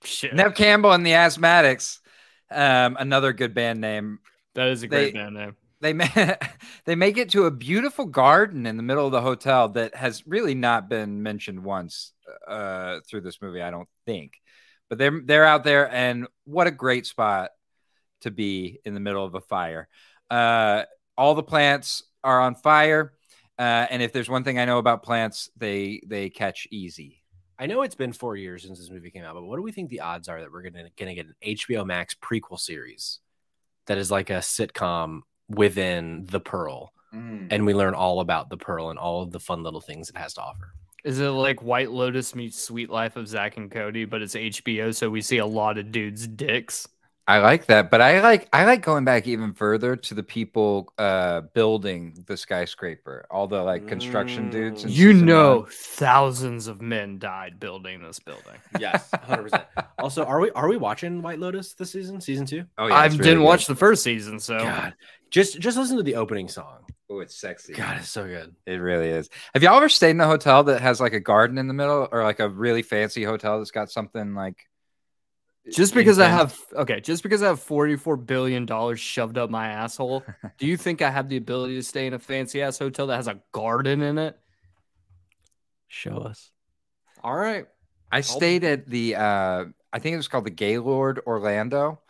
Shit, 0.03 0.33
Neve 0.33 0.55
Campbell 0.55 0.93
and 0.93 1.05
the 1.05 1.11
Asthmatics. 1.11 1.99
Um, 2.49 2.97
another 2.99 3.33
good 3.33 3.53
band 3.53 3.81
name. 3.81 4.19
that 4.55 4.67
is 4.69 4.83
a 4.83 4.87
great 4.87 5.13
they- 5.13 5.19
band 5.19 5.35
name. 5.35 5.55
They 5.81 5.93
they 6.85 6.95
make 6.95 7.17
it 7.17 7.31
to 7.31 7.45
a 7.45 7.51
beautiful 7.51 8.05
garden 8.05 8.65
in 8.65 8.77
the 8.77 8.83
middle 8.83 9.05
of 9.05 9.11
the 9.11 9.21
hotel 9.21 9.69
that 9.69 9.95
has 9.95 10.25
really 10.27 10.55
not 10.55 10.87
been 10.89 11.23
mentioned 11.23 11.63
once 11.63 12.13
uh, 12.47 12.99
through 13.07 13.21
this 13.21 13.41
movie, 13.41 13.61
I 13.61 13.71
don't 13.71 13.89
think. 14.05 14.33
But 14.89 14.97
they're 14.97 15.21
they're 15.23 15.45
out 15.45 15.63
there, 15.63 15.91
and 15.91 16.27
what 16.45 16.67
a 16.67 16.71
great 16.71 17.05
spot 17.05 17.51
to 18.21 18.31
be 18.31 18.79
in 18.85 18.93
the 18.93 18.99
middle 18.99 19.25
of 19.25 19.35
a 19.35 19.41
fire. 19.41 19.87
Uh, 20.29 20.83
all 21.17 21.33
the 21.33 21.43
plants 21.43 22.03
are 22.23 22.39
on 22.39 22.55
fire, 22.55 23.13
uh, 23.57 23.87
and 23.89 24.01
if 24.01 24.13
there's 24.13 24.29
one 24.29 24.43
thing 24.43 24.59
I 24.59 24.65
know 24.65 24.77
about 24.77 25.03
plants, 25.03 25.49
they 25.57 26.01
they 26.05 26.29
catch 26.29 26.67
easy. 26.71 27.23
I 27.57 27.67
know 27.67 27.83
it's 27.83 27.95
been 27.95 28.13
four 28.13 28.35
years 28.35 28.63
since 28.63 28.79
this 28.79 28.89
movie 28.89 29.11
came 29.11 29.23
out, 29.23 29.35
but 29.35 29.43
what 29.43 29.55
do 29.55 29.61
we 29.61 29.71
think 29.71 29.89
the 29.89 30.01
odds 30.01 30.27
are 30.27 30.41
that 30.41 30.51
we're 30.51 30.63
gonna 30.63 30.89
gonna 30.97 31.15
get 31.15 31.27
an 31.27 31.35
HBO 31.43 31.85
Max 31.85 32.15
prequel 32.15 32.59
series 32.59 33.19
that 33.87 33.97
is 33.97 34.11
like 34.11 34.29
a 34.29 34.39
sitcom 34.39 35.21
within 35.55 36.25
the 36.29 36.39
Pearl, 36.39 36.93
mm. 37.13 37.47
and 37.49 37.65
we 37.65 37.73
learn 37.73 37.93
all 37.93 38.19
about 38.19 38.49
the 38.49 38.57
Pearl 38.57 38.89
and 38.89 38.99
all 38.99 39.21
of 39.21 39.31
the 39.31 39.39
fun 39.39 39.63
little 39.63 39.81
things 39.81 40.09
it 40.09 40.17
has 40.17 40.33
to 40.35 40.41
offer? 40.41 40.73
Is 41.03 41.19
it 41.19 41.29
like 41.29 41.63
White 41.63 41.91
Lotus 41.91 42.35
meets 42.35 42.61
Suite 42.61 42.89
Life 42.89 43.15
of 43.15 43.27
Zack 43.27 43.57
and 43.57 43.71
Cody, 43.71 44.05
but 44.05 44.21
it's 44.21 44.35
HBO, 44.35 44.93
so 44.93 45.09
we 45.09 45.21
see 45.21 45.37
a 45.37 45.45
lot 45.45 45.77
of 45.77 45.91
dudes' 45.91 46.27
dicks. 46.27 46.87
I 47.27 47.37
like 47.37 47.67
that, 47.67 47.91
but 47.91 48.01
I 48.01 48.21
like 48.21 48.49
I 48.51 48.65
like 48.65 48.81
going 48.81 49.05
back 49.05 49.27
even 49.27 49.53
further 49.53 49.95
to 49.95 50.13
the 50.13 50.23
people 50.23 50.91
uh 50.97 51.41
building 51.53 52.23
the 52.25 52.35
skyscraper, 52.35 53.25
all 53.29 53.47
the 53.47 53.61
like 53.61 53.87
construction 53.87 54.49
dudes. 54.49 54.83
You 54.85 55.13
know, 55.13 55.59
one. 55.59 55.69
thousands 55.69 56.67
of 56.67 56.81
men 56.81 57.19
died 57.19 57.59
building 57.59 58.01
this 58.01 58.19
building. 58.19 58.55
Yes, 58.79 59.09
hundred 59.23 59.43
percent. 59.43 59.65
Also, 59.99 60.25
are 60.25 60.39
we 60.39 60.49
are 60.51 60.67
we 60.67 60.77
watching 60.77 61.21
White 61.21 61.39
Lotus 61.39 61.73
this 61.73 61.91
season, 61.91 62.19
season 62.19 62.45
two? 62.45 62.65
Oh 62.77 62.87
yeah, 62.87 62.95
I 62.95 63.05
it's 63.05 63.15
didn't 63.15 63.39
good. 63.39 63.45
watch 63.45 63.67
the 63.67 63.75
first 63.75 64.03
season, 64.03 64.39
so 64.39 64.57
God, 64.57 64.95
just 65.29 65.59
just 65.59 65.77
listen 65.77 65.97
to 65.97 66.03
the 66.03 66.15
opening 66.15 66.47
song. 66.47 66.85
Oh, 67.09 67.19
it's 67.19 67.35
sexy. 67.35 67.73
God, 67.73 67.97
it's 67.97 68.09
so 68.09 68.25
good. 68.25 68.55
It 68.65 68.77
really 68.77 69.09
is. 69.09 69.29
Have 69.53 69.61
y'all 69.61 69.77
ever 69.77 69.89
stayed 69.89 70.11
in 70.11 70.21
a 70.21 70.27
hotel 70.27 70.63
that 70.63 70.81
has 70.81 70.99
like 70.99 71.13
a 71.13 71.19
garden 71.19 71.57
in 71.57 71.67
the 71.67 71.73
middle, 71.73 72.07
or 72.11 72.23
like 72.23 72.39
a 72.39 72.49
really 72.49 72.81
fancy 72.81 73.23
hotel 73.23 73.59
that's 73.59 73.71
got 73.71 73.91
something 73.91 74.33
like? 74.33 74.57
Just 75.69 75.93
because 75.93 76.19
I 76.19 76.27
have 76.27 76.57
okay, 76.73 76.99
just 77.01 77.23
because 77.23 77.43
I 77.43 77.47
have 77.47 77.59
forty-four 77.59 78.17
billion 78.17 78.65
dollars 78.65 78.99
shoved 78.99 79.37
up 79.37 79.49
my 79.49 79.67
asshole, 79.67 80.23
do 80.57 80.65
you 80.65 80.77
think 80.77 81.01
I 81.01 81.09
have 81.11 81.29
the 81.29 81.37
ability 81.37 81.75
to 81.75 81.83
stay 81.83 82.07
in 82.07 82.13
a 82.13 82.19
fancy 82.19 82.61
ass 82.61 82.79
hotel 82.79 83.07
that 83.07 83.17
has 83.17 83.27
a 83.27 83.39
garden 83.51 84.01
in 84.01 84.17
it? 84.17 84.37
Show 85.87 86.17
us. 86.19 86.51
All 87.23 87.35
right, 87.35 87.67
I 88.11 88.21
stayed 88.21 88.63
at 88.63 88.87
the 88.87 89.15
uh 89.15 89.65
I 89.93 89.99
think 89.99 90.13
it 90.13 90.17
was 90.17 90.27
called 90.27 90.45
the 90.45 90.51
Gaylord 90.51 91.21
Orlando 91.27 92.01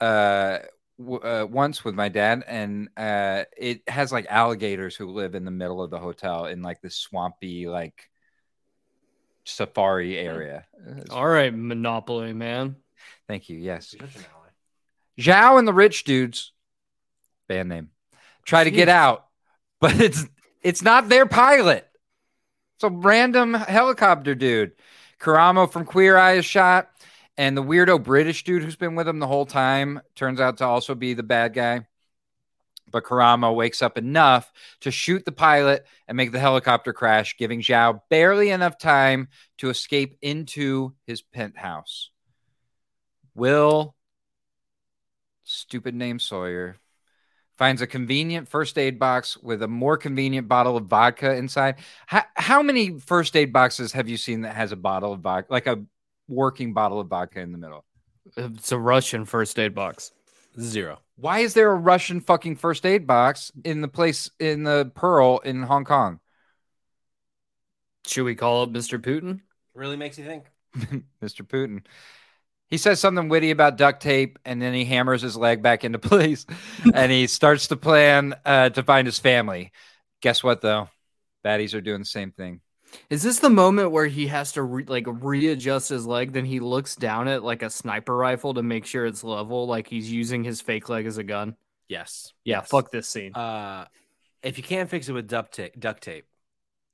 uh, 0.00 0.58
w- 0.98 1.20
uh 1.20 1.46
once 1.48 1.84
with 1.84 1.94
my 1.94 2.08
dad 2.08 2.44
and 2.46 2.88
uh 2.96 3.44
it 3.56 3.88
has 3.88 4.10
like 4.12 4.26
alligators 4.28 4.96
who 4.96 5.06
live 5.10 5.34
in 5.34 5.44
the 5.44 5.50
middle 5.50 5.82
of 5.82 5.90
the 5.90 5.98
hotel 5.98 6.46
in 6.46 6.62
like 6.62 6.80
this 6.80 6.96
swampy 6.96 7.68
like 7.68 8.10
safari 9.44 10.18
area. 10.18 10.66
All 11.10 11.26
right, 11.26 11.54
Monopoly 11.54 12.32
man. 12.32 12.76
Thank 13.28 13.48
you. 13.48 13.58
Yes. 13.58 13.94
Zhao 15.18 15.58
and 15.58 15.66
the 15.66 15.72
rich 15.72 16.04
dudes 16.04 16.52
band 17.48 17.68
name 17.68 17.90
try 18.44 18.64
to 18.64 18.70
get 18.70 18.88
out, 18.88 19.26
but 19.80 20.00
it's 20.00 20.24
it's 20.62 20.82
not 20.82 21.08
their 21.08 21.26
pilot. 21.26 21.86
It's 22.76 22.84
a 22.84 22.90
random 22.90 23.54
helicopter 23.54 24.34
dude. 24.34 24.72
Karamo 25.20 25.70
from 25.70 25.84
Queer 25.84 26.16
Eye 26.16 26.34
is 26.34 26.44
shot, 26.44 26.90
and 27.36 27.56
the 27.56 27.62
weirdo 27.62 28.02
British 28.02 28.44
dude 28.44 28.62
who's 28.62 28.76
been 28.76 28.94
with 28.94 29.08
him 29.08 29.18
the 29.18 29.26
whole 29.26 29.46
time 29.46 30.00
turns 30.14 30.40
out 30.40 30.58
to 30.58 30.64
also 30.64 30.94
be 30.94 31.14
the 31.14 31.22
bad 31.22 31.54
guy. 31.54 31.86
But 32.92 33.04
Karamo 33.04 33.54
wakes 33.54 33.82
up 33.82 33.98
enough 33.98 34.52
to 34.80 34.90
shoot 34.90 35.24
the 35.24 35.32
pilot 35.32 35.86
and 36.06 36.16
make 36.16 36.32
the 36.32 36.38
helicopter 36.38 36.92
crash, 36.92 37.36
giving 37.36 37.60
Zhao 37.60 38.00
barely 38.10 38.50
enough 38.50 38.78
time 38.78 39.28
to 39.58 39.70
escape 39.70 40.18
into 40.22 40.94
his 41.04 41.20
penthouse. 41.20 42.10
Will, 43.36 43.94
stupid 45.44 45.94
name 45.94 46.18
Sawyer, 46.18 46.76
finds 47.58 47.82
a 47.82 47.86
convenient 47.86 48.48
first 48.48 48.78
aid 48.78 48.98
box 48.98 49.36
with 49.36 49.62
a 49.62 49.68
more 49.68 49.96
convenient 49.96 50.48
bottle 50.48 50.76
of 50.76 50.86
vodka 50.86 51.34
inside. 51.34 51.76
How, 52.06 52.24
how 52.34 52.62
many 52.62 52.98
first 52.98 53.36
aid 53.36 53.52
boxes 53.52 53.92
have 53.92 54.08
you 54.08 54.16
seen 54.16 54.40
that 54.42 54.54
has 54.54 54.72
a 54.72 54.76
bottle 54.76 55.12
of 55.12 55.20
vodka, 55.20 55.52
like 55.52 55.66
a 55.66 55.84
working 56.28 56.72
bottle 56.72 56.98
of 56.98 57.08
vodka 57.08 57.40
in 57.40 57.52
the 57.52 57.58
middle? 57.58 57.84
It's 58.36 58.72
a 58.72 58.78
Russian 58.78 59.26
first 59.26 59.58
aid 59.58 59.74
box. 59.74 60.12
Zero. 60.58 61.00
Why 61.16 61.40
is 61.40 61.52
there 61.52 61.70
a 61.70 61.76
Russian 61.76 62.20
fucking 62.20 62.56
first 62.56 62.84
aid 62.86 63.06
box 63.06 63.52
in 63.64 63.82
the 63.82 63.88
place 63.88 64.30
in 64.40 64.64
the 64.64 64.90
Pearl 64.94 65.38
in 65.38 65.62
Hong 65.62 65.84
Kong? 65.84 66.20
Should 68.06 68.24
we 68.24 68.34
call 68.34 68.62
up 68.62 68.70
Mr. 68.70 68.98
Putin? 68.98 69.40
Really 69.74 69.96
makes 69.96 70.18
you 70.18 70.24
think. 70.24 70.44
Mr. 71.22 71.42
Putin. 71.42 71.82
He 72.68 72.78
says 72.78 72.98
something 72.98 73.28
witty 73.28 73.50
about 73.52 73.76
duct 73.76 74.02
tape, 74.02 74.38
and 74.44 74.60
then 74.60 74.74
he 74.74 74.84
hammers 74.84 75.22
his 75.22 75.36
leg 75.36 75.62
back 75.62 75.84
into 75.84 75.98
place, 76.00 76.46
and 76.94 77.12
he 77.12 77.26
starts 77.26 77.68
to 77.68 77.76
plan 77.76 78.34
uh, 78.44 78.70
to 78.70 78.82
find 78.82 79.06
his 79.06 79.18
family. 79.18 79.70
Guess 80.20 80.42
what, 80.42 80.60
though? 80.62 80.88
Baddies 81.44 81.74
are 81.74 81.80
doing 81.80 82.00
the 82.00 82.04
same 82.06 82.32
thing. 82.32 82.60
Is 83.10 83.22
this 83.22 83.40
the 83.40 83.50
moment 83.50 83.90
where 83.90 84.06
he 84.06 84.26
has 84.28 84.52
to 84.52 84.62
re- 84.62 84.84
like 84.86 85.04
readjust 85.06 85.90
his 85.90 86.06
leg? 86.06 86.32
Then 86.32 86.44
he 86.44 86.60
looks 86.60 86.96
down 86.96 87.28
at 87.28 87.42
like 87.44 87.62
a 87.62 87.70
sniper 87.70 88.16
rifle 88.16 88.54
to 88.54 88.62
make 88.62 88.86
sure 88.86 89.06
it's 89.06 89.22
level, 89.22 89.66
like 89.66 89.86
he's 89.88 90.10
using 90.10 90.42
his 90.44 90.60
fake 90.60 90.88
leg 90.88 91.06
as 91.06 91.18
a 91.18 91.24
gun. 91.24 91.56
Yes. 91.88 92.32
Yeah, 92.44 92.58
Yes. 92.60 92.68
fuck 92.68 92.90
this 92.90 93.06
scene. 93.06 93.32
Uh, 93.34 93.84
if 94.42 94.56
you 94.56 94.64
can't 94.64 94.88
fix 94.90 95.08
it 95.08 95.12
with 95.12 95.28
duct 95.28 95.54
tape, 95.54 95.78
duct 95.78 96.02
tape, 96.02 96.24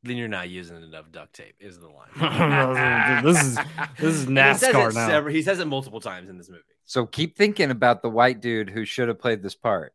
then 0.02 0.16
you're 0.16 0.28
not 0.28 0.48
using 0.50 0.82
enough 0.82 1.10
duct 1.12 1.32
tape. 1.34 1.54
Is 1.60 1.78
the 1.78 1.88
line? 1.88 3.22
This 3.24 3.42
is- 3.42 3.54
this 3.98 4.14
is 4.14 4.24
And 4.28 4.38
he 4.38 4.54
says 4.54 4.62
NASCAR 4.74 4.90
it 4.90 4.94
now. 4.94 5.08
several- 5.08 5.34
he 5.34 5.42
says 5.42 5.60
it 5.60 5.66
multiple 5.66 6.00
times 6.00 6.28
in 6.28 6.38
this 6.38 6.48
movie. 6.48 6.62
So 6.84 7.06
keep 7.06 7.36
thinking 7.36 7.70
about 7.70 8.02
the 8.02 8.10
white 8.10 8.40
dude 8.40 8.68
who 8.68 8.84
should 8.84 9.08
have 9.08 9.18
played 9.20 9.42
this 9.42 9.54
part, 9.54 9.94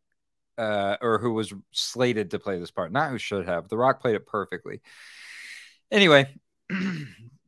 uh, 0.56 0.96
or 1.00 1.18
who 1.18 1.32
was 1.34 1.52
slated 1.72 2.30
to 2.32 2.38
play 2.38 2.58
this 2.58 2.70
part. 2.70 2.90
Not 2.90 3.10
who 3.10 3.18
should 3.18 3.46
have. 3.46 3.68
The 3.68 3.76
Rock 3.76 4.00
played 4.00 4.16
it 4.16 4.26
perfectly. 4.26 4.80
Anyway, 5.90 6.28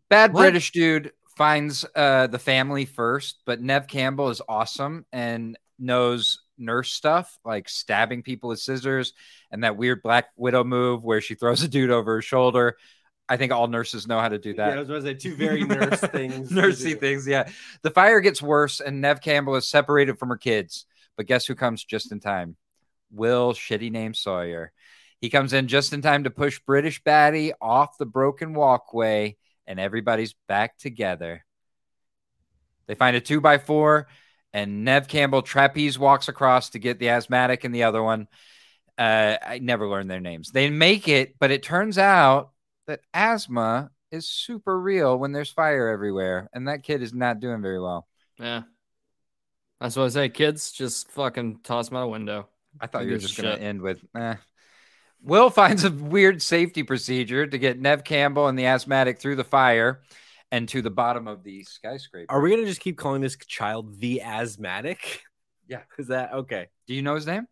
bad 0.08 0.32
What? 0.32 0.42
British 0.42 0.72
dude 0.72 1.12
finds 1.36 1.84
uh, 1.96 2.26
the 2.26 2.38
family 2.38 2.84
first, 2.84 3.40
but 3.46 3.60
Neve 3.62 3.86
Campbell 3.86 4.28
is 4.28 4.42
awesome 4.48 5.06
and 5.12 5.58
knows 5.78 6.39
nurse 6.60 6.92
stuff 6.92 7.38
like 7.44 7.68
stabbing 7.68 8.22
people 8.22 8.50
with 8.50 8.60
scissors 8.60 9.12
and 9.50 9.64
that 9.64 9.76
weird 9.76 10.02
Black 10.02 10.26
Widow 10.36 10.64
move 10.64 11.04
where 11.04 11.20
she 11.20 11.34
throws 11.34 11.62
a 11.62 11.68
dude 11.68 11.90
over 11.90 12.16
her 12.16 12.22
shoulder. 12.22 12.76
I 13.28 13.36
think 13.36 13.52
all 13.52 13.68
nurses 13.68 14.08
know 14.08 14.18
how 14.18 14.28
to 14.28 14.38
do 14.38 14.54
that. 14.54 14.68
Yeah, 14.68 14.74
I 14.74 14.78
was 14.80 14.88
going 14.88 15.02
to 15.02 15.06
say 15.06 15.14
two 15.14 15.36
very 15.36 15.64
nurse 15.64 16.00
things. 16.00 16.50
Nursey 16.50 16.98
things, 16.98 17.26
yeah. 17.26 17.48
The 17.82 17.90
fire 17.90 18.20
gets 18.20 18.42
worse, 18.42 18.80
and 18.80 19.00
Neve 19.00 19.20
Campbell 19.20 19.54
is 19.54 19.68
separated 19.68 20.18
from 20.18 20.30
her 20.30 20.36
kids. 20.36 20.84
But 21.16 21.26
guess 21.26 21.46
who 21.46 21.54
comes 21.54 21.84
just 21.84 22.10
in 22.10 22.18
time? 22.18 22.56
Will 23.12 23.52
shitty 23.52 23.90
name 23.90 24.14
Sawyer. 24.14 24.72
He 25.20 25.30
comes 25.30 25.52
in 25.52 25.68
just 25.68 25.92
in 25.92 26.02
time 26.02 26.24
to 26.24 26.30
push 26.30 26.60
British 26.60 27.02
baddie 27.02 27.52
off 27.60 27.98
the 27.98 28.06
broken 28.06 28.54
walkway, 28.54 29.36
and 29.66 29.78
everybody's 29.78 30.34
back 30.48 30.78
together. 30.78 31.44
They 32.86 32.94
find 32.96 33.16
a 33.16 33.20
two 33.20 33.40
by 33.40 33.58
four, 33.58 34.08
and 34.52 34.84
Neve 34.84 35.08
Campbell 35.08 35.42
trapeze 35.42 35.98
walks 35.98 36.28
across 36.28 36.70
to 36.70 36.78
get 36.78 36.98
the 36.98 37.10
asthmatic 37.10 37.64
and 37.64 37.74
the 37.74 37.84
other 37.84 38.02
one. 38.02 38.28
Uh, 38.98 39.36
I 39.44 39.58
never 39.60 39.88
learned 39.88 40.10
their 40.10 40.20
names. 40.20 40.50
They 40.50 40.68
make 40.68 41.08
it, 41.08 41.36
but 41.38 41.50
it 41.50 41.62
turns 41.62 41.98
out 41.98 42.50
that 42.86 43.00
asthma 43.14 43.90
is 44.10 44.28
super 44.28 44.78
real 44.78 45.16
when 45.16 45.32
there's 45.32 45.50
fire 45.50 45.88
everywhere, 45.88 46.48
and 46.52 46.68
that 46.68 46.82
kid 46.82 47.02
is 47.02 47.14
not 47.14 47.40
doing 47.40 47.62
very 47.62 47.80
well. 47.80 48.06
Yeah. 48.38 48.62
That's 49.80 49.96
what 49.96 50.04
I 50.04 50.08
say. 50.08 50.28
Kids, 50.28 50.72
just 50.72 51.10
fucking 51.12 51.60
toss 51.62 51.88
them 51.88 51.96
out 51.96 52.04
a 52.04 52.08
window. 52.08 52.48
I 52.80 52.86
thought 52.86 53.06
you 53.06 53.12
were 53.12 53.18
just 53.18 53.40
going 53.40 53.56
to 53.56 53.62
end 53.62 53.80
with, 53.80 54.00
eh. 54.14 54.34
Will 55.22 55.50
finds 55.50 55.84
a 55.84 55.90
weird 55.90 56.42
safety 56.42 56.82
procedure 56.82 57.46
to 57.46 57.58
get 57.58 57.80
Neve 57.80 58.04
Campbell 58.04 58.48
and 58.48 58.58
the 58.58 58.66
asthmatic 58.66 59.18
through 59.18 59.36
the 59.36 59.44
fire 59.44 60.02
and 60.50 60.68
to 60.68 60.82
the 60.82 60.90
bottom 60.90 61.28
of 61.28 61.42
the 61.42 61.62
skyscraper. 61.64 62.32
Are 62.32 62.40
we 62.40 62.50
going 62.50 62.62
to 62.62 62.68
just 62.68 62.80
keep 62.80 62.98
calling 62.98 63.20
this 63.20 63.36
child 63.36 63.98
the 64.00 64.22
asthmatic? 64.22 65.22
Yeah. 65.68 65.82
Is 65.98 66.08
that 66.08 66.32
okay? 66.32 66.68
Do 66.86 66.94
you 66.94 67.02
know 67.02 67.14
his 67.14 67.26
name? 67.26 67.46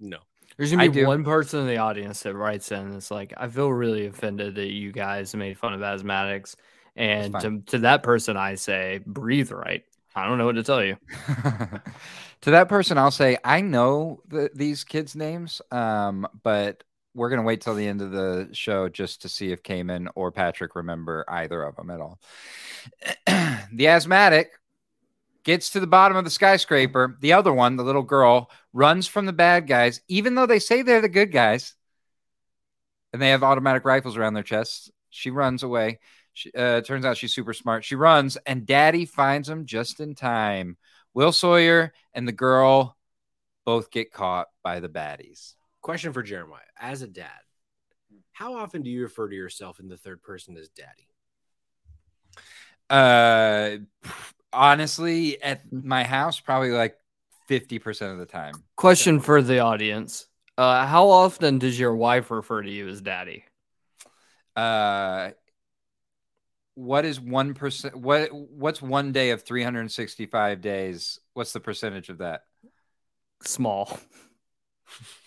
No. 0.00 0.18
There's 0.56 0.70
gonna 0.70 0.88
be 0.88 1.04
one 1.04 1.24
person 1.24 1.60
in 1.60 1.66
the 1.66 1.78
audience 1.78 2.22
that 2.22 2.34
writes 2.34 2.70
in. 2.70 2.94
It's 2.94 3.10
like 3.10 3.32
I 3.36 3.48
feel 3.48 3.70
really 3.70 4.06
offended 4.06 4.54
that 4.54 4.70
you 4.70 4.92
guys 4.92 5.34
made 5.34 5.58
fun 5.58 5.74
of 5.74 5.80
asthmatics, 5.80 6.54
and 6.94 7.34
to, 7.40 7.62
to 7.66 7.78
that 7.78 8.04
person 8.04 8.36
I 8.36 8.54
say, 8.54 9.00
breathe 9.04 9.50
right. 9.50 9.82
I 10.14 10.28
don't 10.28 10.38
know 10.38 10.46
what 10.46 10.54
to 10.54 10.62
tell 10.62 10.84
you. 10.84 10.96
to 12.42 12.50
that 12.52 12.68
person, 12.68 12.98
I'll 12.98 13.10
say 13.10 13.36
I 13.42 13.62
know 13.62 14.20
the, 14.28 14.48
these 14.54 14.84
kids' 14.84 15.16
names, 15.16 15.60
um, 15.72 16.28
but 16.44 16.84
we're 17.14 17.30
gonna 17.30 17.42
wait 17.42 17.60
till 17.60 17.74
the 17.74 17.86
end 17.86 18.02
of 18.02 18.10
the 18.10 18.48
show 18.52 18.88
just 18.88 19.22
to 19.22 19.28
see 19.28 19.52
if 19.52 19.62
Cayman 19.62 20.08
or 20.14 20.32
Patrick 20.32 20.74
remember 20.74 21.24
either 21.28 21.62
of 21.62 21.76
them 21.76 21.90
at 21.90 22.00
all. 22.00 22.18
the 23.72 23.88
asthmatic 23.88 24.52
gets 25.44 25.70
to 25.70 25.80
the 25.80 25.86
bottom 25.86 26.16
of 26.16 26.24
the 26.24 26.30
skyscraper. 26.30 27.16
The 27.20 27.34
other 27.34 27.52
one, 27.52 27.76
the 27.76 27.84
little 27.84 28.02
girl, 28.02 28.50
runs 28.72 29.06
from 29.06 29.26
the 29.26 29.32
bad 29.32 29.66
guys, 29.66 30.00
even 30.08 30.34
though 30.34 30.46
they 30.46 30.58
say 30.58 30.82
they're 30.82 31.00
the 31.00 31.08
good 31.08 31.30
guys, 31.30 31.74
and 33.12 33.22
they 33.22 33.30
have 33.30 33.44
automatic 33.44 33.84
rifles 33.84 34.16
around 34.16 34.34
their 34.34 34.42
chests. 34.42 34.90
She 35.10 35.30
runs 35.30 35.62
away. 35.62 36.00
She, 36.32 36.50
uh, 36.52 36.80
turns 36.80 37.04
out 37.04 37.16
she's 37.16 37.34
super 37.34 37.52
smart. 37.52 37.84
She 37.84 37.94
runs, 37.94 38.36
and 38.44 38.66
Daddy 38.66 39.04
finds 39.04 39.46
them 39.46 39.66
just 39.66 40.00
in 40.00 40.16
time. 40.16 40.76
Will 41.12 41.30
Sawyer 41.30 41.92
and 42.12 42.26
the 42.26 42.32
girl 42.32 42.96
both 43.64 43.90
get 43.90 44.12
caught 44.12 44.48
by 44.64 44.80
the 44.80 44.88
baddies. 44.88 45.54
Question 45.84 46.14
for 46.14 46.22
Jeremiah. 46.22 46.62
As 46.80 47.02
a 47.02 47.06
dad, 47.06 47.28
how 48.32 48.54
often 48.54 48.80
do 48.80 48.88
you 48.88 49.02
refer 49.02 49.28
to 49.28 49.36
yourself 49.36 49.80
in 49.80 49.88
the 49.88 49.98
third 49.98 50.22
person 50.22 50.56
as 50.56 50.70
daddy? 50.70 51.10
Uh, 52.88 53.84
honestly, 54.50 55.42
at 55.42 55.70
my 55.70 56.02
house, 56.02 56.40
probably 56.40 56.70
like 56.70 56.96
fifty 57.48 57.78
percent 57.78 58.12
of 58.12 58.18
the 58.18 58.24
time. 58.24 58.54
Question 58.76 59.20
for 59.20 59.42
the 59.42 59.58
audience: 59.58 60.26
uh, 60.56 60.86
How 60.86 61.10
often 61.10 61.58
does 61.58 61.78
your 61.78 61.94
wife 61.94 62.30
refer 62.30 62.62
to 62.62 62.70
you 62.70 62.88
as 62.88 63.02
daddy? 63.02 63.44
Uh, 64.56 65.32
what 66.76 67.04
is 67.04 67.20
one 67.20 67.52
percent? 67.52 67.94
What 67.94 68.30
what's 68.32 68.80
one 68.80 69.12
day 69.12 69.32
of 69.32 69.42
three 69.42 69.62
hundred 69.62 69.80
and 69.80 69.92
sixty-five 69.92 70.62
days? 70.62 71.20
What's 71.34 71.52
the 71.52 71.60
percentage 71.60 72.08
of 72.08 72.18
that? 72.18 72.44
Small. 73.42 74.00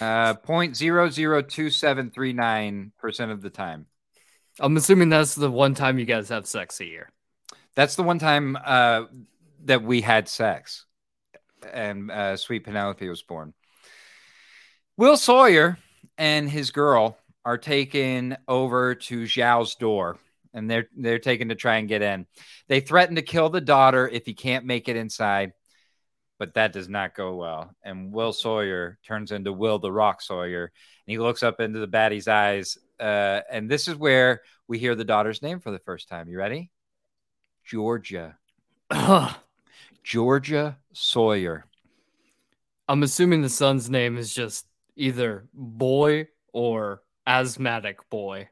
Uh, 0.00 0.34
point 0.34 0.76
zero 0.76 1.08
zero 1.08 1.40
two 1.40 1.70
seven 1.70 2.10
three 2.10 2.32
nine 2.32 2.92
percent 2.98 3.30
of 3.30 3.40
the 3.42 3.50
time. 3.50 3.86
I'm 4.60 4.76
assuming 4.76 5.08
that's 5.08 5.34
the 5.34 5.50
one 5.50 5.74
time 5.74 5.98
you 5.98 6.04
guys 6.04 6.28
have 6.28 6.46
sex 6.46 6.80
a 6.80 6.84
year. 6.84 7.10
That's 7.74 7.96
the 7.96 8.02
one 8.02 8.18
time 8.18 8.56
uh, 8.64 9.04
that 9.64 9.82
we 9.82 10.00
had 10.00 10.28
sex, 10.28 10.86
and 11.72 12.10
uh, 12.10 12.36
sweet 12.36 12.64
Penelope 12.64 13.08
was 13.08 13.22
born. 13.22 13.54
Will 14.96 15.16
Sawyer 15.16 15.78
and 16.18 16.48
his 16.48 16.70
girl 16.70 17.18
are 17.44 17.58
taken 17.58 18.36
over 18.46 18.94
to 18.94 19.24
Zhao's 19.24 19.74
door, 19.74 20.18
and 20.52 20.70
they're 20.70 20.88
they're 20.96 21.18
taken 21.18 21.48
to 21.48 21.54
try 21.54 21.76
and 21.76 21.88
get 21.88 22.02
in. 22.02 22.26
They 22.68 22.80
threaten 22.80 23.16
to 23.16 23.22
kill 23.22 23.48
the 23.48 23.60
daughter 23.60 24.08
if 24.08 24.24
he 24.26 24.34
can't 24.34 24.64
make 24.64 24.88
it 24.88 24.96
inside, 24.96 25.52
but 26.38 26.54
that 26.54 26.72
does 26.72 26.88
not 26.88 27.14
go 27.14 27.36
well. 27.36 27.74
And 27.82 28.12
Will 28.12 28.32
Sawyer 28.32 28.98
turns 29.06 29.32
into 29.32 29.52
Will 29.52 29.78
the 29.78 29.92
Rock 29.92 30.22
Sawyer, 30.22 30.64
and 30.64 31.12
he 31.12 31.18
looks 31.18 31.42
up 31.42 31.60
into 31.60 31.78
the 31.78 31.86
baddie's 31.86 32.28
eyes 32.28 32.78
Uh, 33.00 33.40
and 33.50 33.68
this 33.68 33.88
is 33.88 33.96
where 33.96 34.42
we 34.68 34.78
hear 34.78 34.94
the 34.94 35.04
daughter's 35.04 35.42
name 35.42 35.60
for 35.60 35.70
the 35.72 35.80
first 35.80 36.08
time. 36.08 36.28
You 36.28 36.38
ready? 36.38 36.70
Georgia. 37.64 38.38
Georgia 40.02 40.78
Sawyer. 40.92 41.66
I'm 42.88 43.02
assuming 43.02 43.42
the 43.42 43.48
son's 43.48 43.88
name 43.88 44.18
is 44.18 44.32
just 44.34 44.66
either 44.96 45.48
boy 45.54 46.28
or 46.52 47.02
asthmatic 47.26 48.08
boy. 48.10 48.48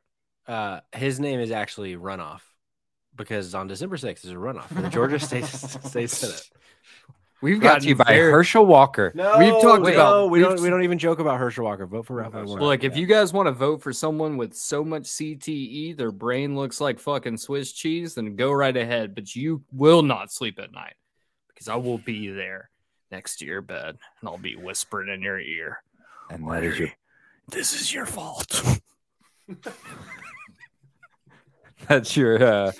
Uh, 0.46 0.80
his 0.94 1.20
name 1.20 1.40
is 1.40 1.50
actually 1.50 1.96
Runoff 1.96 2.40
because 3.14 3.54
on 3.54 3.68
December 3.68 3.96
6th 3.96 4.24
is 4.24 4.30
a 4.30 4.34
runoff 4.34 4.68
for 4.68 4.80
the 4.82 4.88
Georgia 4.88 5.18
State 5.20 5.44
State 5.46 6.10
Senate. 6.10 6.50
We've 7.42 7.60
Brought 7.60 7.80
got 7.80 7.84
you 7.84 7.96
by 7.96 8.04
very, 8.04 8.30
Herschel 8.30 8.64
Walker. 8.64 9.10
No, 9.16 9.36
We've 9.38 9.60
talked 9.60 9.82
no, 9.82 9.88
about- 9.92 10.30
we 10.30 10.38
don't 10.40 10.52
we've- 10.52 10.62
we 10.62 10.70
don't 10.70 10.84
even 10.84 10.96
joke 10.98 11.18
about 11.18 11.38
Herschel 11.40 11.64
Walker. 11.64 11.86
Vote 11.86 12.06
for 12.06 12.14
Raphael 12.14 12.44
Warnock. 12.46 12.60
Look, 12.62 12.84
if 12.84 12.96
you 12.96 13.04
guys 13.06 13.32
want 13.32 13.48
to 13.48 13.52
vote 13.52 13.82
for 13.82 13.92
someone 13.92 14.36
with 14.36 14.54
so 14.54 14.84
much 14.84 15.02
CTE, 15.04 15.92
their 15.96 16.12
brain 16.12 16.54
looks 16.56 16.80
like 16.80 17.00
fucking 17.00 17.36
Swiss 17.38 17.72
cheese, 17.72 18.14
then 18.14 18.36
go 18.36 18.52
right 18.52 18.76
ahead. 18.76 19.16
But 19.16 19.34
you 19.34 19.64
will 19.72 20.02
not 20.02 20.30
sleep 20.32 20.60
at 20.60 20.70
night 20.72 20.94
because 21.48 21.66
I 21.68 21.74
will 21.74 21.98
be 21.98 22.28
there 22.28 22.70
next 23.10 23.38
to 23.38 23.44
your 23.44 23.60
bed 23.60 23.98
and 24.20 24.28
I'll 24.28 24.38
be 24.38 24.54
whispering 24.56 25.08
in 25.12 25.20
your 25.20 25.40
ear. 25.40 25.82
And 26.30 26.48
that 26.48 26.62
is 26.62 26.78
your 26.78 26.90
This 27.48 27.74
is 27.78 27.92
your 27.92 28.06
fault. 28.06 28.62
that's 31.88 32.16
your 32.16 32.42
uh 32.42 32.72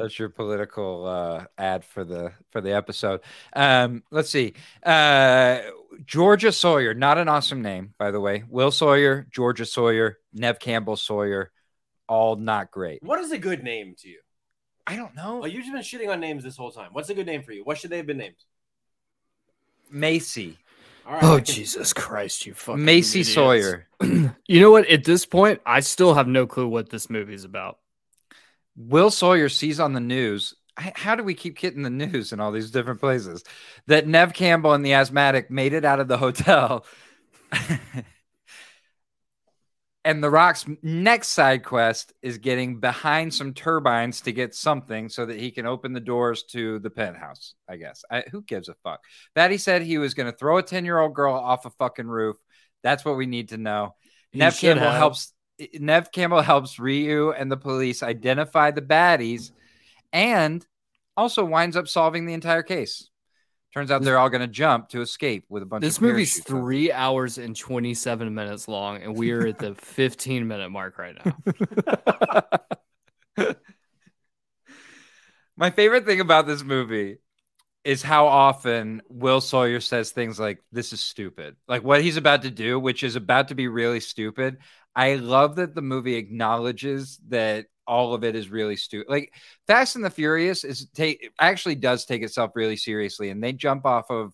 that's 0.00 0.18
your 0.18 0.28
political 0.30 1.06
uh 1.06 1.44
ad 1.58 1.84
for 1.84 2.04
the 2.04 2.32
for 2.50 2.60
the 2.60 2.72
episode 2.72 3.20
um 3.54 4.02
let's 4.10 4.30
see 4.30 4.54
uh 4.84 5.60
georgia 6.06 6.50
sawyer 6.52 6.94
not 6.94 7.18
an 7.18 7.28
awesome 7.28 7.60
name 7.60 7.92
by 7.98 8.10
the 8.10 8.20
way 8.20 8.42
will 8.48 8.70
sawyer 8.70 9.26
georgia 9.30 9.66
sawyer 9.66 10.18
neve 10.32 10.58
campbell 10.58 10.96
sawyer 10.96 11.50
all 12.08 12.36
not 12.36 12.70
great 12.70 13.02
what 13.02 13.20
is 13.20 13.30
a 13.30 13.38
good 13.38 13.62
name 13.62 13.94
to 13.98 14.08
you? 14.08 14.20
i 14.86 14.96
don't 14.96 15.14
know 15.14 15.38
Well, 15.38 15.48
you've 15.48 15.64
just 15.64 15.72
been 15.72 15.82
shitting 16.00 16.10
on 16.10 16.18
names 16.20 16.42
this 16.42 16.56
whole 16.56 16.70
time. 16.72 16.88
What's 16.92 17.10
a 17.10 17.14
good 17.14 17.26
name 17.26 17.42
for 17.42 17.52
you? 17.52 17.62
What 17.64 17.78
should 17.78 17.90
they 17.90 17.98
have 17.98 18.06
been 18.06 18.16
named? 18.18 18.36
macy 19.90 20.56
All 21.06 21.14
right. 21.14 21.24
oh 21.24 21.36
can- 21.36 21.44
Jesus 21.54 21.92
Christ, 21.92 22.46
you 22.46 22.54
fucking 22.54 22.84
macy 22.84 23.20
idiots. 23.20 23.34
sawyer 23.34 23.86
you 24.46 24.60
know 24.60 24.70
what? 24.70 24.88
At 24.88 25.04
this 25.04 25.26
point, 25.26 25.60
I 25.66 25.80
still 25.80 26.14
have 26.14 26.26
no 26.26 26.46
clue 26.46 26.66
what 26.66 26.88
this 26.90 27.10
movie's 27.10 27.44
about. 27.44 27.79
Will 28.76 29.10
sawyer 29.10 29.48
sees 29.48 29.80
on 29.80 29.92
the 29.92 30.00
news 30.00 30.54
how 30.76 31.14
do 31.14 31.22
we 31.22 31.34
keep 31.34 31.58
getting 31.58 31.82
the 31.82 31.90
news 31.90 32.32
in 32.32 32.40
all 32.40 32.52
these 32.52 32.70
different 32.70 33.00
places? 33.00 33.44
That 33.86 34.06
neve 34.06 34.32
campbell 34.32 34.72
and 34.72 34.84
the 34.84 34.94
asthmatic 34.94 35.50
made 35.50 35.74
it 35.74 35.84
out 35.84 36.00
of 36.00 36.08
the 36.08 36.16
hotel. 36.16 36.86
And 40.02 40.24
the 40.24 40.30
rock's 40.30 40.64
next 40.82 41.28
side 41.28 41.62
quest 41.62 42.14
is 42.22 42.38
getting 42.38 42.80
behind 42.80 43.34
some 43.34 43.52
turbines 43.52 44.22
to 44.22 44.32
get 44.32 44.54
something 44.54 45.10
so 45.10 45.26
that 45.26 45.38
he 45.38 45.50
can 45.50 45.66
open 45.66 45.92
the 45.92 46.00
doors 46.00 46.44
to 46.52 46.78
the 46.78 46.88
penthouse 46.88 47.54
i 47.68 47.76
guess. 47.76 48.02
I, 48.10 48.24
who 48.30 48.40
gives 48.42 48.70
a 48.70 48.74
fuck? 48.82 49.00
Batty 49.34 49.58
said 49.58 49.82
he 49.82 49.98
was 49.98 50.14
going 50.14 50.30
to 50.30 50.36
throw 50.36 50.56
a 50.56 50.62
10 50.62 50.86
year 50.86 50.98
old 50.98 51.14
girl 51.14 51.34
off 51.34 51.66
a 51.66 51.70
fucking 51.70 52.06
roof. 52.06 52.36
That's 52.82 53.04
what 53.04 53.18
we 53.18 53.26
need 53.26 53.50
to 53.50 53.58
know. 53.58 53.94
He 54.32 54.38
neve 54.38 54.56
campbell 54.56 54.86
have. 54.86 54.96
helps 54.96 55.34
neve 55.74 56.10
campbell 56.12 56.42
helps 56.42 56.78
ryu 56.78 57.32
and 57.32 57.50
the 57.50 57.56
police 57.56 58.02
identify 58.02 58.70
the 58.70 58.82
baddies 58.82 59.50
and 60.12 60.66
also 61.16 61.44
winds 61.44 61.76
up 61.76 61.86
solving 61.88 62.26
the 62.26 62.34
entire 62.34 62.62
case 62.62 63.10
turns 63.72 63.90
out 63.90 64.02
they're 64.02 64.18
all 64.18 64.28
going 64.28 64.40
to 64.40 64.48
jump 64.48 64.88
to 64.88 65.00
escape 65.00 65.44
with 65.48 65.62
a 65.62 65.66
bunch 65.66 65.82
This 65.82 65.96
of 65.96 66.02
movie's 66.02 66.32
parachutes 66.40 66.50
on. 66.50 66.60
three 66.60 66.92
hours 66.92 67.38
and 67.38 67.54
27 67.54 68.34
minutes 68.34 68.66
long, 68.66 69.00
and 69.02 69.16
we 69.16 69.30
are 69.30 69.46
at 69.46 69.58
the 69.58 69.74
15 69.78 70.48
minute 70.48 70.70
mark 70.70 70.98
right 70.98 71.16
now. 71.24 71.36
My 75.56 75.70
favorite 75.70 76.06
thing 76.06 76.20
about 76.20 76.46
this 76.46 76.64
movie 76.64 77.18
is 77.84 78.02
how 78.02 78.26
often 78.26 79.02
Will 79.08 79.40
Sawyer 79.40 79.80
says 79.80 80.10
things 80.10 80.40
like, 80.40 80.62
This 80.72 80.92
is 80.92 81.00
stupid. 81.00 81.56
Like 81.68 81.84
what 81.84 82.02
he's 82.02 82.16
about 82.16 82.42
to 82.42 82.50
do, 82.50 82.78
which 82.78 83.02
is 83.02 83.16
about 83.16 83.48
to 83.48 83.54
be 83.54 83.68
really 83.68 84.00
stupid. 84.00 84.58
I 84.94 85.14
love 85.14 85.56
that 85.56 85.74
the 85.74 85.82
movie 85.82 86.16
acknowledges 86.16 87.18
that 87.28 87.66
all 87.86 88.14
of 88.14 88.24
it 88.24 88.36
is 88.36 88.48
really 88.48 88.76
stupid. 88.76 89.08
Like 89.10 89.32
Fast 89.66 89.96
and 89.96 90.04
the 90.04 90.10
Furious 90.10 90.64
is 90.64 90.86
take 90.94 91.32
actually 91.40 91.74
does 91.76 92.04
take 92.04 92.22
itself 92.22 92.52
really 92.54 92.76
seriously, 92.76 93.30
and 93.30 93.42
they 93.42 93.52
jump 93.52 93.86
off 93.86 94.10
of 94.10 94.32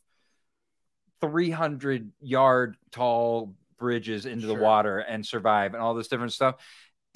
300 1.21 2.11
yard 2.21 2.77
tall 2.91 3.55
bridges 3.79 4.27
into 4.27 4.47
the 4.47 4.55
water 4.63 4.99
and 4.99 5.25
survive 5.25 5.75
and 5.75 5.83
all 5.83 5.95
this 5.95 6.09
different 6.09 6.33
stuff. 6.33 6.57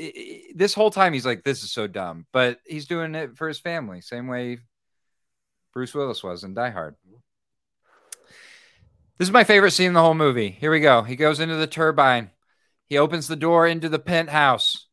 I- 0.01 0.13
I- 0.17 0.53
this 0.55 0.75
whole 0.75 0.91
time 0.91 1.13
he's 1.13 1.27
like, 1.27 1.43
this 1.45 1.63
is 1.63 1.73
so 1.73 1.87
dumb, 1.87 2.27
but 2.33 2.61
he's 2.67 2.87
doing 2.87 3.15
it 3.15 3.37
for 3.37 3.49
his 3.49 3.59
family, 3.61 4.01
same 4.01 4.27
way 4.27 4.59
Bruce 5.73 5.95
Willis 5.95 6.23
was 6.23 6.43
in 6.45 6.55
Die 6.55 6.71
Hard. 6.71 6.97
This 9.19 9.29
is 9.29 9.33
my 9.33 9.45
favorite 9.45 9.73
scene 9.73 9.89
in 9.89 9.93
the 9.93 10.01
whole 10.01 10.15
movie. 10.15 10.49
Here 10.51 10.71
we 10.71 10.81
go. 10.81 11.03
He 11.03 11.15
goes 11.17 11.41
into 11.41 11.57
the 11.57 11.67
turbine. 11.67 12.31
He 12.91 12.99
opens 12.99 13.29
the 13.29 13.37
door 13.37 13.67
into 13.69 13.89
the 13.89 14.01
penthouse. 14.01 14.89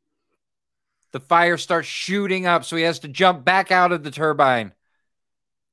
The 1.11 1.19
fire 1.19 1.57
starts 1.57 1.87
shooting 1.87 2.45
up, 2.45 2.63
so 2.63 2.75
he 2.75 2.83
has 2.83 2.99
to 2.99 3.07
jump 3.07 3.43
back 3.43 3.71
out 3.71 3.91
of 3.91 4.03
the 4.03 4.11
turbine. 4.11 4.73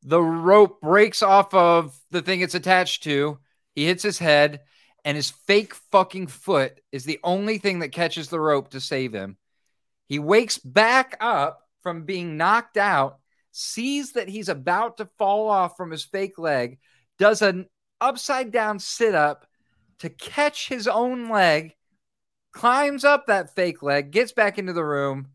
The 0.02 0.22
rope 0.22 0.80
breaks 0.80 1.22
off 1.22 1.52
of 1.52 1.94
the 2.10 2.22
thing 2.22 2.40
it's 2.40 2.54
attached 2.54 3.02
to. 3.04 3.38
He 3.74 3.84
hits 3.84 4.02
his 4.02 4.18
head, 4.18 4.60
and 5.04 5.16
his 5.16 5.30
fake 5.30 5.74
fucking 5.92 6.28
foot 6.28 6.80
is 6.92 7.04
the 7.04 7.20
only 7.22 7.58
thing 7.58 7.80
that 7.80 7.92
catches 7.92 8.30
the 8.30 8.40
rope 8.40 8.70
to 8.70 8.80
save 8.80 9.12
him. 9.12 9.36
He 10.06 10.18
wakes 10.18 10.56
back 10.56 11.18
up 11.20 11.60
from 11.82 12.04
being 12.04 12.38
knocked 12.38 12.78
out, 12.78 13.18
sees 13.52 14.12
that 14.12 14.28
he's 14.28 14.48
about 14.48 14.96
to 14.96 15.10
fall 15.18 15.50
off 15.50 15.76
from 15.76 15.90
his 15.90 16.04
fake 16.04 16.38
leg, 16.38 16.78
does 17.18 17.42
an 17.42 17.66
upside 18.00 18.50
down 18.50 18.78
sit 18.78 19.14
up 19.14 19.46
to 19.98 20.08
catch 20.08 20.68
his 20.68 20.88
own 20.88 21.28
leg, 21.28 21.74
climbs 22.54 23.04
up 23.04 23.26
that 23.26 23.54
fake 23.54 23.82
leg, 23.82 24.10
gets 24.10 24.32
back 24.32 24.58
into 24.58 24.72
the 24.72 24.84
room, 24.84 25.28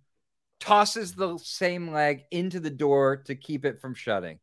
tosses 0.59 1.13
the 1.13 1.37
same 1.37 1.91
leg 1.91 2.23
into 2.31 2.59
the 2.59 2.69
door 2.69 3.17
to 3.17 3.35
keep 3.35 3.65
it 3.65 3.79
from 3.79 3.93
shutting. 3.93 4.39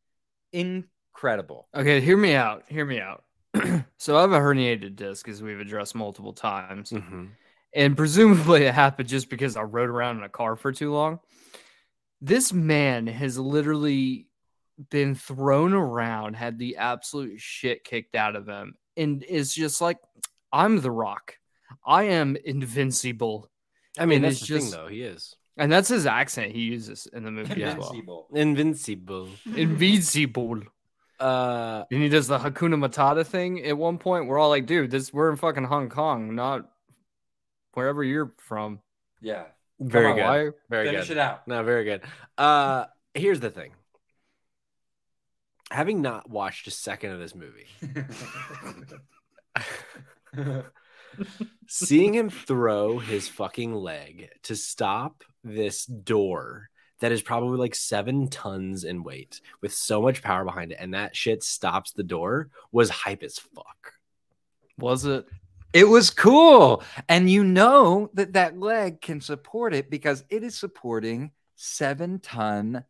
Incredible. 0.52 1.68
Okay, 1.74 2.00
hear 2.00 2.16
me 2.16 2.34
out. 2.34 2.64
Hear 2.68 2.84
me 2.84 3.00
out. 3.00 3.24
so 3.98 4.16
I 4.16 4.20
have 4.20 4.32
a 4.32 4.38
herniated 4.38 4.94
disc, 4.94 5.28
as 5.28 5.42
we've 5.42 5.58
addressed 5.58 5.94
multiple 5.94 6.32
times. 6.32 6.90
Mhm. 6.90 7.30
And 7.74 7.96
presumably 7.96 8.64
it 8.64 8.74
happened 8.74 9.08
just 9.08 9.28
because 9.28 9.56
I 9.56 9.62
rode 9.62 9.90
around 9.90 10.18
in 10.18 10.24
a 10.24 10.28
car 10.28 10.56
for 10.56 10.72
too 10.72 10.92
long. 10.92 11.20
This 12.20 12.52
man 12.52 13.06
has 13.06 13.38
literally 13.38 14.28
been 14.90 15.14
thrown 15.14 15.72
around, 15.72 16.34
had 16.34 16.58
the 16.58 16.76
absolute 16.76 17.40
shit 17.40 17.84
kicked 17.84 18.14
out 18.14 18.36
of 18.36 18.46
him, 18.46 18.76
and 18.96 19.22
is 19.22 19.54
just 19.54 19.80
like, 19.80 19.98
I'm 20.52 20.80
the 20.80 20.90
rock. 20.90 21.38
I 21.86 22.04
am 22.04 22.36
invincible. 22.44 23.50
I 23.98 24.06
mean, 24.06 24.16
And 24.16 24.24
that's 24.26 24.40
it's 24.40 24.48
the 24.48 24.54
thing, 24.56 24.62
just- 24.66 24.72
though. 24.74 24.88
He 24.88 25.02
is 25.02 25.36
And 25.56 25.70
that's 25.72 25.88
his 25.88 26.06
accent 26.06 26.52
he 26.52 26.60
uses 26.62 27.06
in 27.12 27.24
the 27.24 27.30
movie 27.30 27.62
as 27.64 27.76
well. 27.76 28.28
invincible. 28.34 29.30
Invincible. 29.54 30.62
Uh, 31.18 31.84
And 31.90 32.02
he 32.02 32.08
does 32.10 32.26
the 32.28 32.38
Hakuna 32.38 32.76
Matata 32.76 33.24
thing 33.26 33.64
at 33.64 33.76
one 33.78 33.96
point. 33.98 34.26
We're 34.26 34.38
all 34.38 34.50
like, 34.50 34.66
dude, 34.66 34.90
this 34.90 35.12
we're 35.14 35.30
in 35.30 35.36
fucking 35.36 35.64
Hong 35.64 35.88
Kong, 35.88 36.34
not 36.34 36.70
wherever 37.72 38.04
you're 38.04 38.32
from. 38.38 38.80
Yeah. 39.22 39.44
very 39.80 40.08
Come 40.08 40.16
good. 40.16 40.24
why- 40.24 40.50
Very 40.68 40.86
Finish 40.88 41.08
good. 41.08 41.16
it 41.16 41.20
out. 41.20 41.48
No, 41.48 41.62
very 41.62 41.84
good. 41.84 42.02
Uh, 42.36 42.84
here's 43.14 43.40
the 43.40 43.50
thing. 43.50 43.72
Having 45.70 46.00
not 46.02 46.28
watched 46.30 46.66
a 46.68 46.70
second 46.70 47.10
of 47.12 47.18
this 47.18 47.34
movie, 47.34 47.66
seeing 51.68 52.14
him 52.14 52.30
throw 52.30 52.98
his 52.98 53.28
fucking 53.28 53.74
leg 53.74 54.28
to 54.44 54.56
stop 54.56 55.24
this 55.44 55.84
door 55.86 56.70
that 57.00 57.12
is 57.12 57.22
probably 57.22 57.58
like 57.58 57.74
seven 57.74 58.28
tons 58.28 58.84
in 58.84 59.02
weight 59.02 59.40
with 59.60 59.72
so 59.72 60.00
much 60.00 60.22
power 60.22 60.44
behind 60.44 60.72
it, 60.72 60.78
and 60.80 60.94
that 60.94 61.14
shit 61.14 61.42
stops 61.42 61.92
the 61.92 62.02
door 62.02 62.48
was 62.72 62.88
hype 62.88 63.22
as 63.22 63.38
fuck. 63.38 63.92
Was 64.78 65.04
it? 65.04 65.26
It 65.72 65.84
was 65.84 66.10
cool. 66.10 66.82
And 67.08 67.28
you 67.28 67.44
know 67.44 68.10
that 68.14 68.32
that 68.32 68.58
leg 68.58 69.00
can 69.00 69.20
support 69.20 69.74
it 69.74 69.90
because 69.90 70.24
it 70.30 70.42
is 70.42 70.56
supporting 70.56 71.32
seven 71.54 72.18
ton 72.18 72.84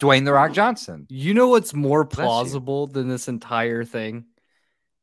Dwayne 0.00 0.24
The 0.24 0.32
Rock 0.32 0.52
Johnson. 0.52 1.06
You 1.08 1.34
know 1.34 1.48
what's 1.48 1.72
more 1.72 2.04
plausible 2.04 2.86
than 2.88 3.08
this 3.08 3.28
entire 3.28 3.84
thing? 3.84 4.24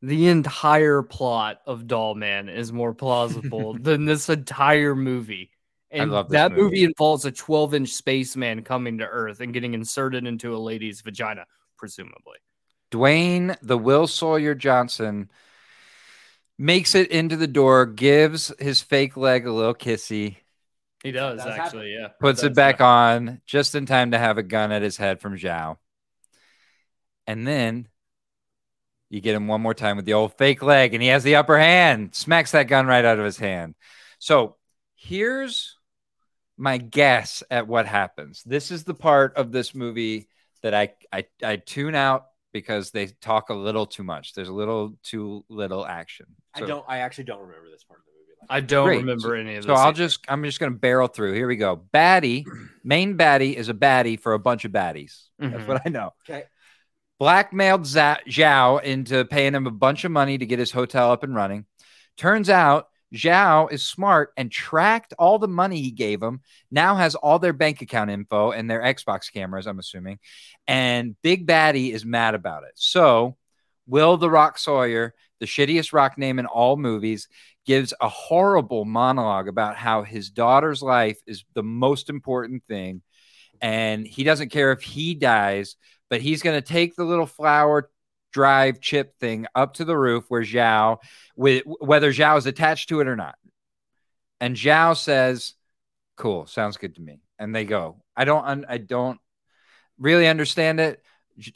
The 0.01 0.27
entire 0.29 1.03
plot 1.03 1.61
of 1.65 1.87
Doll 1.87 2.15
Man 2.15 2.49
is 2.49 2.73
more 2.73 2.93
plausible 2.93 3.73
than 3.79 4.05
this 4.05 4.29
entire 4.29 4.95
movie. 4.95 5.51
And 5.91 6.11
love 6.11 6.29
this 6.29 6.37
that 6.37 6.51
movie. 6.51 6.63
movie. 6.63 6.83
involves 6.85 7.25
a 7.25 7.31
12 7.31 7.73
inch 7.75 7.89
spaceman 7.89 8.63
coming 8.63 8.99
to 8.99 9.05
Earth 9.05 9.41
and 9.41 9.53
getting 9.53 9.73
inserted 9.73 10.25
into 10.25 10.55
a 10.55 10.57
lady's 10.57 11.01
vagina, 11.01 11.45
presumably. 11.77 12.37
Dwayne 12.91 13.55
the 13.61 13.77
Will 13.77 14.07
Sawyer 14.07 14.55
Johnson 14.55 15.29
makes 16.57 16.95
it 16.95 17.09
into 17.11 17.35
the 17.35 17.47
door, 17.47 17.85
gives 17.85 18.53
his 18.59 18.81
fake 18.81 19.17
leg 19.17 19.45
a 19.47 19.51
little 19.51 19.73
kissy, 19.75 20.37
He 21.03 21.11
does 21.11 21.43
That's 21.43 21.59
actually, 21.59 21.93
yeah. 21.93 22.09
puts 22.19 22.43
it 22.43 22.53
back 22.53 22.81
on 22.81 23.41
just 23.45 23.75
in 23.75 23.85
time 23.85 24.11
to 24.11 24.17
have 24.19 24.37
a 24.37 24.43
gun 24.43 24.71
at 24.71 24.81
his 24.81 24.97
head 24.97 25.19
from 25.19 25.37
Zhao. 25.37 25.77
And 27.27 27.47
then 27.47 27.87
you 29.11 29.21
get 29.21 29.35
him 29.35 29.47
one 29.47 29.61
more 29.61 29.73
time 29.75 29.97
with 29.97 30.05
the 30.05 30.13
old 30.13 30.33
fake 30.37 30.63
leg, 30.63 30.93
and 30.95 31.03
he 31.03 31.09
has 31.09 31.23
the 31.23 31.35
upper 31.35 31.59
hand, 31.59 32.15
smacks 32.15 32.51
that 32.51 32.63
gun 32.67 32.87
right 32.87 33.05
out 33.05 33.19
of 33.19 33.25
his 33.25 33.37
hand. 33.37 33.75
So 34.17 34.55
here's 34.95 35.77
my 36.57 36.77
guess 36.77 37.43
at 37.51 37.67
what 37.67 37.85
happens. 37.85 38.41
This 38.45 38.71
is 38.71 38.83
the 38.83 38.93
part 38.93 39.35
of 39.35 39.51
this 39.51 39.75
movie 39.75 40.27
that 40.63 40.73
I 40.73 40.93
I, 41.11 41.25
I 41.43 41.55
tune 41.57 41.93
out 41.95 42.27
because 42.53 42.91
they 42.91 43.07
talk 43.07 43.49
a 43.49 43.53
little 43.53 43.85
too 43.85 44.03
much. 44.03 44.33
There's 44.33 44.49
a 44.49 44.53
little 44.53 44.95
too 45.03 45.43
little 45.49 45.85
action. 45.85 46.27
I 46.53 46.61
don't. 46.61 46.85
I 46.87 46.99
actually 46.99 47.25
don't 47.25 47.41
remember 47.41 47.69
this 47.69 47.83
part 47.83 47.99
of 47.99 48.05
the 48.05 48.11
movie. 48.11 48.47
I 48.49 48.59
don't 48.61 48.85
Great. 48.87 48.97
remember 48.97 49.35
any 49.35 49.55
of 49.55 49.63
So. 49.65 49.73
I'll 49.73 49.87
either. 49.89 49.97
just 49.97 50.19
I'm 50.29 50.43
just 50.43 50.59
gonna 50.59 50.71
barrel 50.71 51.07
through. 51.07 51.33
Here 51.33 51.47
we 51.47 51.55
go. 51.57 51.81
Baddie, 51.93 52.45
main 52.83 53.17
baddie 53.17 53.55
is 53.55 53.67
a 53.69 53.73
baddie 53.73 54.19
for 54.19 54.33
a 54.33 54.39
bunch 54.39 54.63
of 54.65 54.71
baddies. 54.71 55.23
That's 55.39 55.63
Mhm. 55.63 55.67
what 55.67 55.81
I 55.85 55.89
know. 55.89 56.11
Okay. 56.29 56.43
Blackmailed 57.21 57.83
Zhao 57.83 58.81
into 58.81 59.25
paying 59.25 59.53
him 59.53 59.67
a 59.67 59.71
bunch 59.71 60.05
of 60.05 60.11
money 60.11 60.39
to 60.39 60.45
get 60.47 60.57
his 60.57 60.71
hotel 60.71 61.11
up 61.11 61.21
and 61.21 61.35
running. 61.35 61.67
Turns 62.17 62.49
out 62.49 62.87
Zhao 63.13 63.71
is 63.71 63.85
smart 63.85 64.33
and 64.37 64.51
tracked 64.51 65.13
all 65.19 65.37
the 65.37 65.47
money 65.47 65.83
he 65.83 65.91
gave 65.91 66.19
him. 66.19 66.41
Now 66.71 66.95
has 66.95 67.13
all 67.13 67.37
their 67.37 67.53
bank 67.53 67.83
account 67.83 68.09
info 68.09 68.49
and 68.49 68.67
their 68.67 68.81
Xbox 68.81 69.31
cameras. 69.31 69.67
I'm 69.67 69.77
assuming, 69.77 70.17
and 70.65 71.15
Big 71.21 71.45
Baddie 71.45 71.93
is 71.93 72.03
mad 72.03 72.33
about 72.33 72.63
it. 72.63 72.71
So 72.73 73.37
Will 73.85 74.17
the 74.17 74.31
Rock 74.31 74.57
Sawyer, 74.57 75.13
the 75.39 75.45
shittiest 75.45 75.93
rock 75.93 76.17
name 76.17 76.39
in 76.39 76.47
all 76.47 76.75
movies, 76.75 77.27
gives 77.67 77.93
a 78.01 78.09
horrible 78.09 78.83
monologue 78.83 79.47
about 79.47 79.75
how 79.75 80.01
his 80.01 80.31
daughter's 80.31 80.81
life 80.81 81.19
is 81.27 81.45
the 81.53 81.61
most 81.61 82.09
important 82.09 82.63
thing. 82.67 83.03
And 83.61 84.07
he 84.07 84.23
doesn't 84.23 84.49
care 84.49 84.71
if 84.71 84.81
he 84.81 85.13
dies, 85.13 85.75
but 86.11 86.21
he's 86.21 86.43
going 86.43 86.61
to 86.61 86.67
take 86.67 86.95
the 86.95 87.05
little 87.05 87.25
flower 87.25 87.89
drive 88.33 88.81
chip 88.81 89.17
thing 89.19 89.47
up 89.55 89.75
to 89.75 89.85
the 89.85 89.97
roof 89.97 90.25
where 90.27 90.43
Zhao, 90.43 90.97
with 91.37 91.63
whether 91.65 92.11
Zhao 92.11 92.37
is 92.37 92.45
attached 92.45 92.89
to 92.89 92.99
it 92.99 93.07
or 93.07 93.15
not. 93.15 93.35
And 94.41 94.55
Zhao 94.55 94.95
says, 94.95 95.53
"Cool, 96.17 96.45
sounds 96.47 96.75
good 96.75 96.95
to 96.95 97.01
me." 97.01 97.21
And 97.39 97.55
they 97.55 97.63
go. 97.63 98.03
I 98.15 98.25
don't. 98.25 98.65
I 98.67 98.77
don't 98.77 99.19
really 99.97 100.27
understand 100.27 100.81
it. 100.81 101.01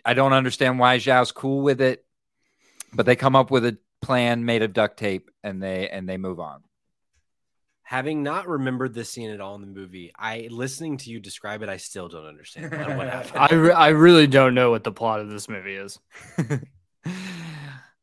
I 0.05 0.13
don't 0.13 0.33
understand 0.33 0.79
why 0.79 0.97
Zhao's 0.99 1.33
cool 1.33 1.61
with 1.61 1.81
it, 1.81 2.05
but 2.93 3.05
they 3.05 3.17
come 3.17 3.35
up 3.35 3.51
with 3.51 3.65
a 3.65 3.77
plan 4.01 4.45
made 4.45 4.63
of 4.63 4.71
duct 4.71 4.97
tape, 4.97 5.29
and 5.43 5.61
they 5.61 5.89
and 5.89 6.07
they 6.07 6.17
move 6.17 6.39
on. 6.39 6.63
Having 7.85 8.23
not 8.23 8.47
remembered 8.47 8.95
this 8.95 9.11
scene 9.11 9.29
at 9.29 9.39
all 9.39 9.53
in 9.53 9.61
the 9.61 9.67
movie, 9.67 10.11
I 10.17 10.47
listening 10.49 10.97
to 10.97 11.11
you 11.11 11.19
describe 11.19 11.61
it, 11.61 11.69
I 11.69 11.77
still 11.77 12.09
don't 12.09 12.25
understand 12.25 12.71
what, 12.71 12.97
what 12.97 13.07
happened. 13.11 13.37
I, 13.37 13.53
re- 13.53 13.71
I 13.71 13.87
really 13.89 14.25
don't 14.25 14.55
know 14.55 14.71
what 14.71 14.83
the 14.83 14.91
plot 14.91 15.19
of 15.19 15.29
this 15.29 15.47
movie 15.47 15.75
is. 15.75 15.99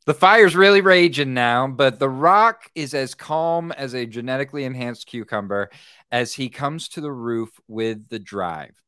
the 0.07 0.15
fire's 0.15 0.55
really 0.55 0.83
raging 0.83 1.35
now, 1.35 1.67
but 1.67 1.99
The 1.99 2.09
Rock 2.09 2.71
is 2.77 2.95
as 2.95 3.15
calm 3.15 3.73
as 3.73 3.93
a 3.93 4.07
genetically 4.07 4.63
enhanced 4.63 5.09
cucumber 5.09 5.69
as 6.13 6.33
he 6.33 6.49
comes 6.49 6.89
to 6.91 7.01
the 7.01 7.11
roof 7.11 7.51
with 7.67 8.09
the 8.09 8.21
drive. 8.21 8.81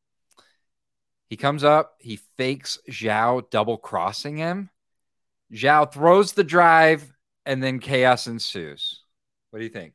He 1.29 1.37
comes 1.37 1.65
up, 1.65 1.97
he 1.99 2.21
fakes 2.37 2.79
Zhao 2.89 3.51
double 3.51 3.79
crossing 3.79 4.37
him. 4.37 4.71
Zhao 5.53 5.93
throws 5.93 6.35
the 6.35 6.45
drive, 6.45 7.13
and 7.45 7.61
then 7.61 7.81
chaos 7.81 8.29
ensues. 8.29 9.03
What 9.51 9.59
do 9.59 9.65
you 9.65 9.71
think? 9.73 9.95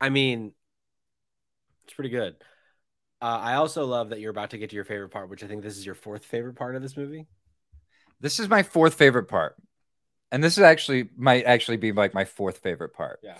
I 0.00 0.08
mean, 0.10 0.52
it's 1.84 1.94
pretty 1.94 2.10
good. 2.10 2.36
Uh, 3.20 3.24
I 3.24 3.54
also 3.54 3.84
love 3.84 4.10
that 4.10 4.20
you're 4.20 4.30
about 4.30 4.50
to 4.50 4.58
get 4.58 4.70
to 4.70 4.76
your 4.76 4.84
favorite 4.84 5.08
part, 5.08 5.28
which 5.28 5.42
I 5.42 5.48
think 5.48 5.62
this 5.62 5.76
is 5.76 5.84
your 5.84 5.96
fourth 5.96 6.24
favorite 6.24 6.54
part 6.54 6.76
of 6.76 6.82
this 6.82 6.96
movie. 6.96 7.26
This 8.20 8.38
is 8.38 8.48
my 8.48 8.62
fourth 8.62 8.94
favorite 8.94 9.28
part. 9.28 9.56
And 10.30 10.44
this 10.44 10.58
is 10.58 10.62
actually 10.62 11.08
might 11.16 11.44
actually 11.44 11.78
be 11.78 11.92
like 11.92 12.14
my 12.14 12.24
fourth 12.24 12.58
favorite 12.58 12.92
part. 12.94 13.20
Yeah. 13.22 13.38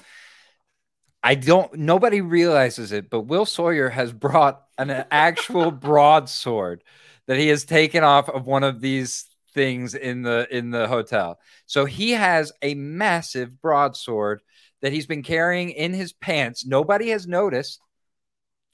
I 1.23 1.35
don't 1.35 1.75
nobody 1.75 2.21
realizes 2.21 2.93
it, 2.93 3.11
but 3.11 3.23
Will 3.23 3.45
Sawyer 3.45 3.89
has 3.91 4.13
brought 4.13 4.63
an 4.79 5.05
actual 5.11 5.71
broadsword 5.73 6.83
that 7.27 7.37
he 7.37 7.49
has 7.49 7.65
taken 7.65 8.05
off 8.05 8.29
of 8.29 8.47
one 8.47 8.65
of 8.65 8.81
these 8.81 9.27
things 9.53 9.95
in 9.95 10.23
the 10.23 10.47
in 10.51 10.71
the 10.71 10.89
hotel. 10.89 11.39
So 11.67 11.85
he 11.85 12.13
has 12.13 12.53
a 12.63 12.75
massive 12.75 13.61
broadsword 13.61 14.41
that 14.83 14.93
he's 14.93 15.07
been 15.07 15.23
carrying 15.23 15.71
in 15.71 15.93
his 15.93 16.13
pants. 16.13 16.67
Nobody 16.67 17.11
has 17.11 17.27
noticed. 17.27 17.81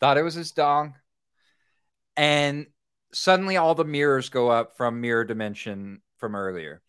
Thought 0.01 0.19
it 0.19 0.23
was 0.23 0.35
his 0.35 0.53
dong. 0.53 0.95
And 2.17 2.67
suddenly 3.13 3.57
all 3.57 3.75
the 3.75 3.85
mirrors 3.85 4.29
go 4.29 4.51
up 4.51 4.77
from 4.77 5.01
mirror 5.01 5.25
dimension 5.25 6.03
from 6.19 6.35
earlier. 6.35 6.83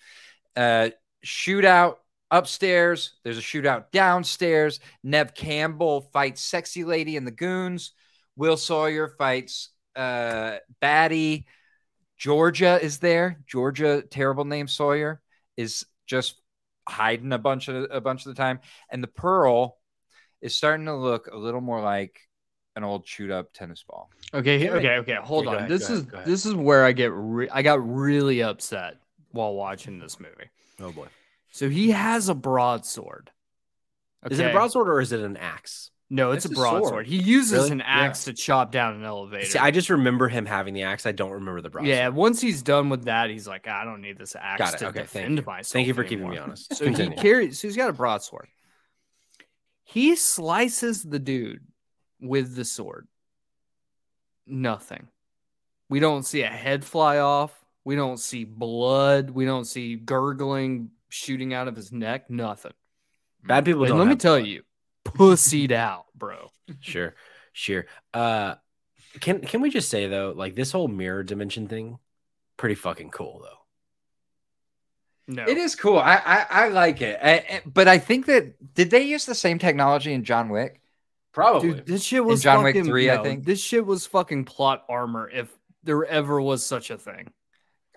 Uh 0.56 0.90
shootout 1.26 1.96
upstairs. 2.32 3.14
There's 3.24 3.38
a 3.38 3.42
shootout 3.42 3.92
downstairs. 3.92 4.80
Neve 5.04 5.34
Campbell 5.34 6.10
fights 6.14 6.42
Sexy 6.42 6.84
Lady 6.84 7.18
and 7.18 7.26
the 7.26 7.32
Goons. 7.32 7.92
Will 8.36 8.58
Sawyer 8.58 9.08
fights 9.18 9.70
uh, 9.96 10.58
Batty. 10.82 11.48
Georgia 12.18 12.80
is 12.82 13.00
there. 13.00 13.42
Georgia, 13.48 14.04
terrible 14.10 14.46
name 14.46 14.68
Sawyer, 14.68 15.22
is 15.58 15.86
just 16.08 16.42
hiding 16.88 17.34
a 17.34 17.38
bunch 17.38 17.68
of 17.68 17.88
a 17.92 18.02
bunch 18.02 18.26
of 18.26 18.36
the 18.36 18.42
time. 18.42 18.60
And 18.90 19.04
the 19.04 19.08
Pearl 19.08 19.78
is 20.42 20.56
starting 20.56 20.86
to 20.86 20.96
look 20.96 21.28
a 21.28 21.38
little 21.38 21.62
more 21.62 21.82
like 21.82 22.20
an 22.76 22.84
old 22.84 23.06
chewed 23.06 23.32
up 23.32 23.54
tennis 23.54 23.84
ball. 23.84 24.10
Okay, 24.34 24.60
Damn 24.60 24.74
okay, 24.78 24.98
okay. 24.98 25.16
Hold 25.16 25.48
Okay, 25.48 25.56
on. 25.56 25.64
ahead, 25.64 25.72
this 25.72 25.90
is 25.90 26.06
ahead, 26.12 26.26
this 26.26 26.46
is 26.46 26.54
where 26.54 26.84
I 26.84 26.92
get 26.92 27.12
re- 27.14 27.50
I 27.50 27.62
got 27.62 27.88
really 27.88 28.44
upset 28.44 28.98
while 29.32 29.54
watching 29.54 30.00
this 30.00 30.20
movie. 30.20 30.50
Oh 30.80 30.92
boy. 30.92 31.08
So 31.52 31.70
he 31.70 31.92
has 31.92 32.28
a 32.28 32.36
broadsword. 32.36 33.32
Is 34.30 34.40
it 34.40 34.48
a 34.48 34.52
broadsword 34.52 34.90
or 34.90 35.00
is 35.00 35.12
it 35.12 35.22
an 35.22 35.38
axe? 35.38 35.92
No, 36.12 36.32
it's, 36.32 36.46
It's 36.46 36.54
a 36.54 36.60
a 36.60 36.62
sword. 36.64 36.82
broadsword. 36.82 37.08
He 37.08 37.18
uses 37.18 37.54
Really? 37.54 37.72
an 37.72 37.82
axe 37.82 38.26
to 38.26 38.34
chop 38.34 38.72
down 38.72 38.94
an 38.94 39.04
elevator. 39.04 39.46
See, 39.46 39.58
I 39.58 39.72
just 39.72 39.90
remember 39.90 40.28
him 40.30 40.46
having 40.46 40.76
the 40.76 40.84
axe. 40.84 41.06
I 41.08 41.12
don't 41.12 41.32
remember 41.32 41.62
the 41.62 41.70
broadsword. 41.72 41.90
yeah, 41.90 42.10
once 42.10 42.40
he's 42.40 42.62
done 42.62 42.90
with 42.90 43.06
that, 43.06 43.32
he's 43.32 43.48
like, 43.48 43.66
ah, 43.68 43.82
I 43.82 43.86
don't 43.86 44.02
need 44.02 44.18
this 44.20 44.36
axe 44.40 44.60
Got 44.60 44.74
it. 44.76 44.78
to 44.78 44.88
Okay, 44.90 45.00
thank 45.00 45.12
defend 45.12 45.38
you. 45.40 45.44
myself. 45.48 45.74
Thank 45.74 45.88
you 45.88 45.94
for 45.96 46.04
keeping 46.04 46.30
me 46.30 46.38
honest. 46.38 46.76
So 46.76 46.88
he 46.92 47.10
carries. 47.10 47.60
So 47.60 47.68
he's 47.68 47.76
got 47.76 47.90
a 47.90 47.94
broadsword. 47.94 48.48
He 49.84 50.16
slices 50.16 51.02
the 51.04 51.18
dude 51.20 51.62
with 52.22 52.56
the 52.56 52.66
sword. 52.66 53.08
Nothing. 54.48 55.08
We 55.90 56.00
don't 56.00 56.24
see 56.24 56.42
a 56.44 56.48
head 56.48 56.84
fly 56.86 57.18
off. 57.20 57.52
We 57.84 57.96
don't 57.96 58.18
see 58.20 58.44
blood. 58.44 59.30
We 59.32 59.46
don't 59.46 59.66
see 59.66 59.96
gurgling 59.96 60.92
shooting 61.10 61.54
out 61.54 61.68
of 61.68 61.76
his 61.76 61.92
neck. 61.92 62.30
Nothing. 62.30 62.74
Bad 63.44 63.66
people 63.66 63.84
And 63.84 63.90
don't. 63.90 64.00
let 64.00 64.08
me 64.08 64.16
tell 64.16 64.38
blood. 64.38 64.48
you, 64.48 64.64
pussied 65.06 65.72
out, 65.72 66.06
bro. 66.16 66.52
Sure, 66.82 67.16
sure. 67.54 67.86
Uh, 68.14 68.56
can 69.22 69.40
can 69.42 69.62
we 69.62 69.70
just 69.70 69.90
say 69.90 70.08
though, 70.08 70.34
like 70.36 70.56
this 70.56 70.72
whole 70.72 70.88
mirror 70.88 71.24
dimension 71.24 71.68
thing, 71.68 72.00
pretty 72.58 72.76
fucking 72.76 73.12
cool 73.12 73.40
though. 73.44 73.50
No, 75.28 75.44
It 75.48 75.58
is 75.58 75.76
cool. 75.76 75.98
I 75.98 76.16
I, 76.18 76.46
I 76.50 76.68
like 76.70 77.02
it. 77.02 77.20
I- 77.22 77.34
I- 77.56 77.62
but 77.66 77.88
I 77.88 77.98
think 77.98 78.26
that 78.28 78.74
did 78.76 78.92
they 78.92 79.04
use 79.04 79.26
the 79.26 79.34
same 79.36 79.58
technology 79.58 80.14
in 80.14 80.24
John 80.24 80.50
Wick? 80.50 80.82
Probably. 81.34 81.74
Dude, 81.74 81.86
this 81.86 82.04
shit 82.04 82.24
was 82.24 82.44
John 82.44 82.64
Wick 82.64 82.76
fucking, 82.76 82.90
3, 82.90 83.10
I 83.12 83.22
think. 83.24 83.44
This 83.44 83.60
shit 83.60 83.86
was 83.86 84.06
fucking 84.06 84.46
plot 84.46 84.84
armor 84.88 85.30
if 85.30 85.52
there 85.84 86.06
ever 86.06 86.40
was 86.42 86.66
such 86.66 86.90
a 86.92 86.98
thing. 86.98 87.32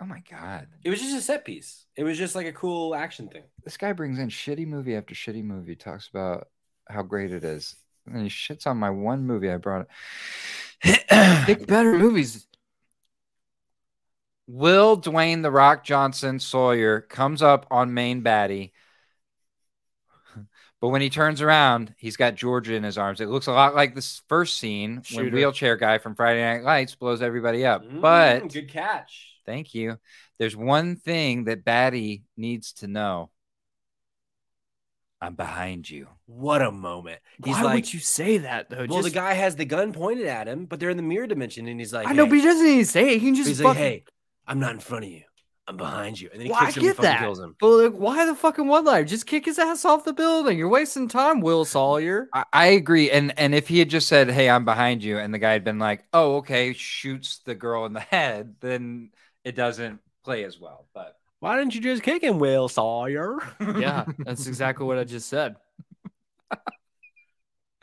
Oh 0.00 0.06
my 0.06 0.22
god. 0.30 0.68
it 0.84 0.90
was 0.90 1.00
just 1.00 1.16
a 1.16 1.20
set 1.20 1.44
piece. 1.44 1.84
It 1.96 2.04
was 2.04 2.16
just 2.16 2.34
like 2.34 2.46
a 2.46 2.52
cool 2.52 2.94
action 2.94 3.28
thing. 3.28 3.42
This 3.64 3.76
guy 3.76 3.92
brings 3.92 4.18
in 4.18 4.28
shitty 4.28 4.66
movie 4.66 4.94
after 4.96 5.14
shitty 5.14 5.42
movie, 5.44 5.74
talks 5.76 6.08
about 6.08 6.48
how 6.88 7.02
great 7.02 7.32
it 7.32 7.44
is. 7.44 7.74
And 8.06 8.22
he 8.22 8.28
shits 8.28 8.66
on 8.66 8.78
my 8.78 8.90
one 8.90 9.26
movie 9.26 9.50
I 9.50 9.58
brought. 9.58 9.86
Pick 10.82 11.66
better 11.66 11.98
movies. 11.98 12.46
Will 14.46 14.98
Dwayne 15.00 15.42
the 15.42 15.50
Rock 15.50 15.84
Johnson 15.84 16.40
Sawyer 16.40 17.02
comes 17.02 17.42
up 17.42 17.66
on 17.70 17.92
main 17.92 18.22
baddie. 18.22 18.72
But 20.80 20.88
when 20.88 21.02
he 21.02 21.10
turns 21.10 21.42
around, 21.42 21.92
he's 21.98 22.16
got 22.16 22.36
Georgia 22.36 22.74
in 22.74 22.84
his 22.84 22.96
arms. 22.96 23.20
It 23.20 23.28
looks 23.28 23.48
a 23.48 23.52
lot 23.52 23.74
like 23.74 23.94
this 23.94 24.22
first 24.28 24.58
scene 24.58 25.02
when 25.12 25.32
wheelchair 25.32 25.76
guy 25.76 25.98
from 25.98 26.14
Friday 26.14 26.40
Night 26.40 26.62
Lights 26.62 26.94
blows 26.94 27.20
everybody 27.20 27.66
up. 27.66 27.82
but 28.00 28.44
Mm, 28.44 28.52
good 28.52 28.68
catch. 28.70 29.34
thank 29.44 29.74
you. 29.74 29.98
There's 30.38 30.56
one 30.56 30.94
thing 30.94 31.44
that 31.44 31.64
Batty 31.64 32.22
needs 32.36 32.72
to 32.74 32.86
know. 32.86 33.30
I'm 35.20 35.34
behind 35.34 35.90
you. 35.90 36.06
What 36.26 36.62
a 36.62 36.70
moment. 36.70 37.18
He's 37.44 37.56
Why 37.56 37.62
like, 37.62 37.74
would 37.74 37.94
you 37.94 38.00
say 38.00 38.38
that 38.38 38.70
though? 38.70 38.86
well, 38.88 39.02
Just- 39.02 39.04
the 39.04 39.10
guy 39.20 39.34
has 39.34 39.56
the 39.56 39.64
gun 39.64 39.92
pointed 39.92 40.26
at 40.26 40.46
him, 40.48 40.66
but 40.66 40.78
they're 40.80 40.90
in 40.90 40.96
the 40.96 41.02
mirror 41.02 41.26
dimension, 41.26 41.66
and 41.66 41.80
he's 41.80 41.92
like, 41.92 42.06
I 42.06 42.12
know, 42.12 42.26
but 42.26 42.36
he 42.36 42.42
doesn't 42.42 42.66
even 42.66 42.84
say 42.84 43.14
it. 43.14 43.20
He 43.20 43.26
can 43.26 43.34
just 43.34 43.48
he's 43.48 43.58
fucking. 43.60 43.68
like, 43.68 43.76
hey, 43.78 44.04
I'm 44.46 44.60
not 44.60 44.72
in 44.72 44.80
front 44.80 45.04
of 45.04 45.10
you. 45.10 45.22
I'm 45.66 45.76
behind 45.76 46.18
you. 46.18 46.30
And 46.32 46.40
then 46.40 46.46
he 46.46 46.50
Well, 46.50 46.62
I 46.62 46.66
kicks 46.66 46.76
him 46.78 46.80
and 46.84 46.88
get 46.88 46.96
fucking 46.96 47.10
that. 47.10 47.20
kills 47.20 47.38
him. 47.40 47.54
But 47.60 47.68
like, 47.68 47.92
why 47.92 48.24
the 48.24 48.34
fucking 48.34 48.66
one 48.68 48.86
liner? 48.86 49.04
Just 49.04 49.26
kick 49.26 49.44
his 49.44 49.58
ass 49.58 49.84
off 49.84 50.02
the 50.04 50.14
building. 50.14 50.56
You're 50.56 50.70
wasting 50.70 51.08
time, 51.08 51.42
Will 51.42 51.66
Sawyer. 51.66 52.30
I, 52.32 52.44
I 52.54 52.66
agree. 52.68 53.10
And 53.10 53.38
and 53.38 53.54
if 53.54 53.68
he 53.68 53.78
had 53.78 53.90
just 53.90 54.08
said, 54.08 54.30
"Hey, 54.30 54.48
I'm 54.48 54.64
behind 54.64 55.04
you," 55.04 55.18
and 55.18 55.34
the 55.34 55.38
guy 55.38 55.52
had 55.52 55.64
been 55.64 55.78
like, 55.78 56.04
"Oh, 56.14 56.36
okay," 56.36 56.72
shoots 56.72 57.40
the 57.44 57.54
girl 57.54 57.84
in 57.84 57.92
the 57.92 58.00
head, 58.16 58.54
then 58.60 59.10
it 59.44 59.56
doesn't 59.56 60.00
play 60.24 60.44
as 60.44 60.58
well. 60.58 60.86
But 60.94 61.17
Why 61.40 61.56
didn't 61.56 61.74
you 61.74 61.80
just 61.80 62.02
kick 62.02 62.22
him, 62.22 62.38
Will 62.38 62.68
Sawyer? 62.68 63.38
Yeah, 63.78 64.04
that's 64.18 64.46
exactly 64.46 64.86
what 64.86 64.98
I 64.98 65.04
just 65.04 65.28
said. 65.28 65.56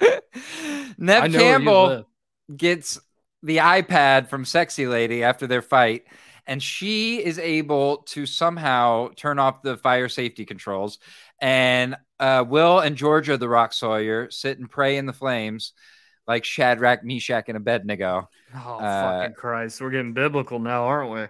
Neve 0.01 1.23
I 1.23 1.27
know 1.27 1.37
where 1.39 1.47
you 1.47 1.57
Campbell 1.57 2.09
gets 2.55 2.99
the 3.43 3.57
iPad 3.57 4.27
from 4.27 4.43
Sexy 4.45 4.87
Lady 4.87 5.23
after 5.23 5.47
their 5.47 5.61
fight, 5.61 6.03
and 6.47 6.61
she 6.61 7.23
is 7.23 7.39
able 7.39 7.97
to 8.07 8.25
somehow 8.25 9.09
turn 9.15 9.39
off 9.39 9.61
the 9.61 9.77
fire 9.77 10.09
safety 10.09 10.45
controls. 10.45 10.99
And 11.41 11.95
uh, 12.19 12.43
Will 12.47 12.79
and 12.79 12.95
Georgia, 12.95 13.37
the 13.37 13.49
Rock 13.49 13.73
Sawyer, 13.73 14.29
sit 14.31 14.59
and 14.59 14.69
pray 14.69 14.97
in 14.97 15.05
the 15.05 15.13
flames 15.13 15.73
like 16.27 16.43
Shadrach, 16.43 17.03
Meshach, 17.03 17.45
and 17.47 17.57
Abednego. 17.57 18.29
Oh 18.53 18.79
Uh, 18.79 19.19
fucking 19.19 19.35
Christ, 19.35 19.79
we're 19.81 19.91
getting 19.91 20.13
biblical 20.13 20.59
now, 20.59 20.85
aren't 20.85 21.11
we? 21.11 21.27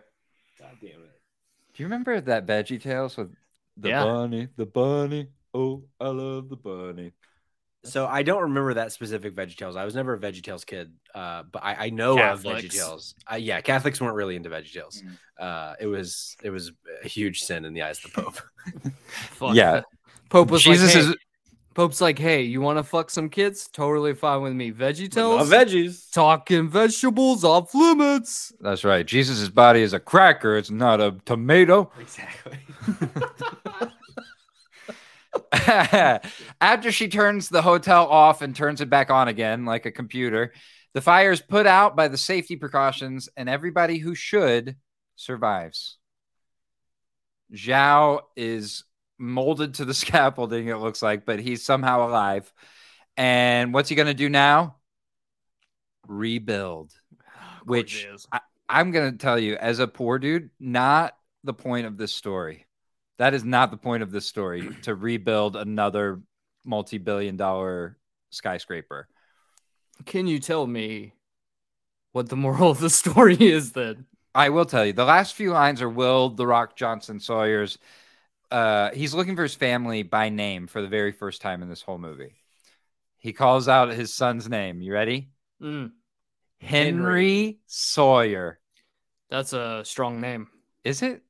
God 1.78 1.84
damn 1.84 1.84
it. 1.84 1.84
Do 1.84 1.84
you 1.84 1.86
remember 1.88 2.22
that 2.22 2.46
Veggie 2.46 2.82
Tales 2.82 3.18
with 3.18 3.36
the 3.78 3.90
Yeah. 3.90 4.04
bunny, 4.04 4.48
the 4.56 4.66
bunny? 4.66 5.28
Oh, 5.54 5.84
I 6.00 6.08
love 6.08 6.50
the 6.50 6.56
bunny. 6.56 7.12
So 7.84 8.08
I 8.08 8.24
don't 8.24 8.42
remember 8.42 8.74
that 8.74 8.92
specific 8.92 9.36
VeggieTales. 9.36 9.76
I 9.78 9.86
was 9.86 9.94
never 9.94 10.16
a 10.16 10.20
VeggieTales 10.20 10.66
kid, 10.66 10.92
uh, 11.14 11.44
but 11.44 11.64
I, 11.64 11.86
I 11.86 11.90
know 11.92 12.16
Catholics. 12.18 12.64
of 12.64 12.72
VeggieTales. 12.72 13.14
Uh, 13.32 13.36
yeah, 13.36 13.62
Catholics 13.62 14.02
weren't 14.02 14.16
really 14.16 14.36
into 14.36 14.50
VeggieTales. 14.50 15.04
Mm. 15.04 15.18
Uh, 15.40 15.76
it 15.80 15.86
was 15.86 16.36
it 16.44 16.50
was 16.50 16.72
a 17.04 17.08
huge 17.08 17.42
sin 17.42 17.64
in 17.64 17.74
the 17.74 17.84
eyes 17.84 18.04
of 18.04 18.12
the 18.12 18.22
Pope. 18.22 18.42
Yeah. 19.56 19.82
Pope 20.30 20.50
was 20.50 20.64
Jesus 20.64 20.96
like, 20.96 21.04
hey, 21.04 21.10
is 21.12 21.16
Pope's 21.76 22.00
like, 22.00 22.18
hey, 22.18 22.42
you 22.42 22.62
want 22.62 22.80
to 22.80 22.84
fuck 22.84 23.10
some 23.10 23.30
kids? 23.30 23.68
Totally 23.68 24.14
fine 24.14 24.42
with 24.42 24.54
me. 24.54 24.72
Veggie 24.72 25.14
Love 25.16 25.50
Tales, 25.50 25.50
veggies. 25.50 26.12
talking 26.12 26.70
vegetables 26.70 27.44
off 27.44 27.76
limits. 27.76 28.54
that's 28.62 28.86
right. 28.86 29.06
Jesus' 29.06 29.50
body 29.50 29.82
is 29.82 29.92
a 29.92 30.00
cracker. 30.00 30.56
It's 30.56 30.72
not 30.72 31.02
a 31.02 31.18
tomato. 31.26 31.92
Exactly. 32.00 32.58
After 36.62 36.94
she 36.94 37.10
turns 37.10 37.50
the 37.50 37.62
hotel 37.62 38.08
off 38.08 38.42
and 38.42 38.56
turns 38.56 38.80
it 38.80 38.90
back 38.90 39.12
on 39.12 39.28
again 39.28 39.66
like 39.66 39.86
a 39.86 39.92
computer, 39.92 40.54
the 40.94 41.02
fire 41.02 41.32
is 41.32 41.42
put 41.42 41.68
out 41.68 41.98
by 41.98 42.08
the 42.08 42.18
safety 42.18 42.56
precautions, 42.56 43.28
and 43.36 43.50
everybody 43.50 43.98
who 43.98 44.16
should 44.16 44.78
survives. 45.18 45.98
Zhao 47.54 48.22
is 48.38 48.86
molded 49.18 49.76
to 49.76 49.86
the 49.86 49.94
scaffolding, 50.04 50.68
it 50.68 50.78
looks 50.78 51.02
like, 51.02 51.26
but 51.26 51.40
he's 51.40 51.64
somehow 51.64 52.08
alive. 52.08 52.52
And 53.18 53.74
what's 53.74 53.90
he 53.90 53.96
going 53.96 54.08
to 54.08 54.14
do 54.14 54.30
now? 54.30 54.76
Rebuild. 56.08 56.94
Which- 57.66 58.06
Of 58.06 58.10
course 58.12 58.28
it 58.34 58.36
is. 58.36 58.42
I'm 58.68 58.92
going 58.92 59.12
to 59.12 59.18
tell 59.18 59.38
you, 59.38 59.56
as 59.56 59.78
a 59.80 59.88
poor 59.88 60.18
dude, 60.18 60.50
not 60.60 61.16
the 61.44 61.54
point 61.54 61.86
of 61.86 61.98
this 61.98 62.14
story. 62.14 62.66
That 63.20 63.34
is 63.34 63.44
not 63.44 63.70
the 63.72 63.78
point 63.78 64.02
of 64.04 64.12
this 64.12 64.26
story 64.26 64.68
to 64.84 64.96
rebuild 64.96 65.56
another 65.56 66.22
multi 66.66 66.98
billion 66.98 67.38
dollar 67.38 67.98
skyscraper. 68.32 69.08
Can 70.06 70.28
you 70.28 70.40
tell 70.40 70.66
me 70.66 71.14
what 72.12 72.28
the 72.28 72.36
moral 72.36 72.72
of 72.72 72.80
the 72.80 72.90
story 72.90 73.36
is 73.40 73.72
then? 73.72 74.08
I 74.34 74.50
will 74.50 74.66
tell 74.66 74.86
you, 74.86 74.92
the 74.94 75.06
last 75.06 75.36
few 75.36 75.52
lines 75.52 75.82
are 75.82 75.90
Will 75.90 76.30
the 76.30 76.46
Rock 76.46 76.76
Johnson 76.76 77.20
Sawyer's. 77.20 77.78
Uh, 78.56 78.92
he's 78.94 79.14
looking 79.14 79.36
for 79.36 79.44
his 79.44 79.54
family 79.56 80.02
by 80.04 80.30
name 80.30 80.68
for 80.68 80.82
the 80.82 80.88
very 80.88 81.12
first 81.12 81.42
time 81.42 81.62
in 81.62 81.68
this 81.68 81.82
whole 81.82 81.98
movie. 81.98 82.36
He 83.18 83.34
calls 83.34 83.68
out 83.68 83.90
his 83.90 84.14
son's 84.14 84.48
name. 84.48 84.82
You 84.82 84.94
ready? 84.94 85.30
Mm, 85.62 85.92
Henry, 86.62 87.60
Sawyer. 87.66 88.60
that's 89.30 89.52
a 89.54 89.82
strong 89.84 90.22
name. 90.22 90.48
Is 90.84 91.02
it? 91.02 91.22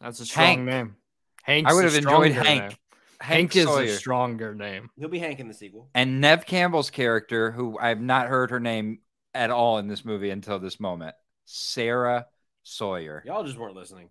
That's 0.00 0.20
a 0.20 0.24
strong 0.26 0.46
Hank. 0.46 0.60
name. 0.62 0.96
Hank. 1.42 1.66
I 1.68 1.74
would 1.74 1.84
have 1.84 1.94
enjoyed 1.94 2.32
Hank. 2.32 2.46
Hank. 2.62 2.78
Hank 3.20 3.56
is 3.56 3.64
Sawyer. 3.64 3.84
a 3.84 3.88
stronger 3.88 4.54
name. 4.54 4.88
He'll 4.98 5.08
be 5.08 5.18
Hank 5.18 5.40
in 5.40 5.48
the 5.48 5.54
sequel. 5.54 5.90
and 5.94 6.20
Neve 6.22 6.46
Campbell's 6.46 6.88
character, 6.90 7.50
who 7.50 7.78
I've 7.78 8.00
not 8.00 8.28
heard 8.28 8.50
her 8.52 8.60
name 8.60 9.00
at 9.34 9.50
all 9.50 9.76
in 9.78 9.86
this 9.88 10.04
movie 10.04 10.30
until 10.30 10.58
this 10.58 10.80
moment, 10.80 11.14
Sarah 11.44 12.26
Sawyer. 12.62 13.22
Y'all 13.26 13.44
just 13.44 13.58
weren't 13.58 13.74
listening. 13.76 14.08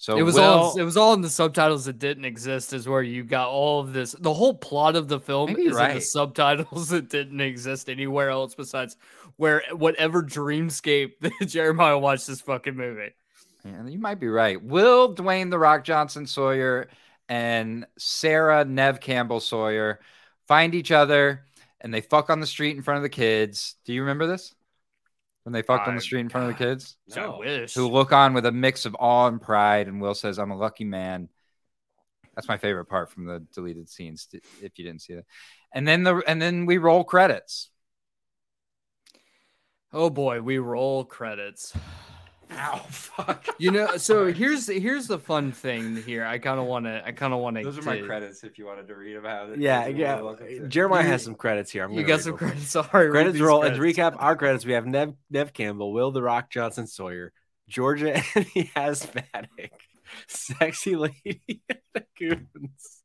So 0.00 0.16
it 0.16 0.22
was 0.22 0.36
Will, 0.36 0.44
all 0.44 0.78
it 0.78 0.82
was 0.82 0.96
all 0.96 1.12
in 1.12 1.20
the 1.20 1.28
subtitles 1.28 1.84
that 1.84 1.98
didn't 1.98 2.24
exist 2.24 2.72
is 2.72 2.88
where 2.88 3.02
you 3.02 3.22
got 3.22 3.50
all 3.50 3.80
of 3.80 3.92
this 3.92 4.12
the 4.18 4.32
whole 4.32 4.54
plot 4.54 4.96
of 4.96 5.08
the 5.08 5.20
film 5.20 5.50
is 5.50 5.76
in 5.76 5.94
the 5.94 6.00
subtitles 6.00 6.88
that 6.88 7.10
didn't 7.10 7.42
exist 7.42 7.90
anywhere 7.90 8.30
else 8.30 8.54
besides 8.54 8.96
where 9.36 9.62
whatever 9.72 10.22
dreamscape 10.22 11.12
that 11.20 11.46
Jeremiah 11.46 11.98
watched 11.98 12.28
this 12.28 12.40
fucking 12.40 12.76
movie. 12.76 13.10
Yeah, 13.62 13.86
you 13.86 13.98
might 13.98 14.18
be 14.18 14.28
right. 14.28 14.62
Will 14.62 15.14
Dwayne 15.14 15.50
the 15.50 15.58
Rock 15.58 15.84
Johnson 15.84 16.26
Sawyer 16.26 16.88
and 17.28 17.86
Sarah 17.98 18.64
Neve 18.64 19.00
Campbell 19.00 19.40
Sawyer 19.40 20.00
find 20.48 20.74
each 20.74 20.92
other 20.92 21.44
and 21.82 21.92
they 21.92 22.00
fuck 22.00 22.30
on 22.30 22.40
the 22.40 22.46
street 22.46 22.74
in 22.74 22.82
front 22.82 22.96
of 22.96 23.02
the 23.02 23.10
kids. 23.10 23.76
Do 23.84 23.92
you 23.92 24.00
remember 24.00 24.26
this? 24.26 24.54
When 25.50 25.54
they 25.54 25.62
fucked 25.62 25.88
on 25.88 25.96
the 25.96 26.00
street 26.00 26.20
in 26.20 26.28
front 26.28 26.48
of 26.48 26.56
the 26.56 26.64
kids? 26.64 26.96
I 27.16 27.26
wish. 27.26 27.74
who 27.74 27.88
look 27.88 28.12
on 28.12 28.34
with 28.34 28.46
a 28.46 28.52
mix 28.52 28.86
of 28.86 28.94
awe 29.00 29.26
and 29.26 29.42
pride. 29.42 29.88
And 29.88 30.00
Will 30.00 30.14
says, 30.14 30.38
I'm 30.38 30.52
a 30.52 30.56
lucky 30.56 30.84
man. 30.84 31.28
That's 32.36 32.46
my 32.46 32.56
favorite 32.56 32.84
part 32.84 33.10
from 33.10 33.24
the 33.24 33.44
deleted 33.52 33.88
scenes, 33.88 34.28
if 34.32 34.78
you 34.78 34.84
didn't 34.84 35.02
see 35.02 35.14
that. 35.14 35.24
And 35.74 35.88
then 35.88 36.04
the 36.04 36.22
and 36.24 36.40
then 36.40 36.66
we 36.66 36.78
roll 36.78 37.02
credits. 37.02 37.68
Oh 39.92 40.08
boy, 40.08 40.40
we 40.40 40.58
roll 40.58 41.04
credits. 41.04 41.74
Ow, 42.52 42.76
fuck. 42.88 43.46
You 43.58 43.70
know, 43.70 43.96
so 43.96 44.32
here's 44.32 44.66
here's 44.66 45.06
the 45.06 45.18
fun 45.18 45.52
thing 45.52 45.96
here. 46.02 46.24
I 46.24 46.38
kind 46.38 46.58
of 46.58 46.66
want 46.66 46.86
to 46.86 47.02
I 47.04 47.12
kind 47.12 47.32
of 47.32 47.40
want 47.40 47.56
to 47.56 47.62
Those 47.62 47.78
are 47.78 47.82
my 47.82 48.00
credits 48.00 48.42
if 48.42 48.58
you 48.58 48.66
wanted 48.66 48.88
to 48.88 48.94
read 48.94 49.16
about 49.16 49.50
it. 49.50 49.60
Yeah, 49.60 49.86
yeah. 49.86 50.20
Jeremiah 50.66 51.04
has 51.04 51.22
some 51.22 51.34
credits 51.34 51.70
here. 51.70 51.84
I'm 51.84 51.92
You 51.92 52.02
gonna 52.02 52.08
got 52.08 52.20
some 52.22 52.32
real 52.32 52.38
credits. 52.38 52.70
Sorry, 52.70 53.06
read 53.06 53.12
Credits 53.12 53.32
these 53.34 53.42
roll. 53.42 53.62
And 53.62 53.76
to 53.76 53.80
recap 53.80 54.16
our 54.18 54.36
credits, 54.36 54.64
we 54.64 54.72
have 54.72 54.86
Neve, 54.86 55.14
Neve 55.30 55.52
Campbell, 55.52 55.92
Will 55.92 56.10
the 56.10 56.22
Rock 56.22 56.50
Johnson 56.50 56.86
Sawyer, 56.86 57.32
Georgia 57.68 58.14
and 58.34 58.46
the 58.54 58.68
Asthmatic, 58.74 59.72
Sexy 60.26 60.96
Lady 60.96 61.62
the 61.94 62.04
Goons, 62.18 63.02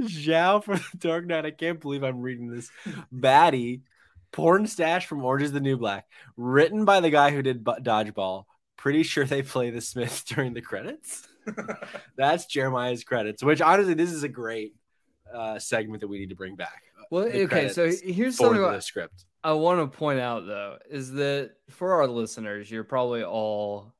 Zhao 0.00 0.62
from 0.62 0.80
the 0.92 0.98
Dark 0.98 1.26
Knight. 1.26 1.46
I 1.46 1.50
can't 1.50 1.80
believe 1.80 2.04
I'm 2.04 2.20
reading 2.20 2.48
this. 2.48 2.70
Batty, 3.10 3.82
Porn 4.30 4.66
Stash 4.66 5.06
from 5.06 5.24
Orange 5.24 5.44
is 5.44 5.52
the 5.52 5.60
New 5.60 5.76
Black, 5.76 6.06
written 6.36 6.84
by 6.84 7.00
the 7.00 7.10
guy 7.10 7.30
who 7.30 7.42
did 7.42 7.64
Dodgeball. 7.64 8.44
Pretty 8.78 9.02
sure 9.02 9.26
they 9.26 9.42
play 9.42 9.68
the 9.68 9.82
Smiths 9.82 10.22
during 10.24 10.54
the 10.54 10.62
credits. 10.62 11.28
That's 12.16 12.46
Jeremiah's 12.46 13.04
credits, 13.04 13.42
which 13.42 13.60
honestly, 13.60 13.94
this 13.94 14.12
is 14.12 14.22
a 14.22 14.28
great 14.28 14.74
uh, 15.34 15.58
segment 15.58 16.00
that 16.00 16.08
we 16.08 16.18
need 16.18 16.30
to 16.30 16.36
bring 16.36 16.56
back. 16.56 16.82
Well, 17.10 17.24
The 17.24 17.42
okay, 17.44 17.68
so 17.68 17.84
here's 17.86 18.36
for 18.36 18.44
something 18.44 18.62
the 18.62 18.80
script. 18.80 19.24
I 19.42 19.52
want 19.52 19.80
to 19.80 19.98
point 19.98 20.20
out 20.20 20.46
though 20.46 20.78
is 20.90 21.12
that 21.12 21.52
for 21.70 21.92
our 21.94 22.06
listeners, 22.06 22.70
you're 22.70 22.84
probably 22.84 23.22
all 23.22 23.92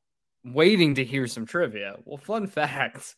waiting 0.44 0.94
to 0.96 1.04
hear 1.04 1.26
some 1.26 1.46
trivia. 1.46 1.96
Well, 2.04 2.18
fun 2.18 2.46
fact. 2.46 3.16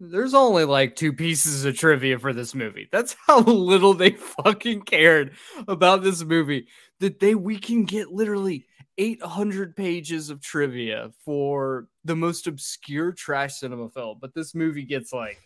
There's 0.00 0.34
only 0.34 0.64
like 0.64 0.94
two 0.94 1.12
pieces 1.12 1.64
of 1.64 1.76
trivia 1.76 2.18
for 2.18 2.32
this 2.32 2.54
movie. 2.54 2.88
That's 2.92 3.16
how 3.26 3.40
little 3.40 3.94
they 3.94 4.10
fucking 4.10 4.82
cared 4.82 5.32
about 5.66 6.02
this 6.02 6.22
movie. 6.22 6.68
That 7.00 7.18
they 7.20 7.34
we 7.34 7.58
can 7.58 7.84
get 7.84 8.08
literally 8.12 8.66
800 8.98 9.76
pages 9.76 10.28
of 10.30 10.40
trivia 10.42 11.10
for 11.24 11.86
the 12.04 12.16
most 12.16 12.46
obscure 12.46 13.12
trash 13.12 13.54
cinema 13.60 13.88
film, 13.88 14.18
but 14.20 14.34
this 14.34 14.54
movie 14.54 14.82
gets 14.84 15.12
like 15.12 15.38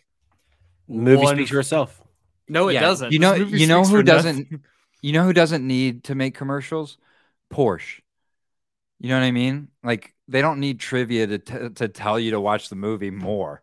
Movie 0.87 1.23
one- 1.23 1.35
speaks 1.35 1.51
for 1.51 1.59
itself. 1.59 2.01
no, 2.49 2.67
it 2.67 2.73
Yeah, 2.73 2.81
doesn't. 2.81 3.11
You 3.13 3.19
know, 3.19 3.35
you 3.35 3.67
know 3.67 3.83
who 3.83 4.03
doesn't. 4.03 4.37
nothing. 4.51 4.63
You 5.01 5.11
know 5.13 5.23
who 5.25 5.33
doesn't 5.33 5.65
need 5.65 6.05
to 6.05 6.15
make 6.15 6.33
commercials? 6.35 6.97
Porsche. 7.51 7.99
You 8.99 9.09
know 9.09 9.19
what 9.19 9.25
I 9.25 9.31
mean? 9.31 9.67
Like 9.83 10.13
they 10.27 10.41
don't 10.41 10.59
need 10.59 10.79
trivia 10.79 11.27
to 11.27 11.37
t- 11.39 11.69
to 11.75 11.87
tell 11.89 12.19
you 12.19 12.31
to 12.31 12.39
watch 12.39 12.69
the 12.69 12.75
movie 12.75 13.11
more. 13.11 13.61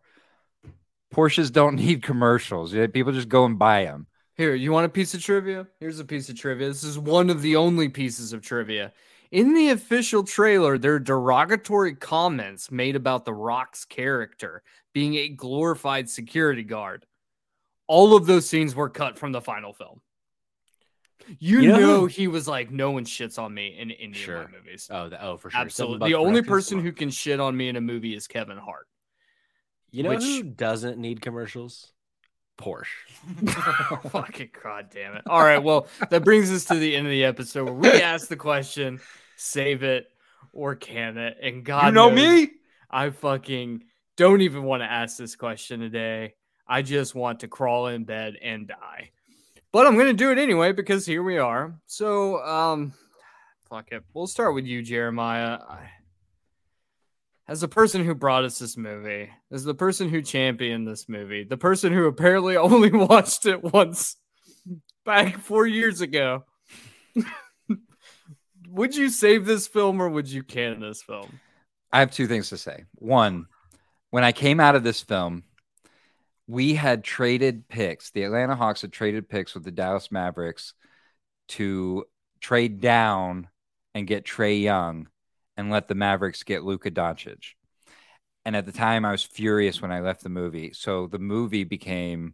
Porsches 1.13 1.51
don't 1.51 1.75
need 1.75 2.03
commercials. 2.03 2.73
People 2.93 3.11
just 3.11 3.27
go 3.29 3.45
and 3.45 3.59
buy 3.59 3.83
them. 3.85 4.07
Here, 4.37 4.55
you 4.55 4.71
want 4.71 4.85
a 4.85 4.89
piece 4.89 5.13
of 5.13 5.21
trivia? 5.21 5.67
Here's 5.79 5.99
a 5.99 6.05
piece 6.05 6.29
of 6.29 6.37
trivia. 6.37 6.67
This 6.69 6.83
is 6.83 6.97
one 6.97 7.29
of 7.29 7.41
the 7.41 7.55
only 7.57 7.89
pieces 7.89 8.33
of 8.33 8.41
trivia. 8.41 8.93
In 9.31 9.53
the 9.53 9.69
official 9.69 10.23
trailer, 10.23 10.77
there 10.77 10.95
are 10.95 10.99
derogatory 10.99 11.95
comments 11.95 12.69
made 12.69 12.95
about 12.97 13.23
The 13.25 13.33
Rock's 13.33 13.85
character 13.85 14.61
being 14.93 15.15
a 15.15 15.29
glorified 15.29 16.09
security 16.09 16.63
guard. 16.63 17.05
All 17.87 18.15
of 18.15 18.25
those 18.25 18.47
scenes 18.47 18.75
were 18.75 18.89
cut 18.89 19.17
from 19.17 19.31
the 19.31 19.41
final 19.41 19.73
film. 19.73 20.01
You, 21.39 21.61
know 21.61 21.79
know, 21.79 22.05
he 22.07 22.27
was 22.27 22.47
like, 22.47 22.71
no 22.71 22.91
one 22.91 23.05
shits 23.05 23.37
on 23.39 23.53
me 23.53 23.77
in 23.79 23.91
any 23.91 24.13
Sure. 24.13 24.41
of 24.41 24.51
my 24.51 24.57
movies. 24.57 24.89
Oh, 24.91 25.07
the, 25.07 25.23
oh, 25.23 25.37
for 25.37 25.49
sure. 25.49 25.61
Absolutely. 25.61 26.09
The 26.09 26.15
only 26.17 26.41
person 26.41 26.79
who 26.79 26.91
can 26.91 27.09
shit 27.09 27.39
on 27.39 27.55
me 27.55 27.69
in 27.69 27.75
a 27.75 27.81
movie 27.81 28.15
is 28.15 28.27
Kevin 28.27 28.57
Hart. 28.57 28.87
you 29.91 30.03
know 30.03 30.09
which- 30.09 30.23
who 30.23 30.43
doesn't 30.43 30.97
need 30.97 31.21
commercials? 31.21 31.93
Porsche. 32.61 34.01
Fucking 34.11 34.49
god 34.63 34.87
damn 34.93 35.15
it. 35.15 35.23
All 35.27 35.43
right. 35.43 35.61
Well, 35.61 35.87
that 36.09 36.23
brings 36.23 36.51
us 36.51 36.65
to 36.65 36.75
the 36.75 36.95
end 36.95 37.07
of 37.07 37.11
the 37.11 37.23
episode 37.25 37.65
where 37.65 37.73
we 37.73 37.89
ask 38.01 38.27
the 38.27 38.35
question, 38.35 38.99
save 39.35 39.83
it 39.83 40.07
or 40.53 40.75
can 40.75 41.17
it? 41.17 41.37
And 41.41 41.63
God 41.63 41.87
you 41.87 41.91
know 41.91 42.09
me? 42.09 42.51
I 42.89 43.09
fucking 43.09 43.83
don't 44.17 44.41
even 44.41 44.63
want 44.63 44.81
to 44.81 44.91
ask 44.91 45.17
this 45.17 45.35
question 45.35 45.79
today. 45.79 46.35
I 46.67 46.81
just 46.81 47.15
want 47.15 47.41
to 47.41 47.47
crawl 47.47 47.87
in 47.87 48.03
bed 48.03 48.35
and 48.41 48.67
die. 48.67 49.11
But 49.71 49.87
I'm 49.87 49.97
gonna 49.97 50.13
do 50.13 50.31
it 50.31 50.37
anyway 50.37 50.73
because 50.73 51.05
here 51.05 51.23
we 51.23 51.37
are. 51.37 51.73
So 51.85 52.41
um 52.43 52.93
fuck 53.69 53.91
it. 53.91 54.03
We'll 54.13 54.27
start 54.27 54.53
with 54.53 54.65
you, 54.65 54.81
Jeremiah. 54.81 55.59
I- 55.67 55.89
As 57.51 57.59
the 57.59 57.67
person 57.67 58.05
who 58.05 58.15
brought 58.15 58.45
us 58.45 58.59
this 58.59 58.77
movie, 58.77 59.29
as 59.51 59.65
the 59.65 59.73
person 59.73 60.07
who 60.07 60.21
championed 60.21 60.87
this 60.87 61.09
movie, 61.09 61.43
the 61.43 61.57
person 61.57 61.91
who 61.91 62.05
apparently 62.05 62.55
only 62.57 62.93
watched 62.93 63.45
it 63.45 63.61
once 63.61 64.15
back 65.03 65.37
four 65.37 65.67
years 65.67 65.99
ago. 65.99 66.45
would 68.69 68.95
you 68.95 69.09
save 69.09 69.45
this 69.45 69.67
film 69.67 70.01
or 70.01 70.07
would 70.07 70.29
you 70.29 70.43
can 70.43 70.79
this 70.79 71.03
film? 71.03 71.41
I 71.91 71.99
have 71.99 72.11
two 72.11 72.25
things 72.25 72.47
to 72.51 72.57
say. 72.57 72.85
One, 72.95 73.47
when 74.11 74.23
I 74.23 74.31
came 74.31 74.61
out 74.61 74.75
of 74.75 74.83
this 74.83 75.01
film, 75.01 75.43
we 76.47 76.73
had 76.73 77.03
traded 77.03 77.67
picks. 77.67 78.11
The 78.11 78.23
Atlanta 78.23 78.55
Hawks 78.55 78.81
had 78.81 78.93
traded 78.93 79.27
picks 79.27 79.53
with 79.53 79.65
the 79.65 79.71
Dallas 79.71 80.09
Mavericks 80.09 80.73
to 81.49 82.05
trade 82.39 82.79
down 82.79 83.49
and 83.93 84.07
get 84.07 84.23
Trae 84.23 84.61
Young 84.61 85.09
and 85.61 85.71
let 85.71 85.87
the 85.87 85.95
Mavericks 85.95 86.43
get 86.43 86.63
Luka 86.63 86.91
Doncic. 86.91 87.53
And 88.43 88.55
at 88.55 88.65
the 88.65 88.71
time, 88.71 89.05
I 89.05 89.11
was 89.11 89.23
furious 89.23 89.81
when 89.81 89.91
I 89.91 90.01
left 90.01 90.23
the 90.23 90.29
movie. 90.29 90.73
So 90.73 91.07
the 91.07 91.19
movie 91.19 91.63
became 91.63 92.33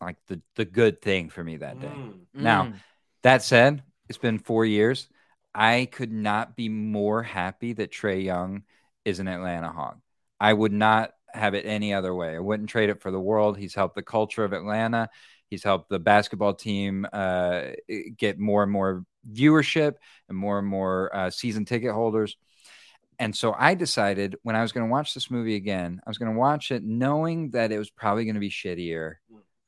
like 0.00 0.16
the, 0.28 0.40
the 0.56 0.64
good 0.64 1.02
thing 1.02 1.28
for 1.28 1.44
me 1.44 1.58
that 1.58 1.80
day. 1.80 1.92
Now, 2.34 2.64
Mm. 2.64 2.74
that 3.22 3.42
said, 3.42 3.82
it's 4.08 4.18
been 4.18 4.38
four 4.38 4.64
years. 4.64 5.08
I 5.54 5.88
could 5.92 6.12
not 6.12 6.56
be 6.56 6.68
more 6.68 7.22
happy 7.22 7.72
that 7.74 7.92
Trae 7.92 8.24
Young 8.24 8.62
is 9.04 9.20
an 9.20 9.28
Atlanta 9.28 9.70
Hawk. 9.70 9.98
I 10.40 10.52
would 10.52 10.72
not 10.72 11.12
have 11.34 11.54
it 11.54 11.66
any 11.66 11.94
other 11.94 12.14
way. 12.14 12.34
I 12.34 12.40
wouldn't 12.40 12.68
trade 12.68 12.90
it 12.90 13.00
for 13.00 13.10
the 13.10 13.20
world. 13.20 13.58
He's 13.58 13.74
helped 13.74 13.94
the 13.94 14.02
culture 14.02 14.44
of 14.44 14.52
Atlanta. 14.52 15.08
He's 15.52 15.62
helped 15.62 15.90
the 15.90 15.98
basketball 15.98 16.54
team 16.54 17.06
uh, 17.12 17.72
get 18.16 18.38
more 18.38 18.62
and 18.62 18.72
more 18.72 19.04
viewership 19.30 19.96
and 20.30 20.38
more 20.38 20.58
and 20.58 20.66
more 20.66 21.14
uh, 21.14 21.28
season 21.28 21.66
ticket 21.66 21.92
holders. 21.92 22.38
And 23.18 23.36
so 23.36 23.54
I 23.58 23.74
decided 23.74 24.36
when 24.44 24.56
I 24.56 24.62
was 24.62 24.72
going 24.72 24.86
to 24.86 24.90
watch 24.90 25.12
this 25.12 25.30
movie 25.30 25.56
again, 25.56 26.00
I 26.06 26.08
was 26.08 26.16
going 26.16 26.32
to 26.32 26.38
watch 26.38 26.70
it 26.70 26.82
knowing 26.82 27.50
that 27.50 27.70
it 27.70 27.76
was 27.76 27.90
probably 27.90 28.24
going 28.24 28.36
to 28.36 28.40
be 28.40 28.48
shittier 28.48 29.16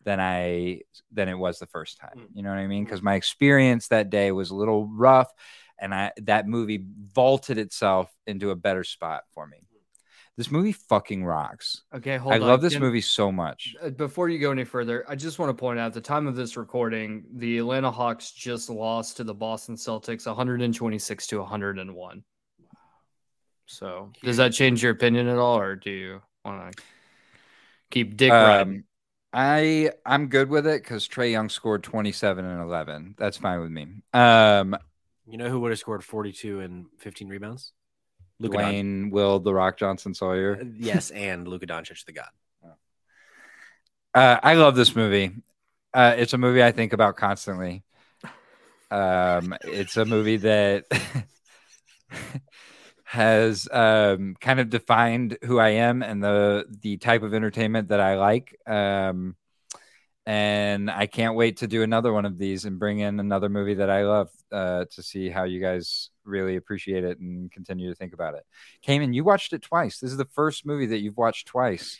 than 0.04 0.20
I 0.20 0.80
than 1.12 1.28
it 1.28 1.36
was 1.36 1.58
the 1.58 1.66
first 1.66 1.98
time. 1.98 2.28
You 2.32 2.42
know 2.42 2.48
what 2.48 2.60
I 2.60 2.66
mean? 2.66 2.84
Because 2.84 3.02
my 3.02 3.16
experience 3.16 3.88
that 3.88 4.08
day 4.08 4.32
was 4.32 4.48
a 4.48 4.56
little 4.56 4.86
rough, 4.86 5.30
and 5.78 5.94
I 5.94 6.12
that 6.22 6.48
movie 6.48 6.82
vaulted 7.14 7.58
itself 7.58 8.10
into 8.26 8.52
a 8.52 8.56
better 8.56 8.84
spot 8.84 9.24
for 9.34 9.46
me. 9.46 9.58
This 10.36 10.50
movie 10.50 10.72
fucking 10.72 11.24
rocks. 11.24 11.82
Okay, 11.94 12.16
hold 12.16 12.32
I 12.34 12.38
on. 12.38 12.42
love 12.42 12.60
this 12.60 12.72
Can- 12.72 12.82
movie 12.82 13.00
so 13.00 13.30
much. 13.30 13.76
Uh, 13.80 13.90
Before 13.90 14.28
you 14.28 14.38
go 14.40 14.50
any 14.50 14.64
further, 14.64 15.04
I 15.08 15.14
just 15.14 15.38
want 15.38 15.50
to 15.50 15.54
point 15.54 15.78
out 15.78 15.86
at 15.86 15.92
the 15.94 16.00
time 16.00 16.26
of 16.26 16.34
this 16.34 16.56
recording, 16.56 17.24
the 17.34 17.58
Atlanta 17.58 17.90
Hawks 17.90 18.32
just 18.32 18.68
lost 18.68 19.16
to 19.18 19.24
the 19.24 19.34
Boston 19.34 19.76
Celtics 19.76 20.26
126 20.26 21.26
to 21.28 21.38
101. 21.38 22.24
So, 23.66 24.10
does 24.22 24.36
that 24.38 24.52
change 24.52 24.82
your 24.82 24.92
opinion 24.92 25.28
at 25.28 25.38
all, 25.38 25.58
or 25.58 25.76
do 25.76 25.90
you 25.90 26.22
want 26.44 26.76
to 26.76 26.82
keep 27.90 28.16
dick 28.16 28.32
riding? 28.32 28.74
Um, 28.78 28.84
I 29.32 29.90
I'm 30.04 30.26
good 30.28 30.48
with 30.48 30.66
it 30.66 30.82
because 30.82 31.08
Trae 31.08 31.30
Young 31.30 31.48
scored 31.48 31.82
27 31.82 32.44
and 32.44 32.60
11. 32.60 33.14
That's 33.16 33.36
fine 33.36 33.60
with 33.60 33.70
me. 33.70 33.86
Um, 34.12 34.76
You 35.26 35.38
know 35.38 35.48
who 35.48 35.60
would 35.60 35.70
have 35.70 35.78
scored 35.78 36.04
42 36.04 36.60
and 36.60 36.86
15 36.98 37.28
rebounds? 37.28 37.72
Luka. 38.38 38.58
Dwayne 38.58 39.10
Will 39.10 39.40
the 39.40 39.54
Rock 39.54 39.78
Johnson 39.78 40.14
Sawyer. 40.14 40.62
Yes, 40.76 41.10
and 41.10 41.46
Luka 41.46 41.66
Doncic, 41.66 42.04
the 42.04 42.12
god. 42.12 42.28
Uh, 44.14 44.38
I 44.44 44.54
love 44.54 44.76
this 44.76 44.94
movie. 44.94 45.32
Uh, 45.92 46.14
it's 46.16 46.34
a 46.34 46.38
movie 46.38 46.62
I 46.62 46.70
think 46.70 46.92
about 46.92 47.16
constantly. 47.16 47.82
Um, 48.92 49.56
it's 49.64 49.96
a 49.96 50.04
movie 50.04 50.36
that 50.36 50.84
has 53.04 53.68
um, 53.72 54.36
kind 54.40 54.60
of 54.60 54.70
defined 54.70 55.38
who 55.42 55.58
I 55.58 55.70
am 55.70 56.02
and 56.02 56.22
the 56.22 56.64
the 56.80 56.96
type 56.96 57.24
of 57.24 57.34
entertainment 57.34 57.88
that 57.88 58.00
I 58.00 58.16
like. 58.16 58.56
Um, 58.68 59.34
and 60.26 60.90
I 60.90 61.06
can't 61.06 61.34
wait 61.34 61.58
to 61.58 61.66
do 61.66 61.82
another 61.82 62.12
one 62.12 62.24
of 62.24 62.38
these 62.38 62.64
and 62.64 62.78
bring 62.78 63.00
in 63.00 63.20
another 63.20 63.48
movie 63.48 63.74
that 63.74 63.90
I 63.90 64.04
love 64.04 64.30
uh, 64.50 64.86
to 64.92 65.02
see 65.02 65.28
how 65.28 65.44
you 65.44 65.60
guys 65.60 66.10
really 66.24 66.56
appreciate 66.56 67.04
it 67.04 67.18
and 67.18 67.50
continue 67.52 67.90
to 67.90 67.94
think 67.94 68.14
about 68.14 68.34
it. 68.34 68.44
Cayman, 68.82 69.12
you 69.12 69.24
watched 69.24 69.52
it 69.52 69.62
twice. 69.62 69.98
This 69.98 70.10
is 70.10 70.16
the 70.16 70.24
first 70.24 70.64
movie 70.64 70.86
that 70.86 70.98
you've 71.00 71.16
watched 71.18 71.46
twice 71.46 71.98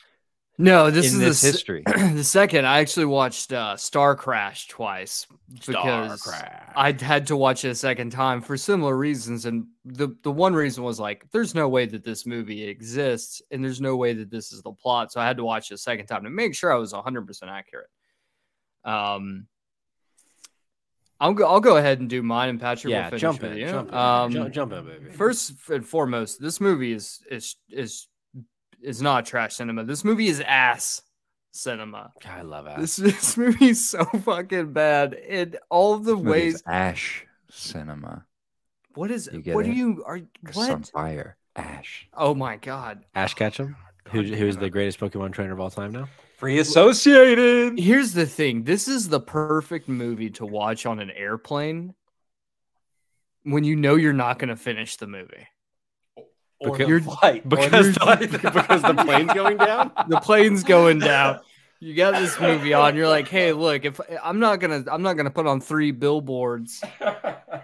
No, 0.57 0.91
this 0.91 1.13
in 1.13 1.21
is 1.21 1.41
this 1.41 1.41
the, 1.41 1.47
history. 1.49 1.83
the 1.87 2.23
second. 2.25 2.65
I 2.67 2.79
actually 2.79 3.07
watched 3.07 3.53
uh, 3.53 3.77
Star 3.77 4.15
Crash 4.15 4.69
twice 4.69 5.27
because 5.67 6.23
Crash. 6.23 6.73
I 6.77 6.93
had 6.93 7.27
to 7.27 7.37
watch 7.37 7.65
it 7.65 7.71
a 7.71 7.75
second 7.75 8.11
time 8.11 8.41
for 8.41 8.57
similar 8.57 8.97
reasons. 8.97 9.47
And 9.47 9.67
the, 9.85 10.17
the 10.23 10.31
one 10.31 10.55
reason 10.55 10.85
was 10.85 11.01
like, 11.01 11.27
there's 11.33 11.55
no 11.55 11.69
way 11.69 11.87
that 11.87 12.05
this 12.05 12.25
movie 12.25 12.63
exists, 12.65 13.43
and 13.51 13.65
there's 13.65 13.81
no 13.81 13.97
way 13.97 14.13
that 14.15 14.31
this 14.31 14.53
is 14.53 14.63
the 14.63 14.73
plot. 14.73 15.11
So 15.13 15.21
I 15.21 15.27
had 15.27 15.39
to 15.39 15.45
watch 15.45 15.71
it 15.73 15.75
a 15.75 15.79
second 15.79 16.07
time 16.07 16.23
to 16.23 16.31
make 16.31 16.55
sure 16.55 16.73
I 16.73 16.77
was 16.79 16.93
100% 16.93 17.27
accurate. 17.49 17.89
Um, 18.85 19.47
I'll 21.21 21.33
go, 21.33 21.47
I'll 21.47 21.61
go 21.61 21.77
ahead 21.77 22.01
and 22.01 22.11
do 22.11 22.23
mine, 22.23 22.51
and 22.51 22.61
Patrick 22.61 22.91
yeah, 22.91 23.05
will 23.05 23.11
finish 23.11 23.21
jump 23.23 23.43
with 23.43 23.53
in, 23.53 23.59
you. 23.59 23.69
jump 23.69 23.89
in, 23.91 23.95
Um, 23.97 24.31
jump, 24.33 24.53
jump 24.53 24.73
in, 24.73 24.85
baby. 24.85 25.11
First 25.13 25.53
and 25.71 25.87
foremost, 25.87 26.41
this 26.41 26.61
movie 26.61 26.93
is 26.93 27.23
is 27.31 27.57
is 27.71 28.09
is 28.83 29.01
not 29.01 29.25
trash 29.25 29.55
cinema. 29.55 29.85
This 29.85 30.05
movie 30.05 30.27
is 30.27 30.41
ass 30.41 31.03
cinema. 31.53 32.13
I 32.27 32.43
love 32.43 32.67
it. 32.67 32.79
This 32.79 32.97
this 33.11 33.37
movie 33.37 33.69
is 33.71 33.89
so 33.89 34.05
fucking 34.05 34.73
bad 34.73 35.15
in 35.15 35.57
all 35.71 35.99
the 35.99 36.17
This 36.17 36.25
ways. 36.25 36.63
Ash 36.67 37.25
Cinema. 37.51 38.27
What 38.95 39.11
is? 39.11 39.31
You 39.33 39.55
What 39.55 39.65
it? 39.67 39.71
are 39.71 39.73
you? 39.73 40.03
Are 40.05 40.19
'Cause 40.19 40.29
it's 40.45 40.59
on 40.59 40.81
what? 40.81 40.89
fire. 40.89 41.37
Ash. 41.57 42.09
Oh 42.13 42.35
my 42.35 42.57
god! 42.57 43.05
Ash 43.15 43.33
Ketchum, 43.35 43.77
who, 44.09 44.23
who's 44.25 44.57
the 44.57 44.69
greatest 44.69 44.99
Pokemon 44.99 45.33
trainer 45.33 45.53
of 45.53 45.61
all 45.61 45.71
time 45.71 45.93
now? 45.93 46.09
Free 46.45 46.59
associated. 46.59 47.79
Here's 47.79 48.13
the 48.13 48.27
thing. 48.27 48.65
This 48.65 48.87
is 48.87 49.09
the 49.09 49.19
perfect 49.19 49.89
movie 49.89 50.29
to 50.33 50.45
watch 50.45 50.85
on 50.85 51.01
an 51.01 51.11
airplane 51.11 51.95
when 53.45 53.65
you 53.65 53.77
know 53.77 53.95
you're 53.95 54.13
not 54.13 54.39
going 54.39 54.51
to 54.51 54.57
finish 54.57 54.99
the 54.99 55.07
movie. 55.07 55.47
Because, 56.63 56.87
you're- 56.87 57.01
flight. 57.01 57.47
or 57.47 57.49
Because, 57.49 57.97
you're- 57.97 58.27
the, 58.27 58.39
because 58.53 58.83
the 58.83 58.93
plane's 58.93 59.33
going 59.33 59.57
down? 59.57 59.91
the 60.11 60.21
plane's 60.21 60.65
going 60.65 60.99
down. 60.99 61.41
You 61.81 61.95
got 61.95 62.13
this 62.21 62.39
movie 62.39 62.75
on. 62.75 62.95
You're 62.95 63.09
like, 63.09 63.29
hey, 63.29 63.55
look, 63.55 63.87
if 63.87 63.99
I'm 64.23 64.39
not 64.39 64.61
gonna, 64.61 64.85
I'm 64.93 65.01
not 65.01 65.15
gonna 65.15 65.31
put 65.31 65.47
on 65.47 65.63
three 65.63 65.93
billboards 65.93 66.85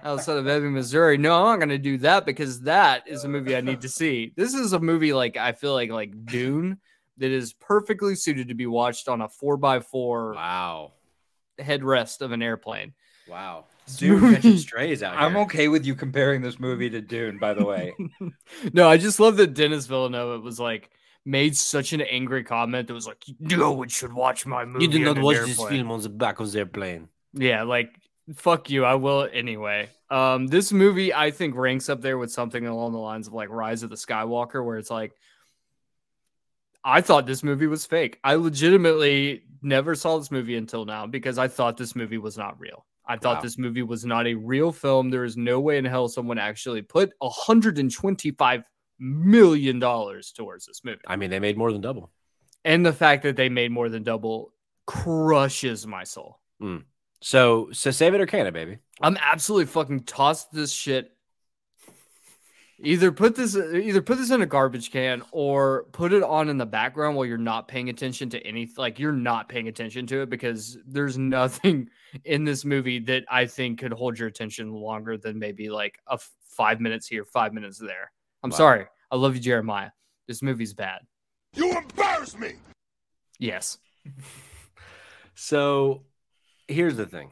outside 0.02 0.38
of 0.38 0.48
Ebbing, 0.48 0.72
Missouri. 0.72 1.18
No, 1.18 1.34
I'm 1.34 1.44
not 1.44 1.60
gonna 1.60 1.76
do 1.76 1.98
that 1.98 2.24
because 2.24 2.62
that 2.62 3.06
is 3.06 3.24
a 3.24 3.28
movie 3.28 3.54
I 3.54 3.60
need 3.60 3.82
to 3.82 3.90
see. 3.90 4.32
This 4.36 4.54
is 4.54 4.72
a 4.72 4.80
movie 4.80 5.12
like 5.12 5.36
I 5.36 5.52
feel 5.52 5.74
like 5.74 5.90
like 5.90 6.24
Dune 6.24 6.78
that 7.20 7.30
is 7.30 7.52
perfectly 7.52 8.14
suited 8.16 8.48
to 8.48 8.54
be 8.54 8.66
watched 8.66 9.08
on 9.08 9.20
a 9.20 9.28
four 9.28 9.56
by 9.56 9.80
four 9.80 10.34
Wow. 10.34 10.92
headrest 11.58 12.20
of 12.20 12.32
an 12.32 12.42
airplane. 12.42 12.92
Wow. 13.28 13.66
This 13.86 13.96
Dude, 13.98 14.20
movie- 14.22 14.34
catching 14.36 14.56
strays 14.58 15.02
out 15.02 15.16
I'm 15.16 15.36
okay 15.38 15.68
with 15.68 15.86
you 15.86 15.94
comparing 15.94 16.42
this 16.42 16.58
movie 16.58 16.90
to 16.90 17.00
Dune, 17.00 17.38
by 17.38 17.54
the 17.54 17.64
way. 17.64 17.94
no, 18.72 18.88
I 18.88 18.96
just 18.96 19.20
love 19.20 19.36
that 19.36 19.54
Dennis 19.54 19.86
Villeneuve 19.86 20.42
was 20.42 20.58
like 20.58 20.90
made 21.24 21.56
such 21.56 21.92
an 21.92 22.00
angry 22.00 22.42
comment 22.42 22.88
that 22.88 22.94
was 22.94 23.06
like, 23.06 23.22
no 23.38 23.72
one 23.72 23.88
should 23.88 24.12
watch 24.12 24.46
my 24.46 24.64
movie. 24.64 24.86
You 24.86 24.90
did 24.90 25.02
not 25.02 25.16
an 25.18 25.22
watch 25.22 25.36
this 25.38 25.62
film 25.62 25.90
on 25.92 26.00
the 26.00 26.08
back 26.08 26.40
of 26.40 26.50
the 26.50 26.58
airplane. 26.60 27.08
Yeah, 27.34 27.62
like 27.62 27.94
fuck 28.34 28.70
you. 28.70 28.84
I 28.84 28.94
will 28.94 29.28
anyway. 29.32 29.90
Um, 30.08 30.48
this 30.48 30.72
movie 30.72 31.14
I 31.14 31.30
think 31.30 31.54
ranks 31.54 31.88
up 31.88 32.00
there 32.00 32.18
with 32.18 32.32
something 32.32 32.66
along 32.66 32.92
the 32.92 32.98
lines 32.98 33.28
of 33.28 33.32
like 33.34 33.48
Rise 33.50 33.82
of 33.84 33.90
the 33.90 33.96
Skywalker, 33.96 34.64
where 34.64 34.78
it's 34.78 34.90
like 34.90 35.12
I 36.84 37.00
thought 37.00 37.26
this 37.26 37.42
movie 37.42 37.66
was 37.66 37.84
fake. 37.86 38.18
I 38.24 38.34
legitimately 38.36 39.42
never 39.62 39.94
saw 39.94 40.18
this 40.18 40.30
movie 40.30 40.56
until 40.56 40.84
now 40.84 41.06
because 41.06 41.38
I 41.38 41.48
thought 41.48 41.76
this 41.76 41.94
movie 41.94 42.18
was 42.18 42.38
not 42.38 42.58
real. 42.58 42.86
I 43.06 43.16
thought 43.16 43.36
Wow. 43.38 43.42
this 43.42 43.58
movie 43.58 43.82
was 43.82 44.04
not 44.04 44.26
a 44.26 44.34
real 44.34 44.72
film. 44.72 45.10
There 45.10 45.24
is 45.24 45.36
no 45.36 45.60
way 45.60 45.78
in 45.78 45.84
hell 45.84 46.08
someone 46.08 46.38
actually 46.38 46.82
put 46.82 47.12
125 47.18 48.62
million 48.98 49.78
dollars 49.78 50.32
towards 50.32 50.66
this 50.66 50.82
movie. 50.84 51.00
I 51.06 51.16
mean, 51.16 51.30
they 51.30 51.40
made 51.40 51.56
more 51.58 51.72
than 51.72 51.80
double. 51.80 52.10
And 52.64 52.84
the 52.84 52.92
fact 52.92 53.22
that 53.24 53.36
they 53.36 53.48
made 53.48 53.70
more 53.72 53.88
than 53.88 54.02
double 54.02 54.52
crushes 54.86 55.86
my 55.86 56.04
soul. 56.04 56.38
Mm. 56.62 56.84
So 57.22 57.68
so 57.72 57.90
save 57.90 58.14
it 58.14 58.20
or 58.20 58.26
can 58.26 58.46
it, 58.46 58.52
baby? 58.54 58.78
I'm 59.00 59.16
absolutely 59.20 59.66
fucking 59.66 60.04
tossed 60.04 60.52
this 60.52 60.72
shit. 60.72 61.12
Either 62.82 63.12
put 63.12 63.34
this 63.36 63.54
either 63.56 64.00
put 64.00 64.16
this 64.16 64.30
in 64.30 64.40
a 64.40 64.46
garbage 64.46 64.90
can 64.90 65.22
or 65.32 65.84
put 65.92 66.12
it 66.14 66.22
on 66.22 66.48
in 66.48 66.56
the 66.56 66.64
background 66.64 67.14
while 67.14 67.26
you're 67.26 67.36
not 67.36 67.68
paying 67.68 67.90
attention 67.90 68.30
to 68.30 68.38
anything 68.46 68.74
like 68.78 68.98
you're 68.98 69.12
not 69.12 69.48
paying 69.50 69.68
attention 69.68 70.06
to 70.06 70.22
it 70.22 70.30
because 70.30 70.78
there's 70.86 71.18
nothing 71.38 71.88
in 72.24 72.44
this 72.44 72.64
movie 72.64 72.98
that 72.98 73.24
I 73.30 73.44
think 73.46 73.80
could 73.80 73.92
hold 73.92 74.18
your 74.18 74.28
attention 74.28 74.72
longer 74.72 75.18
than 75.18 75.38
maybe 75.38 75.68
like 75.68 75.98
a 76.08 76.14
f- 76.14 76.30
5 76.56 76.80
minutes 76.80 77.06
here, 77.06 77.24
5 77.24 77.52
minutes 77.52 77.78
there. 77.78 78.10
I'm 78.42 78.50
Wow. 78.50 78.56
sorry. 78.56 78.86
I 79.10 79.16
love 79.16 79.34
you 79.34 79.40
Jeremiah. 79.42 79.90
This 80.26 80.40
movie's 80.40 80.72
bad. 80.72 81.00
You 81.54 81.76
embarrass 81.76 82.36
me. 82.38 82.52
Yes. 83.38 83.76
So 85.34 86.02
here's 86.68 86.96
the 86.96 87.06
thing. 87.06 87.30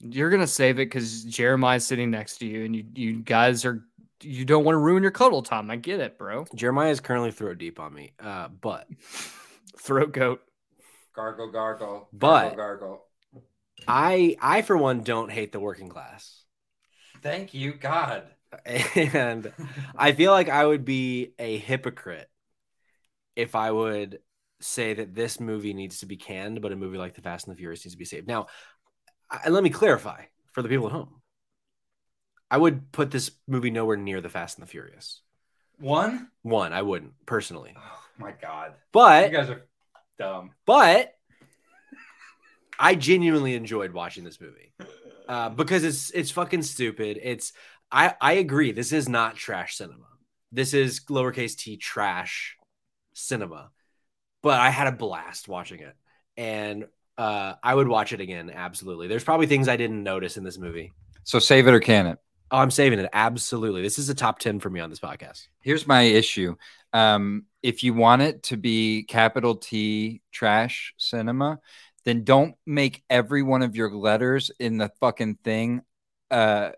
You're 0.00 0.30
gonna 0.30 0.46
save 0.46 0.76
it 0.78 0.86
because 0.86 1.24
Jeremiah's 1.24 1.86
sitting 1.86 2.10
next 2.10 2.38
to 2.38 2.46
you, 2.46 2.64
and 2.64 2.74
you 2.76 2.84
you 2.94 3.12
guys 3.22 3.64
are 3.64 3.82
you 4.22 4.44
don't 4.44 4.64
want 4.64 4.74
to 4.74 4.78
ruin 4.78 5.02
your 5.02 5.12
cuddle 5.12 5.42
time. 5.42 5.70
I 5.70 5.76
get 5.76 6.00
it, 6.00 6.18
bro. 6.18 6.46
Jeremiah 6.54 6.90
is 6.90 7.00
currently 7.00 7.30
throat 7.30 7.58
deep 7.58 7.80
on 7.80 7.92
me. 7.92 8.12
Uh, 8.18 8.48
but 8.48 8.88
Throat 9.78 10.12
goat. 10.12 10.40
Gargle, 11.14 11.50
gargle. 11.50 12.08
But- 12.12 12.56
gargle. 12.56 13.04
I 13.86 14.36
I 14.40 14.62
for 14.62 14.76
one 14.76 15.02
don't 15.02 15.30
hate 15.30 15.52
the 15.52 15.60
working 15.60 15.88
class. 15.88 16.42
Thank 17.22 17.54
you, 17.54 17.74
God. 17.74 18.24
And 18.94 19.52
I 19.96 20.12
feel 20.12 20.30
like 20.30 20.48
I 20.48 20.64
would 20.64 20.84
be 20.84 21.32
a 21.40 21.58
hypocrite 21.58 22.30
if 23.34 23.56
I 23.56 23.72
would 23.72 24.20
say 24.60 24.94
that 24.94 25.12
this 25.12 25.40
movie 25.40 25.74
needs 25.74 25.98
to 26.00 26.06
be 26.06 26.16
canned, 26.16 26.62
but 26.62 26.70
a 26.70 26.76
movie 26.76 26.96
like 26.96 27.14
The 27.14 27.20
Fast 27.20 27.48
and 27.48 27.54
the 27.54 27.58
Furious 27.58 27.84
needs 27.84 27.94
to 27.94 27.98
be 27.98 28.04
saved. 28.04 28.28
Now, 28.28 28.46
I, 29.28 29.48
let 29.48 29.64
me 29.64 29.70
clarify 29.70 30.26
for 30.52 30.62
the 30.62 30.68
people 30.68 30.86
at 30.86 30.92
home. 30.92 31.20
I 32.54 32.56
would 32.56 32.92
put 32.92 33.10
this 33.10 33.32
movie 33.48 33.72
nowhere 33.72 33.96
near 33.96 34.20
The 34.20 34.28
Fast 34.28 34.58
and 34.58 34.64
the 34.64 34.70
Furious. 34.70 35.22
One? 35.80 36.28
One, 36.42 36.72
I 36.72 36.82
wouldn't 36.82 37.14
personally, 37.26 37.74
Oh 37.76 38.00
my 38.16 38.30
God. 38.40 38.74
but 38.92 39.32
You 39.32 39.36
guys 39.36 39.50
are 39.50 39.66
dumb. 40.20 40.52
but 40.64 41.14
I 42.78 42.94
genuinely 42.94 43.54
enjoyed 43.56 43.92
watching 43.92 44.22
this 44.22 44.40
movie 44.40 44.72
uh, 45.28 45.48
because 45.48 45.82
it's 45.82 46.10
it's 46.10 46.30
fucking 46.30 46.62
stupid. 46.62 47.18
It's 47.20 47.52
I 47.90 48.14
I 48.20 48.34
agree. 48.34 48.70
This 48.70 48.92
is 48.92 49.08
not 49.08 49.34
trash 49.34 49.74
cinema. 49.76 50.06
This 50.52 50.74
is 50.74 51.00
lowercase 51.10 51.56
t 51.56 51.76
trash 51.76 52.56
cinema. 53.14 53.70
But 54.42 54.60
I 54.60 54.70
had 54.70 54.86
a 54.86 54.92
blast 54.92 55.48
watching 55.48 55.80
it, 55.80 55.96
and 56.36 56.86
uh, 57.18 57.54
I 57.64 57.74
would 57.74 57.88
watch 57.88 58.12
it 58.12 58.20
again. 58.20 58.48
Absolutely. 58.54 59.08
There's 59.08 59.24
probably 59.24 59.48
things 59.48 59.66
I 59.66 59.76
didn't 59.76 60.04
notice 60.04 60.36
in 60.36 60.44
this 60.44 60.58
movie. 60.58 60.92
So 61.24 61.40
save 61.40 61.66
it 61.66 61.74
or 61.74 61.80
can 61.80 62.06
it? 62.06 62.18
Oh, 62.50 62.58
I'm 62.58 62.70
saving 62.70 62.98
it. 62.98 63.10
Absolutely. 63.12 63.82
This 63.82 63.98
is 63.98 64.08
a 64.08 64.14
top 64.14 64.38
ten 64.38 64.60
for 64.60 64.70
me 64.70 64.80
on 64.80 64.90
this 64.90 65.00
podcast. 65.00 65.48
Here's 65.60 65.86
my 65.86 66.02
issue. 66.02 66.56
Um, 66.92 67.46
if 67.62 67.82
you 67.82 67.94
want 67.94 68.22
it 68.22 68.44
to 68.44 68.56
be 68.56 69.04
capital 69.04 69.56
T 69.56 70.22
trash 70.30 70.94
cinema, 70.98 71.58
then 72.04 72.22
don't 72.24 72.54
make 72.66 73.02
every 73.08 73.42
one 73.42 73.62
of 73.62 73.74
your 73.74 73.90
letters 73.90 74.50
in 74.60 74.78
the 74.78 74.90
fucking 75.00 75.38
thing 75.42 75.82
uh 76.30 76.70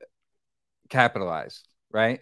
capitalized, 0.89 1.67
right? 1.91 2.21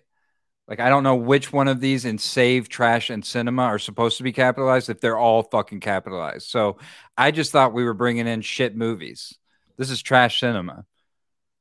Like 0.67 0.81
I 0.81 0.89
don't 0.89 1.03
know 1.03 1.17
which 1.17 1.53
one 1.53 1.69
of 1.69 1.81
these 1.81 2.05
in 2.07 2.19
save, 2.19 2.69
trash, 2.69 3.11
and 3.11 3.25
cinema 3.25 3.63
are 3.63 3.79
supposed 3.79 4.17
to 4.17 4.23
be 4.23 4.33
capitalized 4.33 4.89
if 4.89 5.01
they're 5.01 5.19
all 5.19 5.43
fucking 5.43 5.81
capitalized. 5.81 6.49
So 6.49 6.79
I 7.17 7.31
just 7.31 7.53
thought 7.53 7.75
we 7.75 7.85
were 7.85 7.95
bringing 7.95 8.27
in 8.27 8.41
shit 8.41 8.75
movies. 8.75 9.39
This 9.77 9.91
is 9.91 10.01
trash 10.03 10.41
cinema. 10.41 10.87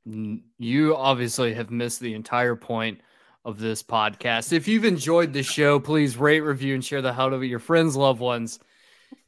N- 0.08 0.44
You 0.58 0.96
obviously 0.96 1.54
have 1.54 1.72
missed 1.72 2.00
the 2.00 2.14
entire 2.14 2.56
point 2.56 3.02
of 3.46 3.60
this 3.60 3.84
podcast. 3.84 4.54
If 4.54 4.68
you've 4.68 4.86
enjoyed 4.86 5.34
the 5.34 5.44
show, 5.44 5.80
please 5.80 6.18
rate, 6.18 6.42
review, 6.42 6.74
and 6.76 6.84
share 6.84 7.02
the 7.02 7.14
hell 7.14 7.34
of 7.34 7.44
it 7.44 7.48
your 7.48 7.60
friends, 7.60 7.96
loved 7.96 8.20
ones, 8.22 8.60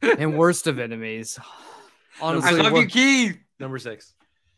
and 0.02 0.36
worst 0.38 0.66
of 0.66 0.78
enemies. 0.78 1.38
Honestly, 2.20 2.70
word, 2.70 2.90
Keith. 2.90 3.38
Number 3.60 3.78
six. 3.78 4.14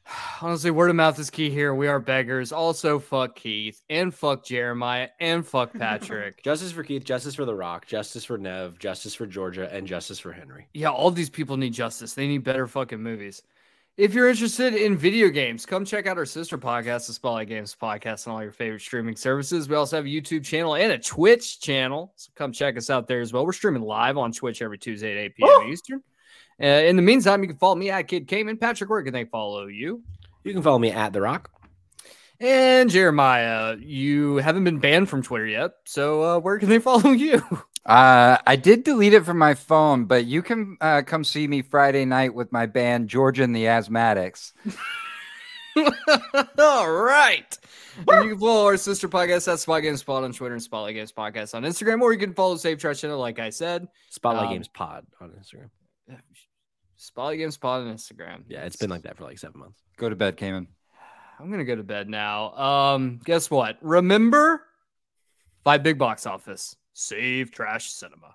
honestly, 0.43 0.71
word 0.71 0.91
of 0.91 0.97
mouth 0.97 1.19
is 1.19 1.29
key 1.29 1.51
here. 1.51 1.75
We 1.75 1.89
are 1.89 1.99
beggars. 2.01 2.53
Also, 2.53 2.99
fuck 2.99 3.35
Keith 3.37 3.83
and 3.91 4.15
fuck 4.15 4.45
Jeremiah 4.45 5.09
and 5.21 5.47
fuck 5.47 5.73
Patrick. 5.75 6.43
Justice 6.45 6.73
for 6.73 6.83
Keith, 6.83 7.05
justice 7.05 7.35
for 7.35 7.45
The 7.45 7.55
Rock, 7.55 7.87
justice 7.87 8.25
for 8.25 8.39
Nev, 8.39 8.79
justice 8.79 9.15
for 9.15 9.27
Georgia, 9.27 9.69
and 9.73 9.87
justice 9.87 10.19
for 10.19 10.33
Henry. 10.33 10.67
yeah, 10.73 10.89
all 10.89 11.11
these 11.11 11.29
people 11.31 11.57
need 11.57 11.73
justice. 11.75 12.15
They 12.15 12.27
need 12.27 12.45
better 12.45 12.67
fucking 12.67 13.03
movies. 13.03 13.43
If 13.99 14.15
you're 14.15 14.29
interested 14.29 14.75
in 14.75 14.97
video 14.97 15.29
games, 15.29 15.67
come 15.67 15.85
check 15.85 16.07
out 16.07 16.19
our 16.19 16.25
sister 16.25 16.57
podcast, 16.57 17.09
the 17.09 17.13
Spotlight 17.13 17.49
Games 17.49 17.75
Podcast, 17.75 18.29
on 18.29 18.35
all 18.35 18.41
your 18.41 18.53
favorite 18.53 18.81
streaming 18.81 19.17
services. 19.17 19.69
We 19.69 19.75
also 19.75 19.97
have 19.97 20.05
a 20.05 20.09
YouTube 20.09 20.45
channel 20.45 20.77
and 20.77 20.93
a 20.93 20.99
Twitch 20.99 21.59
channel. 21.59 22.13
So 22.15 22.31
come 22.37 22.53
check 22.53 22.77
us 22.77 22.91
out 22.91 23.09
there 23.09 23.21
as 23.21 23.33
well. 23.33 23.45
We're 23.45 23.53
streaming 23.53 23.83
live 23.83 24.17
on 24.17 24.31
Twitch 24.31 24.63
every 24.63 24.79
Tuesday 24.79 25.11
at 25.11 25.25
8 25.25 25.35
p.m. 25.35 25.69
Eastern. 25.69 26.03
Uh, 26.63 26.67
in 26.67 26.95
the 26.95 27.03
meantime, 27.03 27.43
you 27.43 27.49
can 27.49 27.57
follow 27.57 27.75
me 27.75 27.91
at 27.91 28.07
Kid 28.07 28.29
Cayman. 28.29 28.59
Patrick, 28.59 28.89
where 28.89 29.03
can 29.03 29.13
they 29.13 29.25
follow 29.25 29.67
you? 29.67 30.01
You 30.45 30.53
can 30.53 30.63
follow 30.63 30.79
me 30.79 30.93
at 30.93 31.13
The 31.13 31.21
Rock. 31.21 31.51
And 32.39 32.89
Jeremiah, 32.89 33.75
you 33.81 34.37
haven't 34.37 34.63
been 34.63 34.79
banned 34.79 35.09
from 35.09 35.25
Twitter 35.25 35.47
yet. 35.47 35.73
So 35.87 36.23
uh, 36.23 36.39
where 36.39 36.61
can 36.61 36.69
they 36.69 36.79
follow 36.79 37.11
you? 37.11 37.43
Uh, 37.89 38.37
I 38.47 38.57
did 38.57 38.85
delete 38.85 39.15
it 39.15 39.25
from 39.25 39.39
my 39.39 39.55
phone, 39.55 40.05
but 40.05 40.27
you 40.27 40.43
can 40.43 40.77
uh, 40.81 41.01
come 41.07 41.25
see 41.25 41.49
me 41.49 41.63
Friday 41.63 42.05
night 42.05 42.35
with 42.35 42.53
my 42.53 42.67
band 42.67 43.09
Georgia 43.09 43.43
and 43.45 43.57
the 43.57 43.65
Asthmatics. 43.65 44.53
All 46.59 46.91
right. 46.91 47.59
And 48.07 48.25
you 48.25 48.31
can 48.33 48.39
follow 48.39 48.67
our 48.67 48.77
sister 48.77 49.09
podcast 49.09 49.51
at 49.51 49.59
Spot 49.61 49.81
Games 49.83 50.01
Spot 50.01 50.23
on 50.23 50.33
Twitter 50.33 50.55
and 50.55 50.63
Spotlight 50.63 50.95
Games 50.97 51.13
Podcast 51.13 51.55
on 51.55 51.63
Instagram, 51.63 52.01
or 52.03 52.13
you 52.13 52.19
can 52.19 52.35
follow 52.35 52.57
Save 52.57 52.79
Trash 52.79 53.01
Channel, 53.01 53.19
like 53.19 53.39
I 53.39 53.51
said. 53.51 53.89
Spotlight 54.11 54.49
Um, 54.49 54.53
Games 54.53 54.69
Pod 54.69 55.07
on 55.21 55.31
Instagram. 55.31 55.71
Spotlight 56.97 57.39
Games 57.39 57.57
Pod 57.57 57.87
on 57.87 57.95
Instagram. 57.95 58.43
Yeah, 58.49 58.65
it's 58.65 58.77
been 58.77 58.91
like 58.91 59.03
that 59.03 59.17
for 59.17 59.25
like 59.25 59.39
seven 59.39 59.61
months. 59.61 59.81
Go 59.97 60.09
to 60.09 60.17
bed, 60.17 60.37
Cayman. 60.37 60.69
I'm 61.41 61.51
gonna 61.51 61.65
go 61.65 61.77
to 61.77 61.85
bed 61.85 62.09
now. 62.09 62.53
Um, 62.57 63.21
guess 63.25 63.51
what? 63.51 63.79
Remember, 63.81 64.63
five 65.65 65.83
big 65.83 65.97
box 65.99 66.27
office. 66.27 66.77
Save 67.01 67.53
Trash 67.53 67.93
Cinema. 67.93 68.35